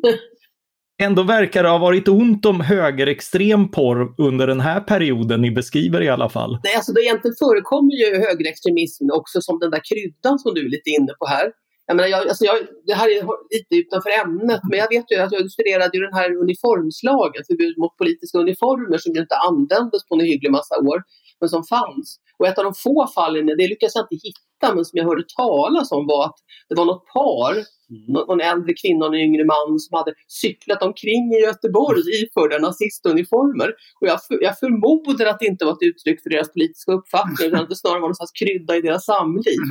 Ändå 1.01 1.23
verkar 1.23 1.63
det 1.63 1.69
ha 1.69 1.77
varit 1.77 2.07
ont 2.07 2.45
om 2.45 2.61
högerextrem 2.61 3.71
porr 3.71 4.15
under 4.17 4.47
den 4.47 4.59
här 4.59 4.81
perioden 4.81 5.41
ni 5.41 5.51
beskriver 5.51 6.01
i 6.01 6.09
alla 6.09 6.29
fall. 6.29 6.59
Nej, 6.63 6.75
alltså 6.75 6.91
det 6.93 7.01
egentligen 7.01 7.35
förekommer 7.45 7.93
ju 8.01 8.09
högerextremism 8.27 9.05
också 9.19 9.41
som 9.41 9.59
den 9.59 9.71
där 9.71 9.81
kryddan 9.89 10.39
som 10.39 10.53
du 10.53 10.61
är 10.65 10.69
lite 10.69 10.89
inne 10.89 11.13
på 11.19 11.25
här. 11.25 11.47
Jag 11.87 11.95
menar, 11.95 12.09
jag, 12.09 12.21
alltså 12.27 12.45
jag, 12.45 12.57
det 12.87 12.93
här 12.93 13.07
är 13.15 13.21
lite 13.55 13.73
utanför 13.81 14.11
ämnet, 14.23 14.61
men 14.69 14.79
jag 14.83 14.89
vet 14.95 15.05
ju 15.11 15.15
att 15.23 15.31
jag 15.31 15.51
studerade 15.51 15.97
ju 15.97 16.01
den 16.07 16.17
här 16.19 16.29
uniformslagen, 16.43 17.41
förbud 17.49 17.75
mot 17.77 17.97
politiska 18.01 18.37
uniformer 18.45 18.97
som 18.97 19.13
ju 19.15 19.21
inte 19.25 19.37
användes 19.49 20.01
på 20.07 20.15
en 20.15 20.25
hygglig 20.31 20.51
massa 20.51 20.75
år, 20.91 20.99
men 21.39 21.49
som 21.49 21.63
fanns. 21.75 22.07
Och 22.37 22.47
ett 22.47 22.57
av 22.59 22.63
de 22.69 22.73
få 22.85 23.07
fallen, 23.15 23.45
det 23.45 23.67
lyckas 23.73 23.95
jag 23.95 24.03
inte 24.05 24.19
hitta, 24.63 24.75
men 24.75 24.85
som 24.85 24.97
jag 24.97 25.05
hörde 25.05 25.23
talas 25.37 25.91
om 25.91 26.07
var 26.07 26.25
att 26.25 26.35
det 26.69 26.75
var 26.75 26.85
något 26.85 27.05
par, 27.05 27.51
mm. 27.51 28.13
någon 28.13 28.41
äldre 28.41 28.73
kvinna 28.73 29.05
och 29.05 29.15
en 29.15 29.21
yngre 29.21 29.45
man 29.45 29.79
som 29.79 29.97
hade 29.97 30.13
cyklat 30.27 30.83
omkring 30.83 31.33
i 31.33 31.39
Göteborg 31.39 32.01
iförda 32.23 32.57
nazistuniformer. 32.57 33.69
Och 34.01 34.07
jag, 34.07 34.19
jag 34.29 34.59
förmodar 34.59 35.25
att 35.25 35.39
det 35.39 35.45
inte 35.45 35.65
var 35.65 35.71
ett 35.71 35.89
uttryck 35.91 36.23
för 36.23 36.29
deras 36.29 36.53
politiska 36.53 36.91
uppfattning, 36.91 37.47
utan 37.47 37.59
att 37.59 37.69
det 37.69 37.75
snarare 37.75 37.99
var 37.99 38.07
någon 38.07 38.15
slags 38.15 38.31
krydda 38.31 38.75
i 38.75 38.81
deras 38.81 39.05
samliv. 39.05 39.61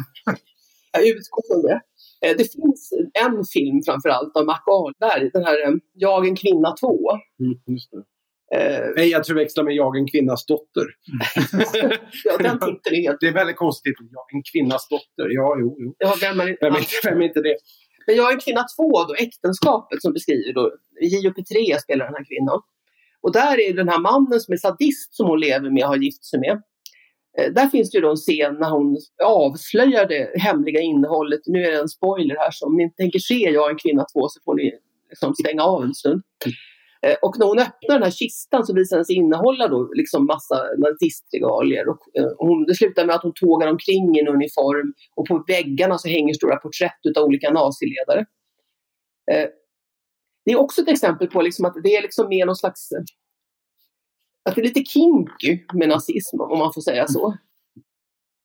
Jag 0.93 1.07
utgår 1.07 1.43
från 1.49 1.63
det. 1.63 1.81
Eh, 2.25 2.37
det 2.39 2.53
finns 2.53 2.93
en 3.25 3.45
film 3.45 3.83
framförallt 3.87 4.37
av 4.37 4.45
Mac 4.47 4.63
Ahlberg, 4.67 5.31
den 5.33 5.45
här 5.45 5.67
eh, 5.67 5.75
Jag 5.93 6.27
en 6.27 6.37
kvinna 6.37 6.71
2. 6.81 6.89
Mm, 7.41 7.79
Nej, 8.97 9.09
jag 9.09 9.25
tror 9.25 9.37
växlar 9.37 9.65
med 9.65 9.75
Jag 9.75 9.97
en 9.97 10.09
kvinnas 10.09 10.47
dotter. 10.47 10.87
ja, 12.25 12.37
den 12.39 12.59
titeln 12.59 12.97
är 12.97 13.03
helt... 13.03 13.21
Det 13.21 13.29
är 13.29 13.33
väldigt 13.33 13.57
konstigt. 13.57 13.95
Jag 13.99 14.35
en 14.35 14.43
kvinnas 14.53 14.89
dotter. 14.89 15.31
Ja, 15.31 15.57
jo, 15.61 15.77
jo. 15.79 15.95
Ja, 15.99 16.15
vem, 16.21 16.41
är, 16.41 16.57
vem, 16.61 16.75
är, 16.75 17.11
vem 17.11 17.21
är 17.21 17.25
inte 17.25 17.41
det? 17.41 17.57
Men 18.07 18.17
Jag 18.17 18.33
en 18.33 18.41
kvinna 18.41 18.65
2, 18.77 19.05
då, 19.05 19.15
äktenskapet 19.15 20.03
som 20.03 20.13
beskriver 20.13 20.53
då, 20.53 20.71
JP3 21.03 21.79
spelar 21.79 22.05
den 22.05 22.15
här 22.15 22.25
kvinnan. 22.25 22.61
Och 23.23 23.33
där 23.33 23.61
är 23.61 23.75
den 23.75 23.89
här 23.89 23.99
mannen 23.99 24.41
som 24.41 24.53
är 24.53 24.59
sadist 24.59 25.15
som 25.15 25.27
hon 25.27 25.41
lever 25.41 25.71
med 25.71 25.83
och 25.85 25.89
har 25.89 25.97
gift 25.97 26.25
sig 26.25 26.41
med. 26.41 26.63
Eh, 27.39 27.53
där 27.53 27.67
finns 27.67 27.91
det 27.91 27.99
ju 27.99 28.03
då 28.03 28.11
en 28.11 28.17
scen 28.17 28.55
när 28.61 28.71
hon 28.71 28.99
avslöjar 29.25 30.07
det 30.09 30.41
hemliga 30.41 30.81
innehållet. 30.81 31.41
Nu 31.47 31.65
är 31.65 31.71
det 31.71 31.79
en 31.79 31.89
spoiler 31.89 32.37
här, 32.37 32.51
så 32.51 32.67
om 32.67 32.77
ni 32.77 32.83
inte 32.83 32.97
tänker 32.97 33.19
se 33.19 33.51
Jag 33.51 33.71
en 33.71 33.79
kvinna 33.79 34.05
två 34.15 34.29
så 34.29 34.41
får 34.45 34.55
ni 34.55 34.73
liksom 35.11 35.35
stänga 35.35 35.63
av 35.63 35.85
en 35.85 35.95
stund. 35.95 36.23
Eh, 37.07 37.17
och 37.23 37.39
när 37.39 37.47
hon 37.47 37.59
öppnar 37.59 37.95
den 37.95 38.03
här 38.03 38.11
kistan 38.11 38.67
så 38.67 38.75
visar 38.75 38.97
den 38.97 39.05
sig 39.05 39.17
innehålla 39.17 39.69
då 39.69 39.93
liksom 39.93 40.27
massa 40.27 40.57
nazistregalier. 40.79 41.89
Och, 41.89 42.01
eh, 42.19 42.33
hon, 42.39 42.65
det 42.65 42.75
slutar 42.75 43.07
med 43.07 43.15
att 43.15 43.23
hon 43.23 43.33
tågar 43.35 43.69
omkring 43.69 44.17
i 44.17 44.21
en 44.21 44.29
uniform 44.29 44.95
och 45.17 45.27
på 45.27 45.45
väggarna 45.47 45.99
så 45.99 46.09
hänger 46.09 46.35
stora 46.35 46.57
porträtt 46.57 47.17
av 47.17 47.25
olika 47.25 47.51
naziledare. 47.51 48.21
Eh, 49.33 49.49
det 50.45 50.53
är 50.53 50.61
också 50.61 50.83
ett 50.83 50.89
exempel 50.89 51.29
på 51.29 51.43
liksom 51.43 51.65
att 51.65 51.75
det 51.83 51.97
är 51.97 52.03
liksom 52.03 52.29
mer 52.29 52.47
någon 52.47 52.57
slags 52.57 52.89
att 54.45 54.55
det 54.55 54.61
är 54.61 54.65
lite 54.65 54.85
kinky 54.85 55.59
med 55.75 55.89
nazism 55.89 56.41
om 56.41 56.59
man 56.59 56.73
får 56.73 56.81
säga 56.81 57.07
så. 57.07 57.37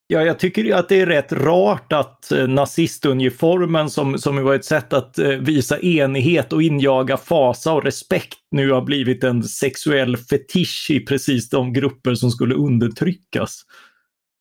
Ja, 0.10 0.24
jag 0.24 0.40
tycker 0.40 0.76
att 0.76 0.90
det 0.90 1.02
är 1.02 1.06
rätt 1.06 1.32
rart 1.32 1.94
att 1.94 2.32
eh, 2.32 2.48
nazistuniformen 2.48 3.90
som, 3.90 4.18
som 4.18 4.44
var 4.44 4.56
ett 4.56 4.66
sätt 4.66 4.94
att 4.94 5.20
eh, 5.20 5.30
visa 5.30 5.80
enighet 5.80 6.54
och 6.54 6.64
injaga 6.64 7.18
fasa 7.18 7.74
och 7.74 7.84
respekt 7.84 8.38
nu 8.52 8.72
har 8.72 8.82
blivit 8.82 9.24
en 9.24 9.44
sexuell 9.44 10.18
fetisch 10.18 10.88
i 10.90 11.00
precis 11.00 11.50
de 11.50 11.74
grupper 11.74 12.16
som 12.16 12.32
skulle 12.32 12.56
undertryckas. 12.56 13.62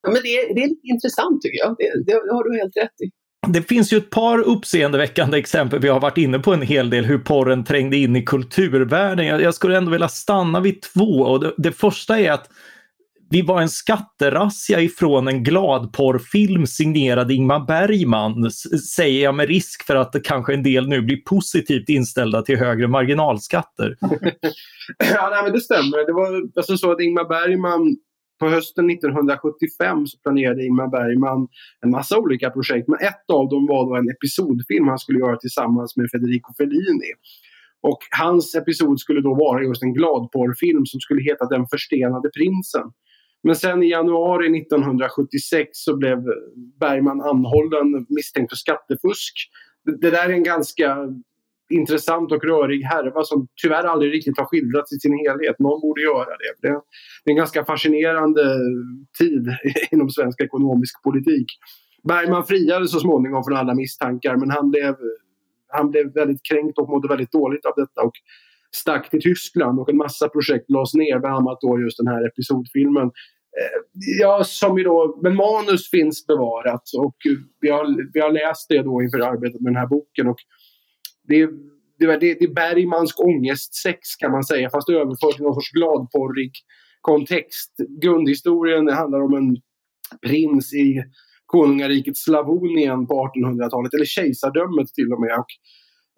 Ja, 0.02 0.12
men 0.12 0.22
det, 0.22 0.28
är, 0.28 0.54
det 0.54 0.60
är 0.60 0.68
lite 0.68 0.86
intressant 0.86 1.42
tycker 1.42 1.58
jag. 1.58 1.76
Det, 1.78 2.12
det, 2.12 2.12
det 2.12 2.34
har 2.34 2.50
du 2.50 2.58
helt 2.58 2.76
rätt 2.76 3.00
i. 3.04 3.10
Det 3.48 3.62
finns 3.62 3.92
ju 3.92 3.96
ett 3.96 4.10
par 4.10 4.38
uppseendeväckande 4.38 5.38
exempel. 5.38 5.80
Vi 5.80 5.88
har 5.88 6.00
varit 6.00 6.18
inne 6.18 6.38
på 6.38 6.52
en 6.52 6.62
hel 6.62 6.90
del 6.90 7.04
hur 7.04 7.18
porren 7.18 7.64
trängde 7.64 7.96
in 7.96 8.16
i 8.16 8.22
kulturvärlden. 8.22 9.26
Jag, 9.26 9.42
jag 9.42 9.54
skulle 9.54 9.76
ändå 9.76 9.90
vilja 9.90 10.08
stanna 10.08 10.60
vid 10.60 10.82
två. 10.82 11.20
Och 11.20 11.40
det, 11.40 11.54
det 11.56 11.72
första 11.72 12.18
är 12.18 12.32
att 12.32 12.50
vi 13.30 13.42
var 13.42 13.62
en 13.62 13.68
skatterazzia 13.68 14.80
ifrån 14.80 15.28
en 15.28 15.44
gladporrfilm 15.44 16.66
signerad 16.66 17.30
Ingmar 17.30 17.66
Bergman, 17.66 18.50
säger 18.96 19.24
jag 19.24 19.34
med 19.34 19.48
risk 19.48 19.86
för 19.86 19.96
att 19.96 20.16
kanske 20.24 20.54
en 20.54 20.62
del 20.62 20.88
nu 20.88 21.02
blir 21.02 21.16
positivt 21.16 21.88
inställda 21.88 22.42
till 22.42 22.58
högre 22.58 22.88
marginalskatter. 22.88 23.96
ja, 24.98 25.28
nej, 25.30 25.42
men 25.42 25.52
det 25.52 25.60
stämmer. 25.60 26.06
Det 26.06 26.12
var 26.12 26.42
alltså 26.56 26.76
så 26.76 26.92
att 26.92 27.00
Ingmar 27.00 27.28
Bergman 27.28 27.96
på 28.40 28.48
hösten 28.48 28.90
1975 28.90 30.06
så 30.06 30.18
planerade 30.18 30.64
Ingmar 30.64 30.88
Bergman 30.88 31.48
en 31.80 31.90
massa 31.90 32.18
olika 32.18 32.50
projekt, 32.50 32.88
men 32.88 32.98
ett 33.00 33.30
av 33.32 33.48
dem 33.48 33.66
var 33.66 33.86
då 33.86 33.96
en 33.96 34.10
episodfilm 34.10 34.88
han 34.88 34.98
skulle 34.98 35.18
göra 35.18 35.36
tillsammans 35.36 35.96
med 35.96 36.10
Federico 36.12 36.54
Fellini. 36.58 37.12
Och 37.82 37.98
hans 38.18 38.54
episod 38.54 39.00
skulle 39.00 39.20
då 39.20 39.34
vara 39.34 39.62
just 39.62 39.82
en 39.82 39.94
gladporrfilm 39.94 40.86
som 40.86 41.00
skulle 41.00 41.22
heta 41.22 41.46
Den 41.46 41.66
förstenade 41.66 42.28
prinsen. 42.36 42.86
Men 43.46 43.56
sen 43.56 43.82
i 43.82 43.90
januari 43.90 44.58
1976 44.60 45.68
så 45.72 45.96
blev 45.96 46.18
Bergman 46.80 47.20
anhållen 47.20 48.06
misstänkt 48.08 48.50
för 48.50 48.56
skattefusk. 48.56 49.34
Det 50.00 50.10
där 50.10 50.28
är 50.28 50.32
en 50.32 50.42
ganska 50.42 50.96
intressant 51.70 52.32
och 52.32 52.44
rörig 52.44 52.82
härva 52.82 53.22
som 53.24 53.48
tyvärr 53.62 53.84
aldrig 53.84 54.12
riktigt 54.12 54.38
har 54.38 54.44
skildrats 54.44 54.92
i 54.92 54.98
sin 54.98 55.12
helhet. 55.12 55.58
Någon 55.58 55.80
borde 55.80 56.02
göra 56.02 56.30
det. 56.42 56.52
Det 56.62 56.68
är 56.68 57.32
en 57.32 57.36
ganska 57.36 57.64
fascinerande 57.64 58.42
tid 59.18 59.46
inom 59.90 60.10
svensk 60.10 60.40
ekonomisk 60.40 61.02
politik. 61.02 61.46
Bergman 62.08 62.46
friade 62.46 62.88
så 62.88 63.00
småningom 63.00 63.44
från 63.44 63.56
alla 63.56 63.74
misstankar 63.74 64.36
men 64.36 64.50
han 64.50 64.70
blev, 64.70 64.94
han 65.68 65.90
blev 65.90 66.12
väldigt 66.14 66.42
kränkt 66.50 66.78
och 66.78 66.88
mådde 66.88 67.08
väldigt 67.08 67.32
dåligt 67.32 67.66
av 67.66 67.72
detta 67.76 68.02
och 68.02 68.14
stack 68.74 69.10
till 69.10 69.22
Tyskland 69.22 69.80
och 69.80 69.90
en 69.90 69.96
massa 69.96 70.28
projekt 70.28 70.70
lades 70.70 70.94
ner, 70.94 71.18
bland 71.18 71.36
annat 71.36 71.58
då 71.60 71.80
just 71.80 71.98
den 71.98 72.06
här 72.06 72.26
episodfilmen. 72.28 73.10
Eh, 73.60 73.80
ja, 74.20 74.44
som 74.44 74.78
ju 74.78 74.84
då, 74.84 75.18
men 75.22 75.36
manus 75.36 75.90
finns 75.90 76.26
bevarat 76.26 76.82
och 76.98 77.16
vi 77.60 77.70
har, 77.70 78.12
vi 78.12 78.20
har 78.20 78.30
läst 78.30 78.68
det 78.68 78.82
då 78.82 79.02
inför 79.02 79.20
arbetet 79.20 79.60
med 79.60 79.72
den 79.72 79.80
här 79.80 79.86
boken. 79.86 80.28
Och 80.28 80.36
det, 81.28 81.46
det, 81.98 82.16
det, 82.16 82.42
är 82.42 82.54
Bergmansk 82.54 83.20
ångestsex 83.20 84.16
kan 84.16 84.32
man 84.32 84.44
säga, 84.44 84.70
fast 84.70 84.88
överfört 84.88 85.34
till 85.36 85.44
någon 85.44 85.54
sorts 85.54 85.72
gladporrig 85.72 86.52
kontext. 87.00 87.72
Grundhistorien 88.02 88.88
handlar 88.88 89.20
om 89.20 89.34
en 89.34 89.56
prins 90.26 90.74
i 90.74 91.02
konungariket 91.46 92.16
Slavonien 92.16 93.06
på 93.06 93.14
1800-talet, 93.14 93.94
eller 93.94 94.04
kejsardömet 94.04 94.88
till 94.94 95.12
och 95.12 95.20
med. 95.20 95.38
Och 95.38 95.52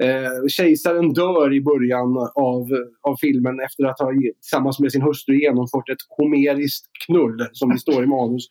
Eh, 0.02 0.46
kejsaren 0.48 1.12
dör 1.12 1.54
i 1.54 1.60
början 1.60 2.16
av, 2.34 2.64
av 3.02 3.16
filmen 3.20 3.60
efter 3.60 3.84
att 3.84 4.00
ha 4.00 4.10
tillsammans 4.40 4.80
med 4.80 4.92
sin 4.92 5.02
hustru 5.02 5.34
genomfört 5.40 5.88
ett 5.88 6.04
homeriskt 6.18 6.86
knull, 7.06 7.48
som 7.52 7.68
det 7.68 7.78
står 7.78 8.04
i 8.04 8.06
manus. 8.06 8.44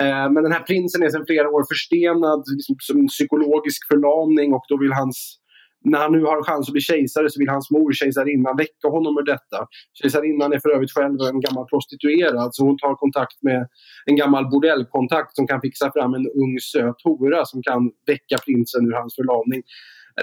Eh, 0.00 0.30
men 0.32 0.42
den 0.42 0.52
här 0.52 0.62
prinsen 0.62 1.02
är 1.02 1.08
sedan 1.08 1.26
flera 1.26 1.48
år 1.48 1.64
förstenad, 1.68 2.42
liksom, 2.56 2.76
som 2.78 3.00
en 3.00 3.06
psykologisk 3.06 3.88
förlamning 3.88 4.52
och 4.54 4.64
då 4.68 4.78
vill 4.78 4.92
hans 4.92 5.36
när 5.84 5.98
han 5.98 6.12
nu 6.12 6.22
har 6.24 6.42
chans 6.42 6.68
att 6.68 6.72
bli 6.72 6.80
kejsare 6.80 7.30
så 7.30 7.38
vill 7.38 7.48
hans 7.48 7.70
mor, 7.70 7.92
kejsarinnan, 7.92 8.56
väcka 8.56 8.88
honom 8.88 9.18
ur 9.18 9.22
detta. 9.22 9.58
Kejsarinnan 9.92 10.52
är 10.52 10.58
för 10.58 10.70
övrigt 10.74 10.92
själv 10.92 11.20
en 11.20 11.40
gammal 11.40 11.66
prostituerad 11.66 12.54
så 12.54 12.64
hon 12.64 12.78
tar 12.78 12.94
kontakt 12.94 13.42
med 13.42 13.68
en 14.06 14.16
gammal 14.16 14.50
bordellkontakt 14.50 15.36
som 15.36 15.46
kan 15.46 15.60
fixa 15.60 15.92
fram 15.92 16.14
en 16.14 16.26
ung 16.42 16.58
söt 16.72 16.98
hora 17.04 17.44
som 17.44 17.62
kan 17.62 17.90
väcka 18.06 18.36
prinsen 18.46 18.86
ur 18.86 18.92
hans 18.92 19.14
förlamning 19.14 19.62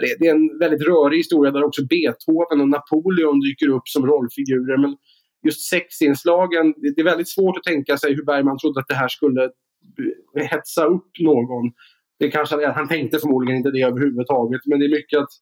det, 0.01 0.27
är 0.27 0.35
en 0.35 0.59
väldigt 0.59 0.87
rörig 0.87 1.17
historia 1.17 1.51
där 1.51 1.63
också 1.63 1.81
Beethoven 1.85 2.61
och 2.61 2.69
Napoleon 2.69 3.39
dyker 3.39 3.67
upp 3.67 3.87
som 3.87 4.05
rollfigurer. 4.05 4.77
Men 4.77 4.95
just 5.47 5.69
sexinslagen, 5.69 6.73
det 6.95 7.01
är 7.01 7.03
väldigt 7.03 7.29
svårt 7.29 7.57
att 7.57 7.63
tänka 7.63 7.97
sig 7.97 8.13
hur 8.15 8.25
Bergman 8.25 8.57
trodde 8.57 8.79
att 8.79 8.87
det 8.87 8.95
här 8.95 9.07
skulle 9.07 9.43
eh, 9.43 10.45
hetsa 10.51 10.85
upp 10.85 11.11
någon. 11.19 11.71
Det 12.19 12.31
kanske, 12.31 12.63
eh, 12.63 12.73
han 12.73 12.87
tänkte 12.87 13.19
förmodligen 13.19 13.57
inte 13.57 13.71
det 13.71 13.81
överhuvudtaget, 13.81 14.61
men 14.65 14.79
det 14.79 14.85
är 14.85 14.89
mycket 14.99 15.19
att 15.19 15.33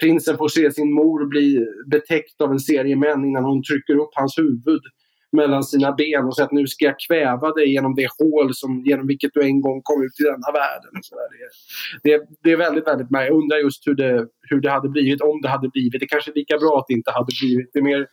prinsen 0.00 0.36
får 0.36 0.48
se 0.48 0.70
sin 0.70 0.92
mor 0.92 1.28
bli 1.28 1.66
betäckt 1.90 2.40
av 2.40 2.50
en 2.50 2.60
serie 2.60 2.96
män 2.96 3.24
innan 3.24 3.44
hon 3.44 3.62
trycker 3.62 3.96
upp 4.02 4.10
hans 4.12 4.38
huvud 4.38 4.82
mellan 5.32 5.62
sina 5.64 5.92
ben 5.92 6.24
och 6.24 6.36
säger 6.36 6.46
att 6.46 6.52
nu 6.52 6.66
ska 6.66 6.84
jag 6.84 6.94
kväva 7.08 7.52
dig 7.52 7.72
genom 7.72 7.94
det 7.94 8.08
hål 8.18 8.54
som, 8.54 8.82
genom 8.84 9.06
vilket 9.06 9.30
du 9.34 9.42
en 9.42 9.60
gång 9.60 9.80
kom 9.82 10.02
ut 10.02 10.20
i 10.20 10.22
denna 10.22 10.50
världen. 10.52 11.02
Så 11.02 11.14
det, 11.14 12.10
det, 12.10 12.26
det, 12.42 12.52
är 12.52 12.56
väldigt, 12.56 12.86
väldigt 12.86 13.10
märkligt. 13.10 13.30
Jag 13.32 13.42
undrar 13.42 13.56
just 13.58 13.86
hur 13.86 13.94
det, 13.94 14.26
hur 14.50 14.60
det 14.60 14.70
hade 14.70 14.88
blivit 14.88 15.20
om 15.20 15.40
det 15.42 15.48
hade 15.48 15.68
blivit. 15.68 16.00
Det 16.00 16.06
kanske 16.06 16.30
är 16.30 16.34
lika 16.34 16.58
bra 16.58 16.78
att 16.78 16.84
det 16.88 16.94
inte 16.94 17.10
hade 17.10 17.32
blivit. 17.40 17.70
Det 17.72 17.78
är 17.78 17.82
mer, 17.82 18.06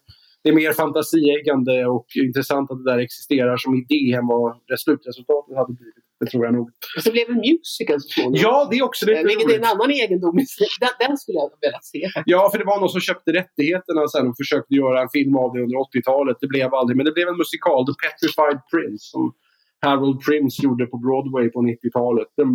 det 0.44 0.50
är 0.50 0.54
mer 0.54 0.74
fantasieggande 0.74 1.86
och 1.86 2.08
intressant 2.28 2.72
att 2.72 2.78
det 2.84 2.92
där 2.92 3.00
existerar 3.00 3.58
som 3.58 3.72
idé 3.76 4.14
än 4.14 4.28
vad 4.28 4.80
slutresultatet 4.84 5.56
hade 5.58 5.74
blivit. 5.74 6.04
Det 6.20 6.26
tror 6.32 6.46
jag 6.46 6.54
nog. 6.54 6.68
Och 6.98 7.04
så 7.06 7.12
blev 7.12 7.26
det 7.28 7.38
musical 7.50 8.00
så 8.02 8.10
småningom. 8.16 8.42
Ja, 8.48 8.68
det 8.70 8.76
är 8.80 8.84
också 8.90 9.06
lite 9.06 9.20
eh, 9.20 9.26
Vilket 9.26 9.52
är 9.52 9.58
en 9.64 9.72
annan 9.74 9.92
egendom. 9.92 10.36
Den, 10.84 10.94
den 11.04 11.18
skulle 11.18 11.38
jag 11.42 11.50
vilja 11.62 11.82
se. 11.94 12.02
Ja, 12.26 12.42
för 12.52 12.58
det 12.60 12.66
var 12.72 12.80
någon 12.80 12.94
som 12.96 13.02
köpte 13.10 13.30
rättigheterna 13.40 14.02
sen 14.08 14.28
och 14.30 14.38
försökte 14.42 14.74
göra 14.84 14.98
en 15.02 15.12
film 15.18 15.36
av 15.44 15.50
det 15.54 15.60
under 15.66 15.78
80-talet. 15.88 16.38
Det 16.44 16.50
blev 16.56 16.74
aldrig, 16.74 16.96
men 16.98 17.06
det 17.06 17.16
blev 17.18 17.28
en 17.28 17.40
musikal, 17.44 17.80
The 17.90 17.96
Petrified 18.04 18.60
Prince, 18.72 19.04
som 19.14 19.24
Harold 19.86 20.20
Prince 20.26 20.56
gjorde 20.66 20.86
på 20.92 20.98
Broadway 21.06 21.50
på 21.56 21.60
90-talet. 21.72 22.30
Den 22.38 22.50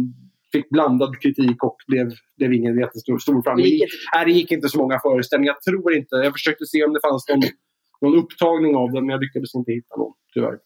fick 0.52 0.68
blandad 0.70 1.12
kritik 1.22 1.58
och 1.64 1.76
blev, 1.90 2.06
blev 2.38 2.52
ingen 2.52 2.78
jättestor 2.78 3.18
stor 3.18 3.42
framgång. 3.42 3.62
Det, 3.62 3.68
gick, 3.68 3.90
det 4.26 4.32
gick 4.32 4.52
inte 4.52 4.68
så 4.68 4.78
många 4.78 4.98
föreställningar. 5.06 5.52
Jag 5.54 5.62
tror 5.62 5.94
inte. 5.94 6.14
Jag 6.16 6.32
försökte 6.32 6.66
se 6.66 6.84
om 6.84 6.92
det 6.92 7.00
fanns 7.08 7.28
någon, 7.28 7.42
någon 8.00 8.18
upptagning 8.18 8.76
av 8.76 8.92
den, 8.92 9.06
men 9.06 9.12
jag 9.12 9.20
lyckades 9.20 9.54
inte 9.54 9.72
hitta 9.72 9.96
någon, 9.96 10.14
tyvärr. 10.34 10.58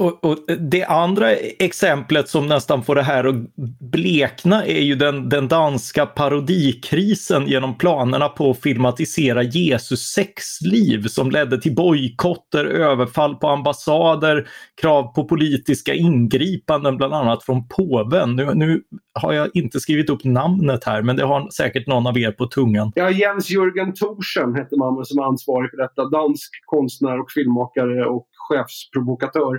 Och, 0.00 0.24
och, 0.24 0.36
det 0.58 0.84
andra 0.84 1.30
exemplet 1.58 2.28
som 2.28 2.46
nästan 2.46 2.82
får 2.82 2.94
det 2.94 3.02
här 3.02 3.24
att 3.24 3.34
blekna 3.80 4.64
är 4.66 4.80
ju 4.80 4.94
den, 4.94 5.28
den 5.28 5.48
danska 5.48 6.06
parodikrisen 6.06 7.46
genom 7.46 7.78
planerna 7.78 8.28
på 8.28 8.50
att 8.50 8.60
filmatisera 8.60 9.42
Jesus 9.42 10.00
sexliv 10.00 11.06
som 11.06 11.30
ledde 11.30 11.60
till 11.60 11.74
bojkotter, 11.74 12.64
överfall 12.64 13.36
på 13.36 13.48
ambassader, 13.48 14.48
krav 14.80 15.14
på 15.14 15.24
politiska 15.24 15.94
ingripanden, 15.94 16.96
bland 16.96 17.14
annat 17.14 17.44
från 17.44 17.68
påven. 17.68 18.36
Nu, 18.36 18.54
nu 18.54 18.82
har 19.14 19.32
jag 19.32 19.48
inte 19.54 19.80
skrivit 19.80 20.10
upp 20.10 20.24
namnet 20.24 20.84
här, 20.84 21.02
men 21.02 21.16
det 21.16 21.24
har 21.24 21.50
säkert 21.50 21.86
någon 21.86 22.06
av 22.06 22.18
er 22.18 22.32
på 22.32 22.46
tungan. 22.46 22.92
Ja, 22.94 23.10
Jens 23.10 23.50
Jörgen 23.50 23.92
Thorsen 23.94 24.54
hette 24.54 24.76
mannen 24.76 25.04
som 25.04 25.18
är 25.18 25.24
ansvarig 25.24 25.70
för 25.70 25.76
detta. 25.76 26.04
Dansk 26.04 26.50
konstnär 26.66 27.20
och 27.20 27.30
filmmakare 27.30 28.06
och 28.06 28.26
chefsprovokatör. 28.50 29.54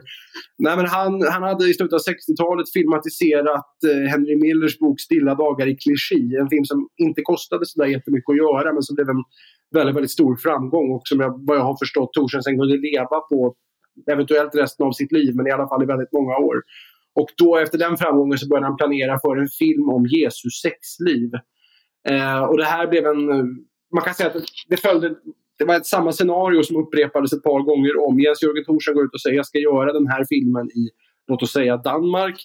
Nej, 0.65 0.75
men 0.77 0.85
han, 0.85 1.11
han 1.33 1.43
hade 1.43 1.69
i 1.69 1.73
slutet 1.73 1.93
av 1.93 2.03
60-talet 2.13 2.67
filmatiserat 2.73 3.73
eh, 3.89 4.09
Henry 4.11 4.35
Millers 4.43 4.79
bok 4.79 4.99
Stilla 4.99 5.35
dagar 5.35 5.67
i 5.67 5.75
klichy. 5.83 6.35
En 6.41 6.49
film 6.49 6.65
som 6.65 6.79
inte 6.97 7.21
kostade 7.21 7.65
så 7.65 7.81
där 7.81 7.89
jättemycket 7.95 8.29
att 8.29 8.43
göra 8.45 8.73
men 8.73 8.83
som 8.83 8.95
blev 8.95 9.09
en 9.09 9.23
väldigt, 9.75 9.95
väldigt 9.95 10.17
stor 10.19 10.35
framgång 10.35 10.91
och 10.95 11.01
som 11.05 11.19
jag, 11.19 11.31
vad 11.47 11.57
jag 11.57 11.63
har 11.63 11.77
förstått 11.83 12.13
Thorsen 12.13 12.43
sen 12.43 12.59
kunde 12.59 12.77
leva 12.77 13.17
på 13.31 13.55
eventuellt 14.11 14.55
resten 14.55 14.85
av 14.85 14.91
sitt 14.91 15.11
liv 15.11 15.35
men 15.35 15.47
i 15.47 15.51
alla 15.51 15.67
fall 15.67 15.83
i 15.83 15.85
väldigt 15.85 16.13
många 16.13 16.35
år. 16.37 16.55
Och 17.19 17.29
då 17.37 17.57
efter 17.57 17.77
den 17.77 17.97
framgången 17.97 18.37
så 18.37 18.47
började 18.47 18.67
han 18.67 18.77
planera 18.77 19.19
för 19.19 19.37
en 19.37 19.47
film 19.59 19.89
om 19.89 20.05
Jesus 20.05 20.61
sexliv. 20.61 21.31
Eh, 22.09 22.43
och 22.43 22.57
det 22.57 22.65
här 22.65 22.87
blev 22.87 23.05
en... 23.05 23.25
Man 23.93 24.03
kan 24.03 24.13
säga 24.13 24.29
att 24.29 24.43
det 24.69 24.77
följde 24.77 25.15
det 25.61 25.65
var 25.65 25.75
ett 25.75 25.85
samma 25.85 26.11
scenario 26.11 26.63
som 26.63 26.75
upprepades 26.75 27.33
ett 27.33 27.43
par 27.43 27.61
gånger 27.69 27.93
om. 28.07 28.19
Jens 28.19 28.43
Jörgen 28.43 28.65
Thorsen 28.65 28.93
går 28.95 29.05
ut 29.05 29.13
och 29.13 29.21
säger 29.21 29.35
jag 29.35 29.45
ska 29.45 29.59
göra 29.59 29.93
den 29.93 30.07
här 30.07 30.23
filmen 30.29 30.65
i, 30.81 30.83
låt 31.27 31.43
oss 31.43 31.53
säga 31.53 31.77
Danmark. 31.77 32.37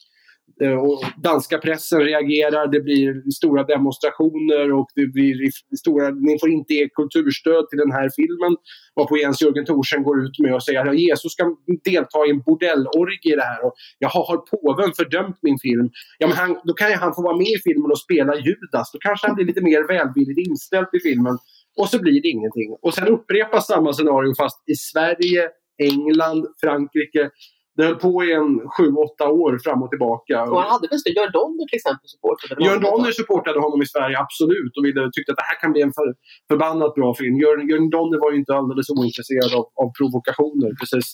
Eh, 0.62 0.78
och 0.86 1.04
danska 1.22 1.58
pressen 1.58 2.00
reagerar, 2.00 2.66
det 2.66 2.80
blir 2.80 3.30
stora 3.30 3.62
demonstrationer 3.64 4.72
och 4.72 4.88
det 4.94 5.06
blir 5.06 5.50
stora, 5.82 6.10
ni 6.10 6.38
får 6.38 6.50
inte 6.50 6.74
ge 6.74 6.88
kulturstöd 6.88 7.68
till 7.68 7.78
den 7.78 7.92
här 7.92 8.08
filmen. 8.16 8.52
Varpå 8.96 9.16
Jens 9.16 9.42
Jörgen 9.42 9.64
Thorsen 9.64 10.02
går 10.02 10.16
ut 10.24 10.38
med 10.38 10.54
och 10.54 10.62
säger 10.62 10.86
att 10.86 10.98
Jesus 10.98 11.32
ska 11.32 11.56
delta 11.84 12.18
i 12.26 12.30
en 12.30 12.40
bordellorgie 12.46 13.32
i 13.32 13.36
det 13.36 13.48
här. 13.52 13.60
Och, 13.66 13.74
Jaha, 13.98 14.20
har 14.28 14.38
påven 14.54 14.92
fördömt 15.00 15.38
min 15.42 15.58
film? 15.58 15.90
Ja, 16.18 16.26
men 16.26 16.36
han, 16.36 16.50
då 16.64 16.72
kan 16.74 16.90
ju 16.90 16.96
han 16.96 17.14
få 17.14 17.22
vara 17.22 17.36
med 17.36 17.52
i 17.56 17.60
filmen 17.64 17.90
och 17.90 18.00
spela 18.06 18.32
Judas. 18.46 18.86
Då 18.92 18.98
kanske 18.98 19.26
han 19.26 19.36
blir 19.36 19.46
lite 19.46 19.62
mer 19.70 19.82
välvilligt 19.94 20.48
inställd 20.48 20.90
till 20.90 21.00
filmen. 21.08 21.38
Och 21.80 21.88
så 21.88 21.96
blir 22.02 22.22
det 22.22 22.28
ingenting. 22.28 22.76
Och 22.82 22.94
sen 22.94 23.08
upprepas 23.08 23.66
samma 23.66 23.92
scenario 23.92 24.34
fast 24.34 24.58
i 24.72 24.74
Sverige, 24.74 25.42
England, 25.90 26.46
Frankrike. 26.62 27.30
Det 27.76 27.84
höll 27.88 28.00
på 28.06 28.24
i 28.24 28.32
en 28.32 28.52
sju, 28.74 28.86
åtta 29.06 29.26
år 29.42 29.52
fram 29.64 29.82
och 29.84 29.90
tillbaka. 29.90 30.34
Och 30.50 30.60
han 30.62 30.70
hade 30.74 30.86
väl 30.92 31.00
Jörn 31.16 31.32
Donner 31.38 31.64
till 31.68 31.80
exempel 31.80 32.08
supportade 32.14 32.64
Jörn 32.66 32.82
Donner 32.86 33.12
supportade 33.20 33.58
honom 33.66 33.80
i 33.82 33.88
Sverige, 33.94 34.16
absolut. 34.24 34.72
Och 34.76 34.84
ville, 34.86 35.00
tyckte 35.14 35.30
att 35.32 35.40
det 35.42 35.50
här 35.50 35.58
kan 35.62 35.72
bli 35.72 35.80
en 35.86 35.94
för, 35.98 36.08
förbannat 36.50 36.92
bra 36.98 37.08
film. 37.20 37.34
Jörn, 37.44 37.60
Jörn 37.70 37.88
Donner 37.94 38.18
var 38.24 38.30
ju 38.32 38.38
inte 38.42 38.54
alldeles 38.60 38.88
ointresserad 38.96 39.52
av, 39.58 39.64
av 39.82 39.88
provokationer. 39.98 40.70
Precis. 40.80 41.06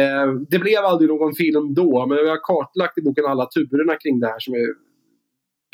Eh, 0.00 0.28
det 0.52 0.58
blev 0.64 0.80
aldrig 0.90 1.06
någon 1.14 1.34
film 1.42 1.66
då, 1.82 1.90
men 2.08 2.16
vi 2.24 2.30
har 2.34 2.42
kartlagt 2.50 2.98
i 2.98 3.02
boken 3.06 3.26
alla 3.32 3.46
turerna 3.54 3.94
kring 4.02 4.16
det 4.22 4.28
här 4.32 4.40
som 4.46 4.52
är 4.60 4.68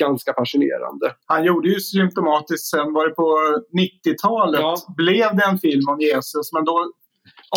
ganska 0.05 0.30
fascinerande. 0.40 1.07
Han 1.26 1.44
gjorde 1.44 1.68
ju 1.68 1.80
symptomatiskt, 1.80 2.66
sen 2.74 2.88
var 2.96 3.09
det 3.09 3.14
på 3.22 3.28
90-talet, 3.82 4.61
ja. 4.61 4.74
blev 5.03 5.28
det 5.36 5.44
en 5.51 5.59
film 5.59 5.86
om 5.92 5.98
Jesus, 6.01 6.46
men 6.55 6.64
då 6.64 6.76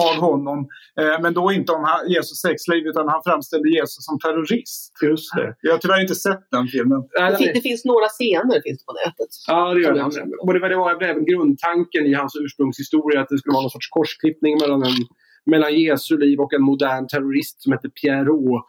av 0.10 0.16
honom. 0.28 0.60
Eh, 1.02 1.22
men 1.22 1.34
då 1.34 1.52
inte 1.52 1.72
om 1.72 1.84
Jesus 2.08 2.38
sexliv 2.42 2.84
utan 2.88 3.08
han 3.08 3.22
framställde 3.28 3.70
Jesus 3.70 4.06
som 4.08 4.20
terrorist. 4.20 4.94
Just 5.02 5.36
det. 5.36 5.56
Jag 5.62 5.72
har 5.72 5.78
tyvärr 5.78 6.02
inte 6.02 6.16
sett 6.16 6.44
den 6.52 6.68
filmen. 6.68 7.00
Det, 7.02 7.38
finns, 7.38 7.54
det 7.54 7.62
finns 7.62 7.86
några 7.86 8.08
scener 8.08 8.56
finns 8.68 8.80
det 8.80 8.86
på 8.90 8.96
nätet. 9.04 9.32
Ja, 9.48 9.74
det 9.74 9.82
gör 9.82 9.94
det. 9.94 10.04
Och 10.46 10.54
det 10.54 10.60
var, 10.60 10.70
det 10.70 10.76
var 10.76 11.04
även 11.04 11.26
grundtanken 11.26 12.06
i 12.06 12.14
hans 12.14 12.34
ursprungshistoria 12.44 13.22
att 13.22 13.30
det 13.30 13.38
skulle 13.38 13.54
vara 13.54 13.62
någon 13.62 13.78
sorts 13.78 13.90
korsklippning 13.90 14.54
mellan, 14.62 14.84
en, 14.84 15.00
mellan 15.46 15.72
Jesu 15.80 16.18
liv 16.18 16.40
och 16.40 16.54
en 16.54 16.64
modern 16.72 17.08
terrorist 17.08 17.62
som 17.64 17.72
heter 17.74 17.90
Pierrot. 17.90 18.66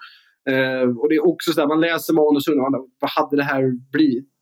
Eh, 0.50 0.88
och 1.00 1.08
det 1.08 1.14
är 1.14 1.26
också 1.26 1.52
så 1.52 1.60
där, 1.60 1.68
man 1.68 1.80
läser 1.80 2.12
manus 2.14 2.48
och 2.48 2.54
undrar 2.54 2.70
vad 3.00 3.10
hade 3.10 3.36
det 3.36 3.48
här 3.52 3.64
blivit? 3.92 4.34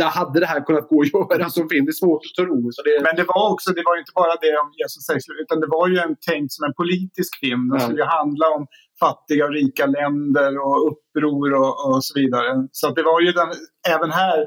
där 0.00 0.10
hade 0.18 0.40
det 0.40 0.50
här 0.54 0.60
kunnat 0.68 0.88
gå 0.88 0.96
att 1.02 1.12
göra 1.14 1.48
som 1.56 1.68
film. 1.68 1.84
Det 1.86 1.94
är 1.96 2.02
svårt 2.04 2.22
att 2.28 2.36
tro. 2.40 2.54
Så 2.74 2.80
det... 2.86 2.94
Men 3.06 3.14
det 3.20 3.26
var 3.34 3.44
också, 3.52 3.68
det 3.78 3.84
var 3.88 3.96
inte 4.02 4.14
bara 4.20 4.34
det 4.44 4.54
om 4.64 4.70
Jesus 4.80 5.02
sexliv, 5.10 5.36
utan 5.44 5.56
det 5.62 5.70
var 5.76 5.86
ju 5.92 5.96
en, 6.04 6.14
tänkt 6.30 6.52
som 6.56 6.62
en 6.68 6.76
politisk 6.82 7.32
film. 7.42 7.62
Den 7.70 7.80
skulle 7.80 8.02
ju 8.04 8.10
handla 8.18 8.46
om 8.56 8.62
fattiga 9.02 9.42
och 9.46 9.54
rika 9.60 9.84
länder 9.98 10.52
och 10.66 10.78
uppror 10.88 11.48
och, 11.62 11.74
och 11.86 12.00
så 12.06 12.12
vidare. 12.20 12.50
Så 12.80 12.86
det 12.98 13.04
var 13.10 13.20
ju 13.26 13.30
den, 13.40 13.50
även 13.94 14.10
här 14.22 14.38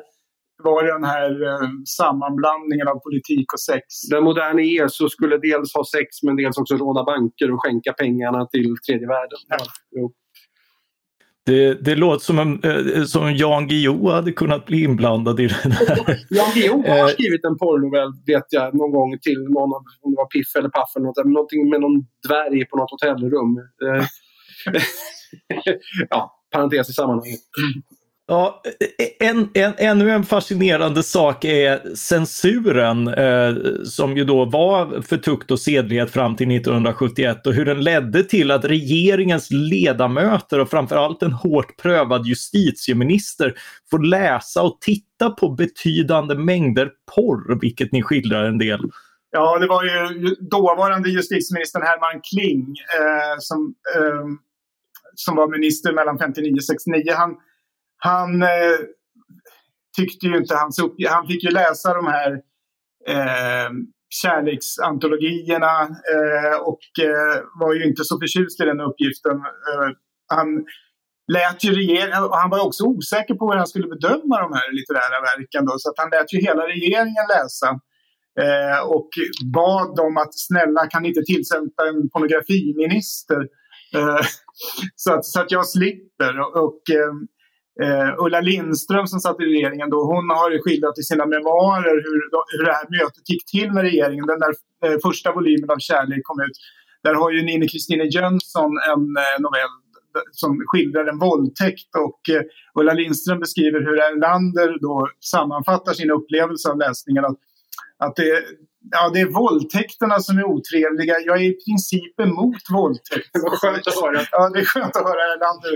var 0.64 0.84
den 0.96 1.04
här 1.04 1.32
eh, 1.50 1.70
sammanblandningen 2.00 2.88
av 2.88 2.98
politik 3.08 3.48
och 3.56 3.64
sex. 3.72 3.84
Den 4.12 4.24
moderna 4.24 4.62
Jesus 4.62 5.12
skulle 5.12 5.38
dels 5.38 5.74
ha 5.78 5.84
sex 5.96 6.08
men 6.26 6.36
dels 6.36 6.58
också 6.58 6.76
råna 6.76 7.04
banker 7.04 7.48
och 7.54 7.60
skänka 7.64 7.92
pengarna 7.94 8.46
till 8.46 8.76
tredje 8.88 9.08
världen. 9.08 9.40
Ja. 9.50 10.06
Det, 11.46 11.74
det 11.74 11.96
låter 11.96 12.26
som, 12.26 12.40
en, 12.40 12.64
eh, 12.64 13.04
som 13.04 13.36
Jan 13.36 13.68
Guillou 13.68 14.12
hade 14.12 14.32
kunnat 14.32 14.66
bli 14.66 14.84
inblandad 14.84 15.40
i 15.40 15.48
det 15.48 15.62
där. 15.64 16.26
Jan 16.30 16.52
Guillou 16.56 16.88
har 16.88 16.98
eh, 16.98 17.08
skrivit 17.08 17.46
en 17.46 17.58
porrnovell, 17.58 18.12
vet 18.26 18.48
jag, 18.50 18.76
någon 18.76 18.92
gång 18.92 19.20
till 19.20 19.42
någon 19.44 19.74
av, 19.74 19.84
om 20.02 20.12
det 20.12 20.18
var 20.18 20.26
Piff 20.26 20.56
eller 20.58 20.70
Paff 20.70 20.96
eller 20.96 21.06
något, 21.06 21.26
någonting 21.26 21.70
med 21.70 21.82
någon 21.82 22.06
dvärg 22.28 22.66
på 22.66 22.78
något 22.78 22.92
hotellrum. 22.92 23.58
Eh, 23.84 24.06
ja, 26.10 26.32
parentes 26.52 26.90
i 26.90 26.94
sammanhanget. 26.94 27.40
Ja, 28.28 28.62
e, 28.80 29.04
e, 29.04 29.26
en, 29.28 29.50
en, 29.54 29.74
ännu 29.78 30.12
en 30.12 30.24
fascinerande 30.24 31.04
sak 31.04 31.46
är 31.46 31.96
censuren 31.96 33.08
eh, 33.08 33.56
som 33.86 34.18
ju 34.18 34.24
då 34.24 34.46
var 34.46 35.02
för 35.02 35.18
tukt 35.18 35.52
och 35.52 35.60
sedlighet 35.60 36.12
fram 36.12 36.36
till 36.36 36.52
1971 36.52 37.48
och 37.48 37.54
hur 37.54 37.66
den 37.66 37.84
ledde 37.84 38.24
till 38.24 38.52
att 38.52 38.66
regeringens 38.66 39.52
ledamöter 39.52 40.60
och 40.60 40.70
framförallt 40.70 41.24
en 41.24 41.32
hårt 41.32 41.78
prövad 41.82 42.26
justitieminister 42.26 43.54
får 43.92 44.00
läsa 44.00 44.62
och 44.62 44.78
titta 44.82 45.30
på 45.30 45.50
betydande 45.50 46.36
mängder 46.36 46.92
porr, 47.16 47.60
vilket 47.62 47.92
ni 47.92 48.04
skildrar 48.04 48.44
en 48.44 48.58
del. 48.58 48.82
Ja, 49.32 49.60
det 49.60 49.68
var 49.68 49.84
ju 49.84 50.36
dåvarande 50.36 51.10
justitieministern 51.10 51.82
Herman 51.82 52.22
Kling 52.22 52.76
eh, 53.00 53.36
som, 53.40 53.76
eh, 53.96 54.26
som 55.16 55.36
var 55.36 55.48
minister 55.48 55.94
mellan 55.94 56.18
59 56.18 56.56
och 56.56 56.64
69. 56.64 57.04
Han, 57.16 57.36
han 58.06 58.44
eh, 58.44 58.80
tyckte 59.98 60.28
ju 60.28 60.38
inte 60.38 60.56
hans 60.56 60.80
uppgift. 60.80 61.12
Han 61.12 61.28
fick 61.28 61.44
ju 61.44 61.50
läsa 61.50 61.94
de 61.94 62.08
här 62.08 62.32
eh, 63.08 63.70
kärleksantologierna 64.10 65.82
eh, 66.14 66.58
och 66.62 66.84
eh, 67.02 67.44
var 67.60 67.74
ju 67.74 67.84
inte 67.86 68.04
så 68.04 68.20
förtjust 68.20 68.62
i 68.62 68.66
den 68.66 68.82
uppgiften. 68.82 69.38
Eh, 69.38 69.90
han 70.28 70.48
lät 71.34 71.64
ju 71.64 71.72
regeringen, 71.74 72.24
och 72.24 72.38
han 72.38 72.50
var 72.50 72.66
också 72.66 72.84
osäker 72.84 73.34
på 73.36 73.52
hur 73.52 73.58
han 73.58 73.68
skulle 73.68 73.88
bedöma 73.88 74.36
de 74.46 74.54
här 74.54 74.72
litterära 74.78 75.18
verken. 75.30 75.66
Då, 75.66 75.74
så 75.78 75.90
att 75.90 76.00
han 76.00 76.10
lät 76.10 76.34
ju 76.34 76.40
hela 76.40 76.68
regeringen 76.68 77.26
läsa. 77.36 77.70
Eh, 78.44 78.80
och 78.96 79.10
bad 79.54 79.96
dem 79.96 80.18
att 80.18 80.40
snälla 80.40 80.88
kan 80.88 81.02
ni 81.02 81.08
inte 81.08 81.24
tillsätta 81.24 81.82
en 81.90 82.10
pornografiminister? 82.10 83.42
Eh, 83.96 84.26
så, 84.96 85.14
att, 85.14 85.26
så 85.26 85.42
att 85.42 85.52
jag 85.52 85.68
slipper. 85.68 86.40
Och, 86.40 86.64
och 86.64 86.82
Uh, 87.82 88.26
Ulla 88.26 88.42
Lindström 88.42 89.08
som 89.08 89.20
satt 89.20 89.40
i 89.42 89.44
regeringen 89.44 89.90
då, 89.90 90.00
hon 90.14 90.30
har 90.30 90.52
ju 90.52 90.60
skildrat 90.62 91.00
i 91.00 91.04
sina 91.04 91.26
memoarer 91.26 91.96
hur, 92.06 92.20
hur 92.58 92.66
det 92.66 92.72
här 92.72 92.88
mötet 93.00 93.30
gick 93.30 93.46
till 93.46 93.72
med 93.72 93.84
regeringen. 93.84 94.26
Den 94.26 94.40
där 94.40 94.54
uh, 94.86 94.98
första 95.04 95.32
volymen 95.34 95.70
av 95.70 95.80
Kärlek 95.80 96.24
kom 96.24 96.42
ut. 96.42 96.58
Där 97.04 97.14
har 97.14 97.32
ju 97.32 97.44
Nine 97.44 97.68
Kristine 97.68 98.04
Jönsson 98.04 98.72
en 98.92 99.04
uh, 99.24 99.36
novell 99.40 99.74
som 100.32 100.64
skildrar 100.66 101.06
en 101.06 101.20
våldtäkt 101.20 101.96
och 102.06 102.22
Ulla 102.80 102.94
Lindström 102.94 103.40
beskriver 103.40 103.80
hur 103.80 103.98
Erlander 104.00 104.78
då 104.82 105.10
sammanfattar 105.20 105.94
sin 105.94 106.12
upplevelse 106.12 106.70
av 106.70 106.78
läsningen. 106.78 107.26
Att, 107.26 107.38
att 107.98 108.16
det, 108.16 108.44
Ja, 108.92 109.10
det 109.14 109.20
är 109.20 109.26
våldtäkterna 109.26 110.20
som 110.20 110.38
är 110.38 110.44
otrevliga. 110.44 111.16
Jag 111.20 111.38
är 111.38 111.44
i 111.44 111.58
princip 111.66 112.20
emot 112.20 112.64
våldtäkt. 112.74 113.30
Var 113.34 113.58
skönt 113.58 113.88
att 113.88 114.02
höra. 114.02 114.22
Ja, 114.32 114.50
det 114.50 114.60
är 114.60 114.66
skönt 114.66 114.96
att 114.96 115.04
höra 115.04 115.24
Erlander. 115.34 115.74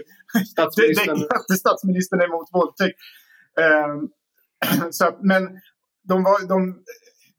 Statsministern. 0.51 1.19
Det, 1.19 1.27
det, 1.47 1.55
statsministern 1.55 2.19
är 2.21 2.25
emot 2.25 2.49
våldtäkt. 2.53 2.97
Uh, 3.61 4.89
så 4.97 5.05
att, 5.07 5.17
men 5.23 5.43
de, 6.09 6.23
var, 6.23 6.47
de 6.47 6.59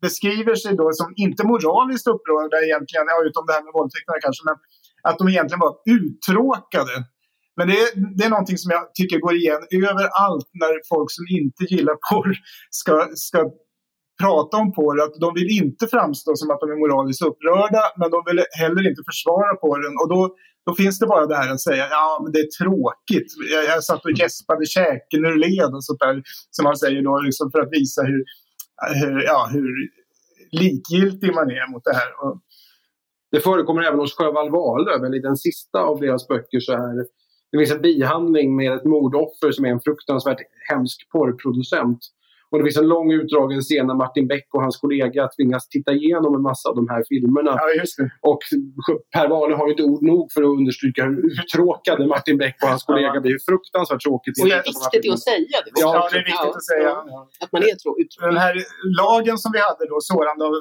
beskriver 0.01 0.55
sig 0.55 0.77
då 0.77 0.93
som 0.93 1.13
inte 1.17 1.47
moraliskt 1.47 2.07
upprörda 2.07 2.57
egentligen, 2.67 3.05
ja, 3.13 3.17
utom 3.29 3.47
det 3.47 3.53
här 3.53 3.65
med 3.67 3.73
våldtäkterna 3.79 4.19
kanske, 4.25 4.43
men 4.49 4.57
att 5.03 5.19
de 5.19 5.29
egentligen 5.29 5.65
var 5.67 5.75
uttråkade. 5.97 6.97
Men 7.57 7.69
det 7.69 7.77
är, 7.83 8.17
det 8.17 8.25
är 8.25 8.31
någonting 8.31 8.59
som 8.59 8.71
jag 8.71 8.95
tycker 8.95 9.19
går 9.19 9.35
igen 9.35 9.63
överallt 9.73 10.49
när 10.63 10.73
folk 10.93 11.09
som 11.17 11.25
inte 11.39 11.63
gillar 11.75 11.97
porr 12.11 12.33
ska, 12.71 12.95
ska 13.15 13.39
prata 14.23 14.55
om 14.63 14.69
porr, 14.79 14.97
att 15.05 15.15
de 15.25 15.29
vill 15.39 15.51
inte 15.63 15.85
framstå 15.95 16.31
som 16.37 16.51
att 16.51 16.61
de 16.61 16.67
är 16.75 16.81
moraliskt 16.85 17.23
upprörda, 17.29 17.83
men 18.01 18.09
de 18.15 18.19
vill 18.29 18.41
heller 18.63 18.85
inte 18.91 19.03
försvara 19.11 19.53
porren. 19.65 19.95
Och 20.01 20.09
då, 20.15 20.21
då 20.67 20.71
finns 20.81 20.99
det 20.99 21.07
bara 21.07 21.27
det 21.27 21.37
här 21.41 21.51
att 21.53 21.67
säga, 21.69 21.85
ja 21.91 22.09
men 22.23 22.33
det 22.33 22.41
är 22.47 22.51
tråkigt. 22.61 23.29
Jag, 23.55 23.65
jag 23.73 23.85
satt 23.91 24.05
och 24.05 24.17
gäspade 24.21 24.65
käken 24.77 25.21
ur 25.31 25.37
led 25.47 25.71
och 25.77 25.85
sånt 25.85 26.03
där, 26.05 26.23
som 26.55 26.63
man 26.69 26.77
säger 26.83 27.03
då, 27.09 27.15
liksom 27.29 27.47
för 27.53 27.61
att 27.65 27.73
visa 27.79 28.03
hur, 28.11 28.23
hur, 29.01 29.15
ja, 29.33 29.41
hur 29.53 29.71
likgiltig 30.63 31.31
man 31.39 31.49
är 31.51 31.67
mot 31.73 31.85
det 31.85 31.97
här. 32.01 32.11
Och... 32.23 32.35
Det 33.31 33.41
förekommer 33.41 33.83
även 33.83 33.99
hos 33.99 34.15
Sjöwall 34.17 34.51
Wahlöö, 34.51 35.17
i 35.17 35.21
den 35.21 35.37
sista 35.37 35.79
av 35.79 36.01
deras 36.01 36.29
böcker 36.29 36.61
så 36.61 36.73
är 36.73 36.95
det 37.51 37.59
finns 37.59 37.71
en 37.71 37.83
bihandling 37.83 38.57
med 38.57 38.73
ett 38.73 38.85
mordoffer 38.85 39.51
som 39.51 39.65
är 39.65 39.69
en 39.69 39.81
fruktansvärt 39.81 40.39
hemsk 40.71 41.11
porrproducent 41.13 41.99
och 42.51 42.59
det 42.59 42.65
finns 42.65 42.77
en 42.77 42.89
lång 42.89 43.13
utdragen 43.13 43.61
scen 43.61 43.87
när 43.87 43.95
Martin 43.95 44.27
Beck 44.27 44.47
och 44.55 44.63
hans 44.63 44.77
kollega 44.77 45.29
tvingas 45.37 45.69
titta 45.69 45.93
igenom 45.93 46.35
en 46.35 46.43
massa 46.43 46.69
av 46.69 46.77
de 46.77 46.89
här 46.89 47.03
filmerna. 47.09 47.53
Ja, 47.61 47.85
och 48.31 48.41
Per 49.15 49.29
Wahlöö 49.29 49.57
har 49.57 49.67
ju 49.67 49.73
inte 49.73 49.83
ord 49.83 50.03
nog 50.03 50.33
för 50.35 50.43
att 50.43 50.55
understryka 50.59 51.05
hur 51.05 51.19
uttråkade 51.27 52.07
Martin 52.07 52.39
Beck 52.39 52.57
och 52.63 52.69
hans 52.69 52.85
kollega 52.85 53.11
ja. 53.15 53.21
blir. 53.21 53.37
Fruktansvärt 53.49 54.03
tråkigt. 54.03 54.35
Och 54.41 54.49
det 54.49 54.55
är 54.55 54.65
viktigt 54.73 55.13
att 55.13 55.23
säga 55.31 55.57
det. 55.65 55.71
Ja, 55.75 56.09
det 56.13 56.19
är 56.19 56.25
viktigt 56.33 56.57
att 56.61 56.69
säga. 56.73 56.93
Att 57.43 57.53
man 57.53 57.63
är 57.63 57.75
tråkig. 57.83 58.07
Den 58.21 58.37
här 58.47 58.55
lagen 59.03 59.39
som 59.39 59.51
vi 59.53 59.61
hade 59.69 59.85
då, 59.93 59.97
sårande 60.01 60.45
av 60.49 60.55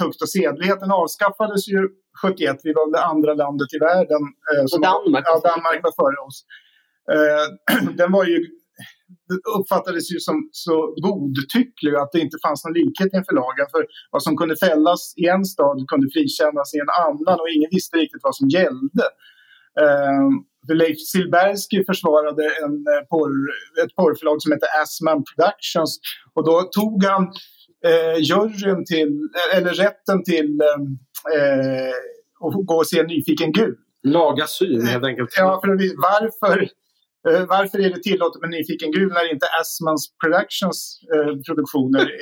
tukt 0.00 0.22
och 0.22 0.30
sedlighet, 0.38 0.80
den 0.80 0.92
avskaffades 0.92 1.68
ju 1.68 1.80
71. 2.22 2.60
Vi 2.64 2.72
var 2.72 2.92
det 2.92 3.04
andra 3.12 3.34
landet 3.34 3.68
i 3.76 3.78
världen. 3.78 4.22
Eh, 4.48 4.64
som 4.66 4.80
Danmark. 4.80 5.24
ja, 5.26 5.40
Danmark 5.50 5.80
var 5.86 5.94
före 6.02 6.18
oss. 6.26 6.38
Eh, 7.14 7.44
den 8.00 8.12
var 8.12 8.24
ju 8.24 8.38
uppfattades 9.58 10.12
ju 10.12 10.18
som 10.28 10.36
så 10.52 10.76
godtycklig 11.06 11.94
att 11.94 12.12
det 12.12 12.20
inte 12.26 12.38
fanns 12.46 12.64
någon 12.64 12.76
likhet 12.80 13.10
inför 13.18 13.34
lagen. 13.42 13.66
För 13.74 13.82
vad 14.10 14.22
som 14.22 14.36
kunde 14.36 14.56
fällas 14.56 15.02
i 15.22 15.24
en 15.34 15.44
stad 15.44 15.76
kunde 15.90 16.06
frikännas 16.14 16.68
i 16.76 16.78
en 16.84 16.92
annan 17.06 17.36
och 17.42 17.50
ingen 17.56 17.70
visste 17.76 17.96
riktigt 17.96 18.26
vad 18.28 18.36
som 18.36 18.48
gällde. 18.48 19.04
För 20.66 20.74
Leif 20.74 20.98
Silbersky 21.00 21.84
försvarade 21.84 22.44
en 22.64 22.74
eh, 22.92 23.02
porr, 23.10 23.34
ett 23.84 23.96
porrförlag 23.96 24.42
som 24.42 24.52
hette 24.52 24.66
Assman 24.82 25.24
Productions. 25.24 26.00
Och 26.34 26.44
då 26.44 26.62
tog 26.62 27.04
han 27.04 27.22
eh, 27.86 28.18
juryn 28.18 28.84
till, 28.84 29.12
eller 29.54 29.72
rätten 29.72 30.24
till 30.24 30.60
eh, 31.36 31.94
att 32.44 32.66
gå 32.66 32.74
och 32.74 32.86
se 32.86 33.02
Nyfiken 33.02 33.52
Gud. 33.52 33.76
Laga 34.02 34.46
syn 34.46 34.86
helt 34.86 35.04
enkelt. 35.04 35.30
Ja, 35.36 35.60
för 35.64 35.68
varför, 36.08 36.62
eh, 36.62 36.68
varför 37.24 37.78
är 37.84 37.90
det 37.94 38.02
tillåtet 38.02 38.40
med 38.42 38.50
Nyfiken 38.50 38.92
Gud 38.92 39.12
när 39.12 39.32
inte 39.32 39.46
Assmans 39.60 40.04
Productions 40.22 40.78
eh, 41.14 41.32
produktioner 41.46 42.06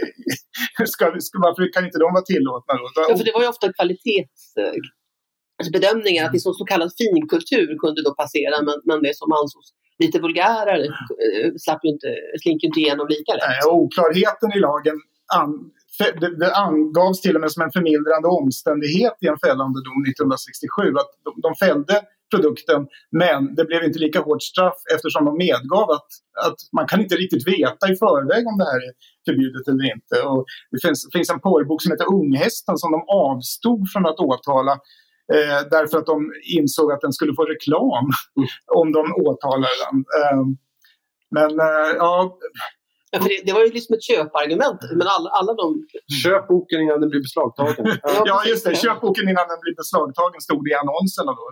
ska, 0.92 1.05
ska, 1.26 1.34
varför 1.48 1.62
kan 1.74 1.84
inte 1.88 2.03
de 2.05 2.09
vara 2.16 2.26
tillåtna 2.32 2.72
då? 2.80 2.86
Ja, 3.09 3.12
för 3.18 3.24
det 3.24 3.34
var 3.36 3.42
ju 3.44 3.51
ofta 3.55 3.66
kvalitetsbedömningar, 3.78 6.22
att 6.26 6.34
liksom 6.36 6.53
så 6.61 6.64
kallad 6.72 6.90
finkultur 7.03 7.68
kunde 7.82 8.01
då 8.07 8.12
passera, 8.22 8.57
men, 8.68 8.78
men 8.88 8.98
det 9.07 9.14
som 9.20 9.28
ansågs 9.40 9.68
lite 10.03 10.18
vulgärare 10.26 10.86
eh, 11.26 11.48
slapp 11.64 11.82
ju 11.84 11.88
inte, 11.96 12.11
slinker 12.42 12.66
inte 12.68 12.80
igenom 12.80 13.07
lika 13.14 13.30
lätt. 13.32 13.48
Nej, 13.48 13.61
oklarheten 13.84 14.51
i 14.57 14.59
lagen 14.68 14.96
an, 15.40 15.51
det, 16.20 16.36
det 16.42 16.55
angavs 16.55 17.20
till 17.20 17.34
och 17.36 17.40
med 17.40 17.53
som 17.53 17.62
en 17.62 17.72
förmildrande 17.72 18.28
omständighet 18.28 19.16
i 19.20 19.26
en 19.26 19.38
fällande 19.38 19.78
dom 19.86 20.01
1967. 20.05 20.82
Att 21.01 21.11
de, 21.24 21.30
de 21.46 21.55
fällde 21.55 21.96
produkten 22.30 22.86
men 23.11 23.55
det 23.55 23.64
blev 23.64 23.84
inte 23.84 23.98
lika 23.98 24.20
hårt 24.20 24.42
straff 24.42 24.78
eftersom 24.94 25.24
de 25.24 25.36
medgav 25.36 25.90
att, 25.90 26.11
att 26.46 26.59
man 26.72 26.86
kan 26.86 27.01
inte 27.01 27.14
riktigt 27.14 27.48
veta 27.48 27.84
i 27.92 27.96
förväg 27.96 28.46
om 28.46 28.59
det 28.59 28.64
här 28.64 28.80
är 28.88 28.92
förbjudet 29.26 29.68
eller 29.68 29.84
inte. 29.94 30.16
Och 30.28 30.44
det 30.70 30.80
finns, 30.84 31.09
finns 31.12 31.30
en 31.30 31.40
porrbok 31.40 31.82
som 31.82 31.92
heter 31.92 32.14
Unghästen 32.14 32.76
som 32.78 32.92
de 32.92 33.01
avstod 33.09 33.90
från 33.92 34.07
att 34.07 34.20
åtala 34.30 34.72
eh, 35.34 35.61
därför 35.70 35.98
att 35.98 36.07
de 36.07 36.32
insåg 36.59 36.92
att 36.92 37.01
den 37.01 37.12
skulle 37.12 37.34
få 37.34 37.44
reklam 37.44 38.07
mm. 38.36 38.48
om 38.80 38.92
de 38.92 39.03
åtalade 39.26 39.76
den. 39.84 39.96
Eh, 40.18 40.42
men 41.36 41.51
eh, 41.61 41.90
ja, 41.96 42.38
Ja, 43.12 43.20
för 43.20 43.28
det, 43.28 43.42
det, 43.46 43.52
var 43.52 43.61
ju 43.61 43.72
liksom 43.72 43.94
ett 43.96 44.02
köpargument. 44.02 44.80
Men 44.98 45.06
alla, 45.16 45.28
alla 45.38 45.52
de... 45.54 45.86
Köp 46.22 46.48
boken 46.48 46.80
innan 46.80 47.00
den 47.00 47.11
blir 47.11 47.20
beslagtagen. 47.20 47.86
ja, 48.30 48.42
just 48.46 48.64
det. 48.64 48.76
Köp 48.76 49.00
boken 49.00 49.28
innan 49.28 49.46
den 49.52 49.61
blir 49.64 49.74
beslagtagen 49.82 50.40
stod 50.40 50.64
det 50.64 50.70
i 50.70 50.74
annonserna 50.74 51.32
då. 51.40 51.44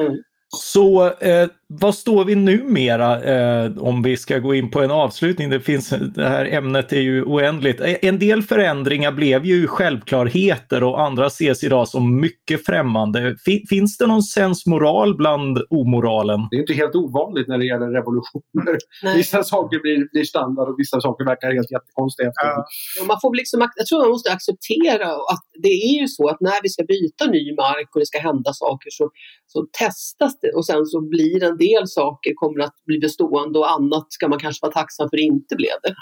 Mm. 0.00 0.16
Så 0.56 1.06
eh, 1.06 1.48
vad 1.80 1.94
står 1.94 2.24
vi 2.24 2.34
numera 2.34 3.22
eh, 3.22 3.78
om 3.78 4.02
vi 4.02 4.16
ska 4.16 4.38
gå 4.38 4.54
in 4.54 4.70
på 4.70 4.80
en 4.80 4.90
avslutning? 4.90 5.50
Det, 5.50 5.60
finns, 5.60 5.88
det 6.14 6.28
här 6.28 6.44
ämnet 6.44 6.92
är 6.92 7.00
ju 7.00 7.24
oändligt. 7.24 7.80
Eh, 7.80 7.94
en 8.02 8.18
del 8.18 8.42
förändringar 8.42 9.12
blev 9.12 9.44
ju 9.44 9.66
självklarheter 9.66 10.84
och 10.84 11.02
andra 11.02 11.26
ses 11.26 11.64
idag 11.64 11.88
som 11.88 12.20
mycket 12.20 12.66
främmande. 12.66 13.36
finns 13.70 13.98
det 13.98 14.06
någon 14.06 14.22
sensmoral 14.22 15.16
bland 15.16 15.58
omoralen? 15.70 16.40
Det 16.50 16.56
är 16.56 16.60
inte 16.60 16.74
helt 16.74 16.94
ovanligt 16.94 17.48
när 17.48 17.58
det 17.58 17.66
gäller 17.66 17.86
revolutioner. 17.86 18.76
Nej. 19.02 19.16
Vissa 19.16 19.42
saker 19.42 19.80
blir, 19.82 20.10
blir 20.12 20.24
standard 20.24 20.68
och 20.68 20.74
vissa 20.78 21.00
saker 21.00 21.24
verkar 21.24 21.52
helt 21.52 21.70
jättekonstiga. 21.70 22.32
Ja. 22.34 22.66
man 23.06 23.18
får 23.22 23.34
liksom, 23.34 23.68
jag 23.76 23.86
tror 23.86 24.00
man 24.00 24.10
måste 24.10 24.32
acceptera 24.32 25.08
att 25.32 25.44
det 25.62 25.74
är 25.88 26.00
ju 26.00 26.08
så 26.08 26.28
att 26.28 26.40
när 26.40 26.62
vi 26.62 26.68
ska 26.68 26.84
byta 26.84 27.26
ny 27.26 27.54
mark 27.54 27.88
och 27.94 28.00
det 28.00 28.06
ska 28.06 28.18
hända 28.18 28.50
saker 28.52 28.90
så, 28.90 29.10
så 29.46 29.66
testas 29.78 30.40
det 30.41 30.41
och 30.54 30.66
sen 30.66 30.86
så 30.86 31.00
blir 31.00 31.42
en 31.44 31.56
del 31.56 31.88
saker 31.88 32.32
kommer 32.34 32.60
att 32.64 32.76
bli 32.86 32.98
bestående 32.98 33.58
och 33.58 33.70
annat 33.70 34.06
ska 34.08 34.28
man 34.28 34.38
kanske 34.38 34.66
vara 34.66 34.72
tacksam 34.72 35.08
för 35.10 35.20
inte 35.20 35.56
blev 35.56 35.76
det. 35.82 35.94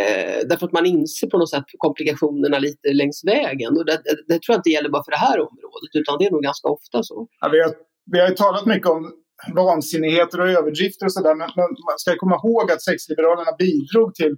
Eh, 0.00 0.48
därför 0.48 0.66
att 0.66 0.72
man 0.72 0.86
inser 0.86 1.26
på 1.26 1.38
något 1.38 1.50
sätt 1.50 1.64
komplikationerna 1.78 2.58
lite 2.58 2.92
längs 2.92 3.24
vägen 3.24 3.76
och 3.78 3.84
det, 3.84 4.00
det, 4.04 4.16
det, 4.28 4.38
tror 4.42 4.52
jag 4.54 4.58
inte 4.58 4.70
gäller 4.70 4.90
bara 4.90 5.04
för 5.04 5.10
det 5.10 5.26
här 5.28 5.40
området 5.40 5.90
utan 5.94 6.18
det 6.18 6.26
är 6.26 6.30
nog 6.30 6.42
ganska 6.42 6.68
ofta 6.68 7.02
så. 7.02 7.28
Ja, 7.40 7.48
vi, 7.48 7.60
har, 7.60 7.72
vi 8.12 8.20
har 8.20 8.28
ju 8.28 8.34
talat 8.34 8.66
mycket 8.66 8.90
om 8.90 9.12
vansinnigheter 9.54 10.40
och 10.40 10.48
överdrifter 10.48 11.06
och 11.06 11.12
sådär 11.12 11.34
men, 11.34 11.50
men, 11.56 11.68
man 11.88 11.98
ska 11.98 12.16
komma 12.16 12.36
ihåg 12.44 12.70
att 12.70 12.82
sexliberalerna 12.82 13.52
bidrog 13.58 14.14
till 14.14 14.36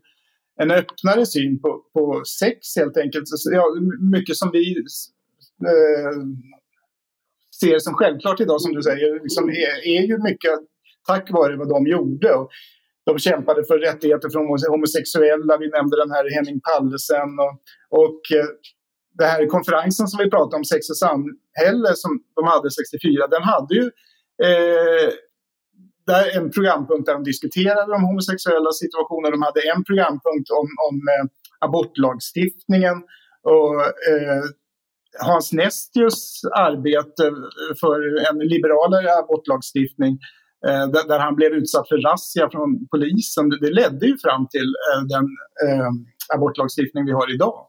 en 0.61 0.71
öppnare 0.71 1.27
syn 1.27 1.61
på, 1.63 1.83
på 1.95 2.23
sex 2.41 2.59
helt 2.77 2.97
enkelt. 2.97 3.25
Ja, 3.53 3.65
mycket 4.17 4.37
som 4.37 4.51
vi 4.53 4.77
eh, 5.73 6.17
ser 7.63 7.79
som 7.79 7.95
självklart 7.95 8.41
idag, 8.41 8.61
som 8.61 8.73
du 8.77 8.83
säger, 8.83 9.09
liksom 9.27 9.45
är, 9.49 9.75
är 9.97 10.03
ju 10.11 10.17
mycket 10.29 10.57
tack 11.07 11.31
vare 11.31 11.57
vad 11.57 11.69
de 11.69 11.87
gjorde. 11.87 12.35
Och 12.35 12.51
de 13.07 13.19
kämpade 13.19 13.65
för 13.65 13.79
rättigheter 13.79 14.29
för 14.31 14.69
homosexuella. 14.75 15.53
Vi 15.63 15.69
nämnde 15.77 15.97
den 16.03 16.11
här 16.11 16.25
Henning 16.35 16.61
Pallesen. 16.61 17.31
Och, 17.45 17.55
och 18.03 18.21
eh, 18.39 18.51
den 19.19 19.29
här 19.29 19.47
konferensen 19.47 20.07
som 20.09 20.19
vi 20.25 20.31
pratade 20.31 20.57
om, 20.57 20.65
Sex 20.65 20.91
och 20.91 21.01
samhälle, 21.07 21.91
som 21.95 22.11
de 22.37 22.43
hade 22.53 22.71
64, 22.71 23.27
den 23.27 23.43
hade 23.43 23.75
ju 23.75 23.87
eh, 24.47 25.09
där 26.07 26.37
en 26.37 26.51
programpunkt 26.51 27.07
där 27.07 27.15
de 27.19 27.25
diskuterade 27.25 27.93
de 27.93 28.03
homosexuella 28.11 28.73
situationer. 28.73 29.31
De 29.31 29.43
hade 29.43 29.61
en 29.73 29.85
programpunkt 29.85 30.49
om, 30.61 30.69
om 30.89 30.97
eh, 31.13 31.25
abortlagstiftningen. 31.67 32.97
Och, 33.53 33.75
eh, 34.11 34.43
Hans 35.21 35.53
Nestius 35.53 36.41
arbete 36.45 37.23
för 37.81 38.31
en 38.31 38.39
liberalare 38.39 39.19
abortlagstiftning 39.19 40.19
eh, 40.67 40.87
där, 41.09 41.19
han 41.19 41.35
blev 41.35 41.53
utsatt 41.53 41.89
för 41.89 41.97
razzia 41.97 42.51
från 42.51 42.89
polisen, 42.89 43.49
det, 43.49 43.71
ledde 43.71 44.07
ju 44.07 44.19
fram 44.19 44.49
till 44.49 44.69
eh, 44.89 45.03
den 45.15 45.25
eh, 45.65 45.91
abortlagstiftning 46.35 47.05
vi 47.05 47.13
har 47.13 47.35
idag. 47.35 47.67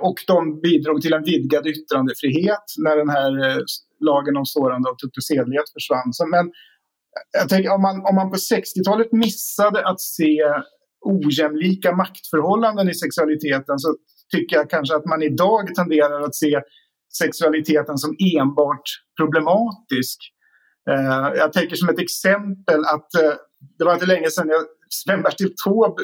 och 0.00 0.18
de 0.26 0.60
bidrog 0.60 1.02
till 1.02 1.12
en 1.12 1.22
vidgad 1.22 1.66
yttrandefrihet 1.66 2.66
när 2.84 2.96
den 2.96 3.08
här 3.08 3.32
lagen 4.00 4.36
om 4.36 4.46
sårande 4.46 4.88
av 4.90 4.94
tukt 4.94 5.16
och 5.16 5.24
sedlighet 5.24 5.68
försvann. 5.76 6.12
men 6.30 6.52
jag 7.32 7.48
tänker, 7.48 7.70
om, 7.72 7.82
man, 7.82 7.96
om 8.08 8.14
man 8.14 8.30
på 8.30 8.36
60-talet 8.36 9.12
missade 9.12 9.86
att 9.88 10.00
se 10.00 10.42
ojämlika 11.00 11.96
maktförhållanden 11.96 12.88
i 12.88 12.94
sexualiteten 12.94 13.78
så 13.78 13.96
tycker 14.32 14.56
jag 14.56 14.70
kanske 14.70 14.96
att 14.96 15.04
man 15.04 15.22
idag 15.22 15.74
tenderar 15.74 16.20
att 16.20 16.34
se 16.34 16.60
sexualiteten 17.18 17.98
som 17.98 18.16
enbart 18.38 18.86
problematisk. 19.20 20.18
Uh, 20.90 21.28
jag 21.36 21.52
tänker 21.52 21.76
som 21.76 21.88
ett 21.88 21.98
exempel 21.98 22.80
att 22.84 23.10
uh, 23.22 23.34
det 23.78 23.84
var 23.84 23.94
inte 23.94 24.06
länge 24.06 24.30
sedan 24.30 24.48
jag, 24.48 24.62
Sven-Bertil 24.88 25.54
Taube 25.64 26.02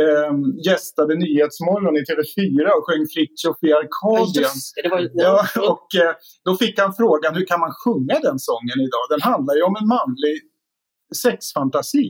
uh, 0.00 0.34
gästade 0.66 1.14
Nyhetsmorgon 1.14 1.96
i 1.96 2.02
TV4 2.08 2.66
och 2.76 2.84
sjöng 2.86 3.04
Fritiof 3.14 3.58
i 3.62 3.72
Arkadien. 3.72 4.56
Ja, 5.14 5.46
ja, 5.54 5.62
och 5.72 5.88
uh, 6.02 6.12
då 6.44 6.56
fick 6.56 6.78
han 6.78 6.92
frågan 6.94 7.34
hur 7.34 7.46
kan 7.46 7.60
man 7.60 7.72
sjunga 7.84 8.16
den 8.28 8.38
sången 8.38 8.78
idag? 8.86 9.04
Den 9.10 9.22
handlar 9.32 9.54
ju 9.54 9.62
om 9.62 9.76
en 9.80 9.88
manlig 9.96 10.36
sexfantasi. 11.22 12.06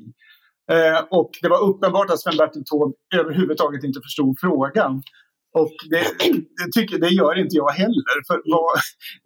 och 1.11 1.31
det 1.43 1.49
var 1.49 1.61
uppenbart 1.69 2.11
att 2.11 2.21
Sven-Bertil 2.21 2.65
Taube 2.71 2.95
överhuvudtaget 3.21 3.85
inte 3.85 4.01
förstod 4.07 4.37
frågan. 4.41 5.03
Och 5.53 5.73
det, 5.91 6.05
det, 6.61 6.81
tycker, 6.81 6.99
det 6.99 7.09
gör 7.09 7.39
inte 7.39 7.57
jag 7.57 7.71
heller. 7.71 8.27
För 8.27 8.43
vad, 8.45 8.79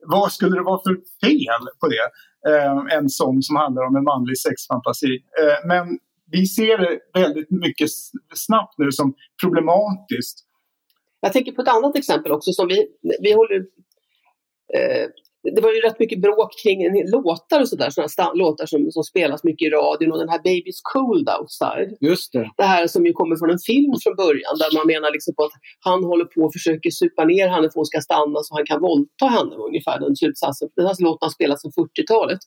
vad 0.06 0.32
skulle 0.32 0.56
det 0.56 0.62
vara 0.62 0.80
för 0.86 0.94
fel 1.26 1.64
på 1.80 1.86
det? 1.88 2.06
Eh, 2.50 2.96
en 2.98 3.08
sång 3.08 3.42
som 3.42 3.56
handlar 3.56 3.82
om 3.82 3.96
en 3.96 4.04
manlig 4.04 4.38
sexfantasi. 4.38 5.14
Eh, 5.40 5.68
men 5.68 5.98
vi 6.30 6.46
ser 6.46 6.78
det 6.78 7.20
väldigt 7.20 7.50
mycket 7.50 7.90
snabbt 8.34 8.74
nu 8.78 8.92
som 8.92 9.14
problematiskt. 9.42 10.38
Jag 11.20 11.32
tänker 11.32 11.52
på 11.52 11.62
ett 11.62 11.68
annat 11.68 11.96
exempel 11.96 12.32
också 12.32 12.52
som 12.52 12.68
vi, 12.68 12.86
vi 13.20 13.32
håller 13.32 13.56
eh, 14.76 15.06
det 15.54 15.60
var 15.60 15.72
ju 15.72 15.80
rätt 15.80 15.98
mycket 15.98 16.20
bråk 16.20 16.50
kring 16.62 16.78
låtar 17.10 17.60
och 17.60 17.68
sådär, 17.68 17.90
sådana 17.90 18.32
låtar 18.32 18.66
som, 18.66 18.90
som 18.90 19.04
spelas 19.04 19.44
mycket 19.44 19.66
i 19.66 19.70
radion 19.70 20.12
och 20.12 20.18
den 20.18 20.28
här 20.28 20.38
Baby's 20.38 20.80
Cold 20.92 21.28
Outside. 21.36 21.90
Just 22.00 22.32
det. 22.32 22.50
Det 22.56 22.68
här 22.74 22.86
som 22.86 23.06
ju 23.06 23.12
kommer 23.12 23.36
från 23.36 23.50
en 23.50 23.62
film 23.70 23.94
från 24.02 24.16
början 24.16 24.54
där 24.62 24.70
man 24.78 24.86
menar 24.86 25.10
liksom 25.12 25.34
på 25.34 25.42
att 25.44 25.56
han 25.88 26.04
håller 26.04 26.24
på 26.24 26.40
och 26.46 26.52
försöker 26.52 26.90
supa 26.90 27.24
ner 27.24 27.48
henne 27.48 27.66
för 27.70 27.76
hon 27.80 27.86
ska 27.92 28.00
stanna 28.00 28.38
så 28.42 28.50
han 28.58 28.66
kan 28.70 28.80
våldta 28.80 29.26
henne 29.36 29.54
ungefär 29.68 29.96
den 30.00 30.16
slutsatsen. 30.16 30.68
Den 30.76 30.86
här 30.86 30.96
låten 31.06 31.26
har 31.26 31.34
spelats 31.38 31.62
sedan 31.62 31.72
40-talet. 31.84 32.42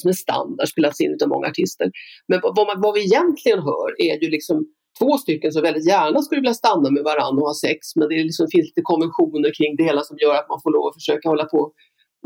Som 0.00 0.08
en 0.08 0.14
standard, 0.14 0.68
spelats 0.68 1.00
in 1.00 1.18
av 1.22 1.28
många 1.28 1.46
artister. 1.46 1.90
Men 2.28 2.40
vad, 2.42 2.66
man, 2.68 2.80
vad 2.80 2.94
vi 2.94 3.02
egentligen 3.04 3.58
hör 3.58 3.88
är 4.08 4.14
ju 4.22 4.30
liksom 4.30 4.56
två 4.98 5.18
stycken 5.18 5.52
som 5.52 5.62
väldigt 5.62 5.88
gärna 5.88 6.22
skulle 6.22 6.40
vilja 6.40 6.54
stanna 6.54 6.90
med 6.90 7.04
varandra 7.04 7.40
och 7.42 7.48
ha 7.52 7.54
sex 7.54 7.80
men 7.96 8.08
det 8.08 8.14
liksom, 8.14 8.46
finns 8.52 8.66
lite 8.70 8.82
konventioner 8.90 9.50
kring 9.58 9.76
det 9.76 9.84
hela 9.84 10.02
som 10.02 10.16
gör 10.24 10.34
att 10.34 10.48
man 10.48 10.60
får 10.62 10.70
lov 10.76 10.86
att 10.86 10.94
försöka 11.00 11.28
hålla 11.28 11.44
på 11.44 11.72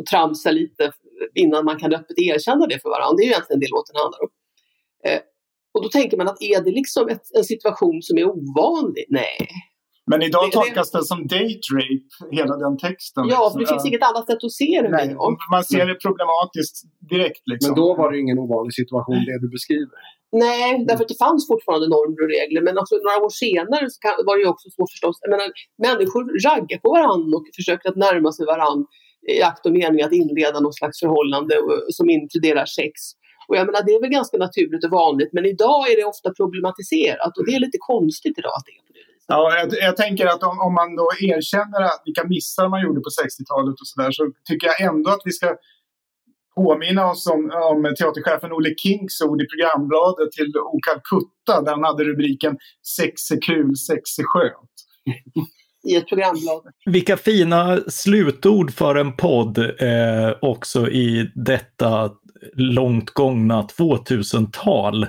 och 0.01 0.07
tramsa 0.07 0.51
lite 0.51 0.93
innan 1.35 1.65
man 1.65 1.77
kan 1.79 1.95
öppet 1.95 2.19
erkänna 2.19 2.67
det 2.67 2.79
för 2.83 2.91
varandra. 2.97 3.17
Det 3.17 3.23
är 3.23 3.29
ju 3.31 3.33
egentligen 3.35 3.61
det 3.61 3.71
låten 3.77 3.97
handlar 4.03 4.21
om. 4.27 4.31
Eh, 5.07 5.21
och 5.75 5.83
då 5.85 5.89
tänker 5.89 6.17
man 6.21 6.29
att 6.29 6.43
är 6.53 6.59
det 6.67 6.73
liksom 6.81 7.05
ett, 7.15 7.27
en 7.39 7.47
situation 7.53 7.97
som 8.07 8.15
är 8.19 8.25
ovanlig? 8.37 9.07
Nej. 9.09 9.39
Men 10.11 10.19
idag 10.29 10.45
det, 10.49 10.57
tolkas 10.59 10.89
det 10.97 11.05
som 11.13 11.21
date 11.37 11.67
rape, 11.79 12.11
hela 12.39 12.55
den 12.65 12.75
texten. 12.87 13.23
Ja, 13.23 13.31
liksom. 13.31 13.51
för 13.53 13.59
det 13.61 13.69
finns 13.73 13.87
inget 13.91 14.07
annat 14.11 14.27
sätt 14.31 14.43
att 14.49 14.57
se 14.63 14.73
det. 14.85 14.91
Nej, 14.99 15.07
man 15.55 15.65
ser 15.73 15.85
det 15.91 15.97
problematiskt 16.07 16.77
direkt. 17.13 17.45
Liksom. 17.53 17.69
Men 17.69 17.81
då 17.83 17.87
var 18.01 18.07
det 18.11 18.17
ingen 18.25 18.39
ovanlig 18.45 18.75
situation, 18.81 19.21
det 19.29 19.39
du 19.45 19.49
beskriver. 19.57 20.01
Nej, 20.45 20.69
därför 20.89 21.03
att 21.05 21.13
det 21.15 21.25
fanns 21.27 21.43
fortfarande 21.53 21.87
normer 21.97 22.21
och 22.25 22.31
regler. 22.37 22.61
Men 22.67 22.75
också 22.83 22.95
några 23.07 23.19
år 23.27 23.33
senare 23.45 23.85
så 23.95 23.99
var 24.27 24.35
det 24.37 24.43
ju 24.45 24.51
också 24.55 24.69
så 24.77 24.83
förstås. 24.93 25.17
Jag 25.25 25.31
menar, 25.35 25.49
människor 25.89 26.23
raggar 26.49 26.79
på 26.85 26.91
varandra 26.97 27.33
och 27.39 27.47
försöker 27.61 27.87
att 27.91 28.01
närma 28.07 28.31
sig 28.37 28.45
varandra 28.55 28.87
i 29.29 29.43
akt 29.43 29.67
och 29.67 29.73
mening 29.73 30.03
att 30.03 30.13
inleda 30.13 30.61
något 30.61 30.77
slags 30.77 31.01
förhållande 31.01 31.55
eh, 31.55 31.63
som 31.89 32.11
inkluderar 32.11 32.67
sex. 32.67 32.93
Och 33.49 33.57
jag 33.57 33.67
menar, 33.67 33.83
det 33.87 33.93
är 33.93 34.01
väl 34.01 34.11
ganska 34.11 34.37
naturligt 34.37 34.85
och 34.85 34.91
vanligt, 34.91 35.33
men 35.33 35.45
idag 35.47 35.91
är 35.91 35.97
det 35.97 36.05
ofta 36.05 36.29
problematiserat 36.41 37.39
och 37.39 37.47
det 37.47 37.53
är 37.55 37.61
lite 37.61 37.79
konstigt 37.81 38.39
idag 38.39 38.55
att 38.59 38.67
det 38.67 38.75
är 38.79 38.83
på 38.89 38.93
det 38.99 39.05
viset. 39.11 39.29
Ja, 39.35 39.43
jag, 39.59 39.69
jag 39.89 39.97
tänker 39.97 40.27
att 40.27 40.43
om, 40.43 40.57
om, 40.67 40.75
man 40.75 40.97
då 40.97 41.07
erkänner 41.33 41.81
att 41.91 42.03
vilka 42.05 42.25
missar 42.25 42.69
man 42.69 42.83
gjorde 42.85 43.01
på 43.07 43.11
60-talet 43.21 43.77
och 43.81 43.89
sådär 43.93 44.11
så 44.11 44.23
tycker 44.49 44.67
jag 44.67 44.81
ändå 44.91 45.11
att 45.11 45.23
vi 45.25 45.33
ska 45.33 45.57
påminna 46.55 47.11
oss 47.11 47.27
om, 47.35 47.43
om 47.73 47.95
teaterchefen 47.99 48.53
Olle 48.53 48.75
Kinks 48.83 49.21
ord 49.21 49.43
i 49.43 49.47
programbladet 49.51 50.33
till 50.33 50.51
O 50.73 50.79
Calcutta 50.87 51.55
där 51.65 51.73
han 51.77 51.85
hade 51.85 52.05
rubriken 52.05 52.59
Sex 52.99 53.31
är 53.31 53.41
kul, 53.43 53.77
sex 53.77 54.19
är 54.19 54.27
skönt. 54.33 54.77
I 55.85 55.97
ett 55.97 56.09
programblad. 56.09 56.63
Vilka 56.87 57.17
fina 57.17 57.81
slutord 57.89 58.73
för 58.73 58.95
en 58.95 59.13
podd 59.13 59.59
eh, 59.59 60.35
också 60.41 60.91
i 60.91 61.31
detta 61.35 62.11
långt 62.57 63.11
gångna 63.11 63.63
2000-tal. 63.63 65.07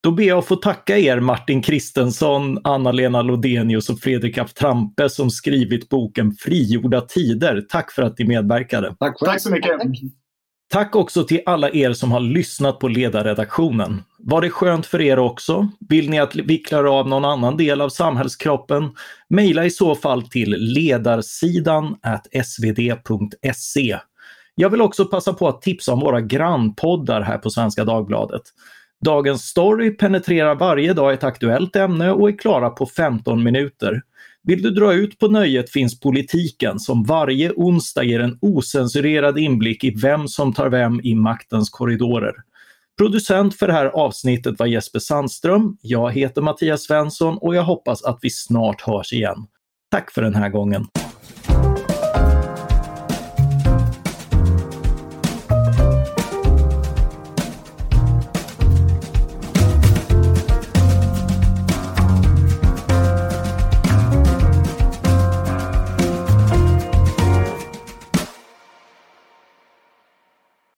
Då 0.00 0.10
ber 0.10 0.24
jag 0.24 0.38
att 0.38 0.46
få 0.46 0.56
tacka 0.56 0.98
er 0.98 1.20
Martin 1.20 1.62
Kristensson, 1.62 2.58
Anna-Lena 2.64 3.22
Lodenius 3.22 3.90
och 3.90 4.00
Fredrik 4.00 4.38
af 4.38 4.54
Trampe 4.54 5.08
som 5.08 5.30
skrivit 5.30 5.88
boken 5.88 6.32
Frigjorda 6.32 7.00
tider. 7.00 7.60
Tack 7.68 7.92
för 7.92 8.02
att 8.02 8.18
ni 8.18 8.24
medverkade. 8.24 8.94
Tack, 8.98 9.18
Tack 9.18 9.40
så 9.40 9.50
mycket. 9.50 9.80
Tack. 9.80 9.88
Tack 10.70 10.96
också 10.96 11.24
till 11.24 11.40
alla 11.46 11.70
er 11.70 11.92
som 11.92 12.12
har 12.12 12.20
lyssnat 12.20 12.78
på 12.78 12.88
ledarredaktionen. 12.88 14.02
Var 14.18 14.40
det 14.40 14.50
skönt 14.50 14.86
för 14.86 15.00
er 15.00 15.18
också? 15.18 15.68
Vill 15.88 16.10
ni 16.10 16.18
att 16.18 16.34
vi 16.34 16.58
klarar 16.58 16.98
av 16.98 17.08
någon 17.08 17.24
annan 17.24 17.56
del 17.56 17.80
av 17.80 17.88
samhällskroppen? 17.88 18.90
Maila 19.30 19.64
i 19.64 19.70
så 19.70 19.94
fall 19.94 20.22
till 20.22 20.50
ledarsidan 20.50 21.96
svd.se. 22.44 23.98
Jag 24.54 24.70
vill 24.70 24.80
också 24.80 25.04
passa 25.04 25.32
på 25.32 25.48
att 25.48 25.62
tipsa 25.62 25.92
om 25.92 26.00
våra 26.00 26.20
grannpoddar 26.20 27.20
här 27.20 27.38
på 27.38 27.50
Svenska 27.50 27.84
Dagbladet. 27.84 28.42
Dagens 29.04 29.42
Story 29.42 29.96
penetrerar 29.96 30.54
varje 30.54 30.92
dag 30.92 31.12
ett 31.12 31.24
aktuellt 31.24 31.76
ämne 31.76 32.12
och 32.12 32.28
är 32.28 32.38
klara 32.38 32.70
på 32.70 32.86
15 32.86 33.42
minuter. 33.42 34.02
Vill 34.42 34.62
du 34.62 34.70
dra 34.70 34.94
ut 34.94 35.18
på 35.18 35.28
nöjet 35.28 35.70
finns 35.70 36.00
Politiken 36.00 36.78
som 36.78 37.04
varje 37.04 37.52
onsdag 37.56 38.04
ger 38.04 38.20
en 38.20 38.38
osensurerad 38.40 39.38
inblick 39.38 39.84
i 39.84 39.90
vem 40.02 40.28
som 40.28 40.54
tar 40.54 40.68
vem 40.68 41.00
i 41.00 41.14
maktens 41.14 41.70
korridorer. 41.70 42.34
Producent 42.98 43.56
för 43.56 43.66
det 43.66 43.72
här 43.72 43.86
avsnittet 43.86 44.58
var 44.58 44.66
Jesper 44.66 44.98
Sandström. 44.98 45.76
Jag 45.80 46.12
heter 46.12 46.42
Mattias 46.42 46.82
Svensson 46.82 47.38
och 47.38 47.54
jag 47.54 47.62
hoppas 47.62 48.04
att 48.04 48.18
vi 48.22 48.30
snart 48.30 48.80
hörs 48.80 49.12
igen. 49.12 49.46
Tack 49.90 50.10
för 50.10 50.22
den 50.22 50.34
här 50.34 50.48
gången. 50.48 50.86